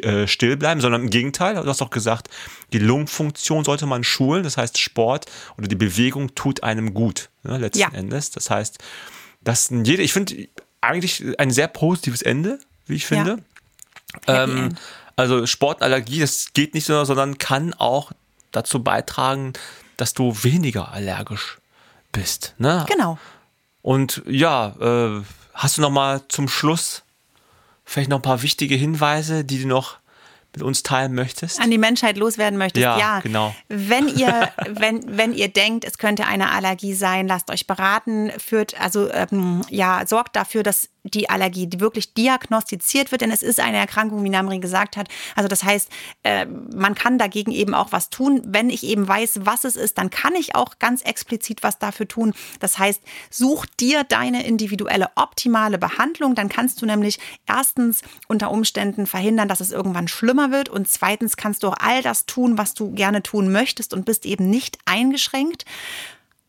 äh, 0.04 0.28
still 0.28 0.58
bleiben, 0.58 0.82
sondern 0.82 1.04
im 1.04 1.10
Gegenteil, 1.10 1.56
du 1.56 1.66
hast 1.66 1.82
auch 1.82 1.90
gesagt, 1.90 2.30
die 2.74 2.80
Lungenfunktion 2.80 3.64
sollte 3.64 3.86
man 3.86 4.04
schulen. 4.04 4.44
Das 4.44 4.58
heißt, 4.58 4.78
Sport 4.78 5.28
oder 5.58 5.68
die 5.68 5.76
Bewegung 5.76 6.36
tut 6.36 6.62
einem 6.62 6.94
gut, 6.94 7.30
ne, 7.44 7.58
letzten 7.58 7.80
ja. 7.80 7.90
Endes. 7.94 8.32
Das 8.32 8.50
heißt, 8.50 8.80
dass 9.42 9.70
jede, 9.70 10.04
ich 10.04 10.12
finde 10.12 10.50
eigentlich 10.82 11.24
ein 11.40 11.52
sehr 11.52 11.70
positives 11.70 12.22
Ende, 12.22 12.60
wie 12.86 12.96
ich 12.96 13.06
finde. 13.06 13.40
Ja. 14.28 14.44
Ähm, 14.44 14.76
also 15.16 15.46
Sportallergie, 15.46 16.20
das 16.20 16.52
geht 16.54 16.74
nicht 16.74 16.86
so, 16.86 17.04
sondern 17.06 17.38
kann 17.38 17.74
auch 17.74 18.12
dazu 18.52 18.84
beitragen, 18.84 19.54
dass 19.96 20.14
du 20.14 20.36
weniger 20.44 20.92
allergisch 20.92 21.60
bist. 22.14 22.56
Ne? 22.58 22.86
Genau. 22.88 23.18
Und 23.82 24.24
ja, 24.26 24.76
äh, 24.80 25.22
hast 25.54 25.78
du 25.78 25.82
noch 25.82 25.90
mal 25.90 26.22
zum 26.30 26.48
Schluss 26.48 27.04
vielleicht 27.84 28.10
noch 28.10 28.20
ein 28.20 28.24
paar 28.24 28.42
wichtige 28.42 28.76
Hinweise, 28.76 29.44
die 29.44 29.62
du 29.62 29.68
noch 29.68 29.98
mit 30.54 30.64
uns 30.64 30.84
teilen 30.84 31.14
möchtest? 31.14 31.60
An 31.60 31.70
die 31.70 31.78
Menschheit 31.78 32.16
loswerden 32.16 32.58
möchtest? 32.58 32.82
Ja, 32.82 32.98
ja. 32.98 33.20
genau. 33.20 33.54
Wenn 33.68 34.08
ihr, 34.08 34.52
wenn, 34.70 35.18
wenn 35.18 35.34
ihr 35.34 35.50
denkt, 35.50 35.84
es 35.84 35.98
könnte 35.98 36.26
eine 36.26 36.52
Allergie 36.52 36.94
sein, 36.94 37.28
lasst 37.28 37.52
euch 37.52 37.68
beraten, 37.68 38.32
führt, 38.38 38.80
also 38.80 39.12
ähm, 39.12 39.62
ja, 39.70 40.06
sorgt 40.08 40.38
dafür, 40.38 40.64
dass 40.64 40.90
die 41.04 41.30
Allergie 41.30 41.68
die 41.68 41.80
wirklich 41.80 42.14
diagnostiziert 42.14 43.12
wird, 43.12 43.22
denn 43.22 43.32
es 43.32 43.44
ist 43.44 43.60
eine 43.60 43.78
Erkrankung, 43.78 44.24
wie 44.24 44.30
Namri 44.30 44.60
gesagt 44.60 44.98
hat. 44.98 45.10
Also 45.36 45.48
das 45.48 45.64
heißt, 45.64 45.90
äh, 46.24 46.46
man 46.46 46.96
kann 46.96 47.18
dagegen 47.18 47.52
eben 47.52 47.74
auch 47.74 47.92
was 47.92 48.10
tun. 48.10 48.42
Wenn 48.46 48.70
ich 48.70 48.84
eben 48.84 49.08
weiß, 49.08 49.42
was 49.44 49.66
es 49.66 49.76
ist, 49.76 49.98
dann 49.98 50.10
kann 50.10 50.36
ich 50.36 50.56
auch 50.56 50.80
ganz 50.80 51.02
explizit 51.02 51.64
was 51.64 51.80
dafür 51.80 52.08
tun. 52.08 52.34
Das 52.60 52.80
heißt, 52.80 53.02
such 53.30 53.66
dir 53.66 54.04
deine 54.04 54.46
individuelle 54.46 55.10
optimale 55.16 55.78
Behandlung. 55.78 56.36
Dann 56.36 56.50
kannst 56.50 56.82
du 56.82 56.86
nämlich 56.86 57.20
erstens 57.48 58.02
unter 58.28 58.52
Umständen 58.52 59.06
verhindern, 59.06 59.48
dass 59.48 59.60
es 59.60 59.72
irgendwann 59.72 60.08
schlimmer 60.08 60.52
wird 60.52 60.70
und 60.70 60.88
zweitens 60.88 61.38
kannst 61.38 61.64
du 61.64 61.70
auch 61.70 61.78
all 61.80 62.02
das 62.02 62.26
tun, 62.26 62.58
was 62.58 62.74
du 62.74 62.92
gerne 62.92 63.24
tun 63.24 63.52
möchtest 63.52 63.94
und 63.94 64.06
bist 64.06 64.26
eben 64.26 64.50
nicht 64.50 64.78
eingeschränkt. 64.86 65.66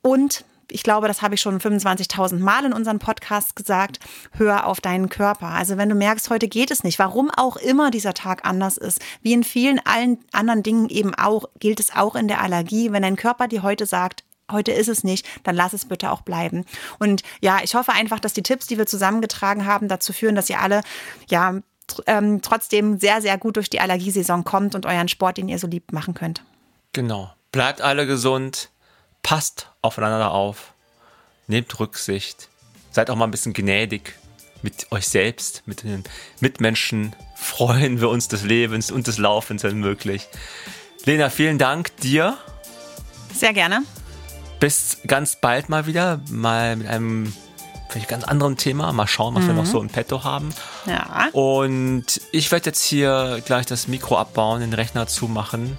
Und 0.03 0.45
ich 0.71 0.83
glaube, 0.83 1.09
das 1.09 1.23
habe 1.23 1.35
ich 1.35 1.41
schon 1.41 1.61
25.000 1.61 2.39
Mal 2.39 2.65
in 2.65 2.73
unseren 2.73 2.99
Podcasts 2.99 3.55
gesagt, 3.55 3.99
hör 4.33 4.67
auf 4.67 4.81
deinen 4.81 5.09
Körper. 5.09 5.49
Also 5.49 5.77
wenn 5.77 5.89
du 5.89 5.95
merkst, 5.95 6.31
heute 6.31 6.49
geht 6.49 6.71
es 6.71 6.85
nicht, 6.85 6.99
warum 6.99 7.31
auch 7.31 7.57
immer 7.57 7.91
dieser 7.91 8.15
Tag 8.15 8.45
anders 8.45 8.77
ist, 8.77 9.01
wie 9.23 9.33
in 9.33 9.45
vielen 9.45 9.81
allen 9.85 10.19
anderen 10.33 10.63
Dingen 10.63 10.89
eben 10.89 11.15
auch, 11.15 11.45
gilt 11.59 11.81
es 11.81 11.95
auch 11.95 12.15
in 12.15 12.29
der 12.29 12.41
Allergie. 12.41 12.93
Wenn 12.93 13.03
dein 13.03 13.17
Körper 13.17 13.49
dir 13.49 13.63
heute 13.63 13.87
sagt, 13.87 14.25
heute 14.51 14.73
ist 14.73 14.89
es 14.89 15.05
nicht, 15.05 15.27
dann 15.45 15.57
lass 15.57 15.73
es 15.73 15.87
bitte 15.87 16.11
auch 16.11 16.23
bleiben. 16.23 16.65
Und 16.99 17.23
ja, 17.41 17.59
ich 17.63 17.75
hoffe 17.75 17.93
einfach, 17.93 18.21
dass 18.21 18.33
die 18.33 18.43
Tipps, 18.43 18.67
die 18.67 18.79
wir 18.79 18.87
zusammengetragen 18.87 19.67
haben, 19.67 19.89
dazu 19.89 20.13
führen, 20.13 20.35
dass 20.35 20.51
ihr 20.51 20.61
alle, 20.61 20.83
ja, 21.29 21.61
ähm, 22.07 22.41
trotzdem 22.43 22.99
sehr, 22.99 23.21
sehr 23.21 23.37
gut 23.39 23.57
durch 23.57 23.69
die 23.69 23.81
Allergiesaison 23.81 24.45
kommt 24.45 24.75
und 24.75 24.87
euren 24.87 25.09
Sport, 25.09 25.37
den 25.37 25.49
ihr 25.49 25.59
so 25.59 25.67
liebt, 25.67 25.93
machen 25.93 26.15
könnt. 26.15 26.43
Genau. 26.93 27.31
Bleibt 27.53 27.83
alle 27.83 28.07
gesund 28.07 28.71
passt 29.25 29.71
aufeinander 29.83 30.31
auf, 30.31 30.75
nehmt 31.49 31.81
Rücksicht, 31.81 32.49
seid 32.93 33.11
auch 33.11 33.17
mal 33.17 33.25
ein 33.25 33.33
bisschen 33.33 33.55
gnädig 33.55 34.15
mit 34.63 34.93
euch 34.93 35.09
selbst, 35.09 35.65
mit 35.67 35.83
den 35.83 36.05
Mitmenschen. 36.39 37.17
Freuen 37.37 38.01
wir 38.01 38.09
uns 38.11 38.29
des 38.29 38.45
Lebens 38.45 38.93
und 38.93 39.09
des 39.09 39.19
Laufens, 39.19 39.65
wenn 39.65 39.81
möglich. 39.81 40.29
Lena, 41.05 41.29
vielen 41.31 41.59
Dank 41.59 41.97
dir. 41.97 42.39
Sehr 43.35 43.53
gerne. 43.53 43.83
Bis 44.61 44.99
ganz 45.07 45.37
bald 45.37 45.69
mal 45.69 45.87
wieder, 45.87 46.21
mal 46.31 46.77
mit 46.77 46.87
einem 46.87 47.35
vielleicht 47.91 48.09
ganz 48.09 48.25
anderen 48.25 48.57
Thema. 48.57 48.93
Mal 48.93 49.07
schauen, 49.07 49.35
was 49.35 49.45
mhm. 49.45 49.49
wir 49.49 49.55
noch 49.55 49.67
so 49.67 49.81
im 49.81 49.89
Petto 49.89 50.25
haben. 50.25 50.55
Ja. 50.87 51.29
Und 51.33 52.21
ich 52.33 52.51
werde 52.51 52.67
jetzt 52.67 52.83
hier 52.83 53.43
gleich 53.45 53.67
das 53.67 53.89
Mikro 53.89 54.17
abbauen, 54.17 54.61
den 54.61 54.73
Rechner 54.73 55.07
zumachen 55.07 55.77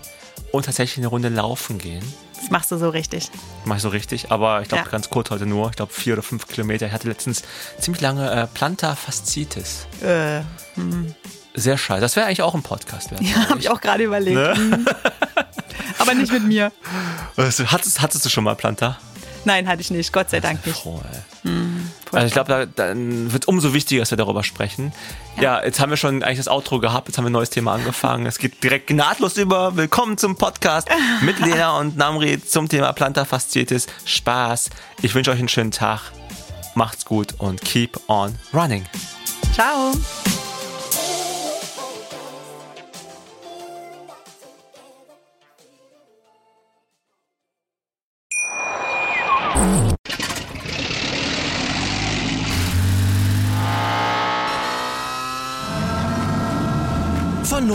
und 0.52 0.66
tatsächlich 0.66 1.00
eine 1.00 1.08
Runde 1.08 1.30
laufen 1.30 1.78
gehen. 1.78 2.04
Das 2.46 2.52
machst 2.52 2.72
du 2.72 2.78
so 2.78 2.90
richtig. 2.90 3.32
Mach 3.66 3.78
ich 3.78 3.82
so 3.82 3.90
richtig, 3.90 4.32
aber 4.32 4.62
ich 4.62 4.68
glaube 4.68 4.84
ja. 4.84 4.92
ganz 4.92 5.10
kurz 5.10 5.32
heute 5.32 5.48
nur. 5.48 5.68
Ich 5.72 5.78
glaube 5.78 5.92
vier 5.92 6.14
oder 6.14 6.22
fünf 6.22 6.48
Kilometer. 6.48 6.86
Ich 6.86 6.92
hatte 6.92 7.08
letztens 7.08 7.42
ziemlich 7.80 8.02
lange 8.02 8.30
äh, 8.30 8.46
Plantar 8.46 8.96
fasciitis. 8.96 9.88
Äh, 10.04 10.42
hm. 10.76 11.16
Sehr 11.56 11.76
scheiße. 11.80 12.02
Das 12.02 12.16
wäre 12.16 12.28
eigentlich 12.28 12.44
auch 12.44 12.54
ein 12.54 12.62
Podcast. 12.62 13.10
Werden, 13.10 13.26
ja, 13.26 13.50
habe 13.50 13.60
ich 13.60 13.72
auch 13.72 13.82
gerade 13.82 14.04
überlegt. 14.04 14.38
Ne? 14.38 14.54
Mhm. 14.56 14.86
aber 15.98 16.14
nicht 16.14 16.32
mit 16.32 16.44
mir. 16.44 16.72
Hattest, 17.36 18.00
hattest 18.00 18.24
du 18.24 18.30
schon 18.30 18.44
mal 18.44 18.56
Plantar? 18.56 19.00
Nein, 19.46 19.68
hatte 19.68 19.82
ich 19.82 19.92
nicht. 19.92 20.12
Gott 20.12 20.30
sei 20.30 20.40
Dank 20.40 20.66
nicht. 20.66 20.78
Froh, 20.78 21.02
hm, 21.44 21.90
also 22.12 22.28
ich 22.28 22.34
glaube, 22.34 22.50
da, 22.50 22.66
dann 22.66 23.32
wird 23.32 23.44
es 23.44 23.48
umso 23.48 23.74
wichtiger, 23.74 24.02
dass 24.02 24.12
wir 24.12 24.18
darüber 24.18 24.44
sprechen. 24.44 24.92
Ja. 25.38 25.44
ja. 25.60 25.66
jetzt 25.66 25.80
haben 25.80 25.92
wir 25.92 25.98
schon 25.98 26.24
eigentlich 26.24 26.40
das 26.40 26.48
Outro 26.48 26.80
gehabt, 26.80 27.08
jetzt 27.08 27.18
haben 27.18 27.26
wir 27.26 27.30
ein 27.30 27.34
neues 27.34 27.52
Thema 27.52 27.74
angefangen. 27.74 28.26
es 28.26 28.40
geht 28.40 28.64
direkt 28.64 28.90
nahtlos 28.90 29.38
über. 29.38 29.78
Willkommen 29.78 30.18
zum 30.18 30.36
Podcast 30.36 30.90
mit 31.22 31.40
Lena 31.40 31.78
und 31.80 31.96
Namri 31.96 32.44
zum 32.44 32.68
Thema 32.68 32.92
Plantarfasziitis. 32.94 33.88
Spaß. 34.06 34.70
Ich 35.02 35.14
wünsche 35.14 35.32
euch 35.32 35.40
einen 35.40 35.50
schönen 35.50 35.72
Tag. 35.72 36.12
Macht's 36.74 37.06
gut 37.06 37.36
und 37.38 37.62
keep 37.62 38.00
on 38.08 38.36
running. 38.54 38.84
Ciao. 39.54 39.94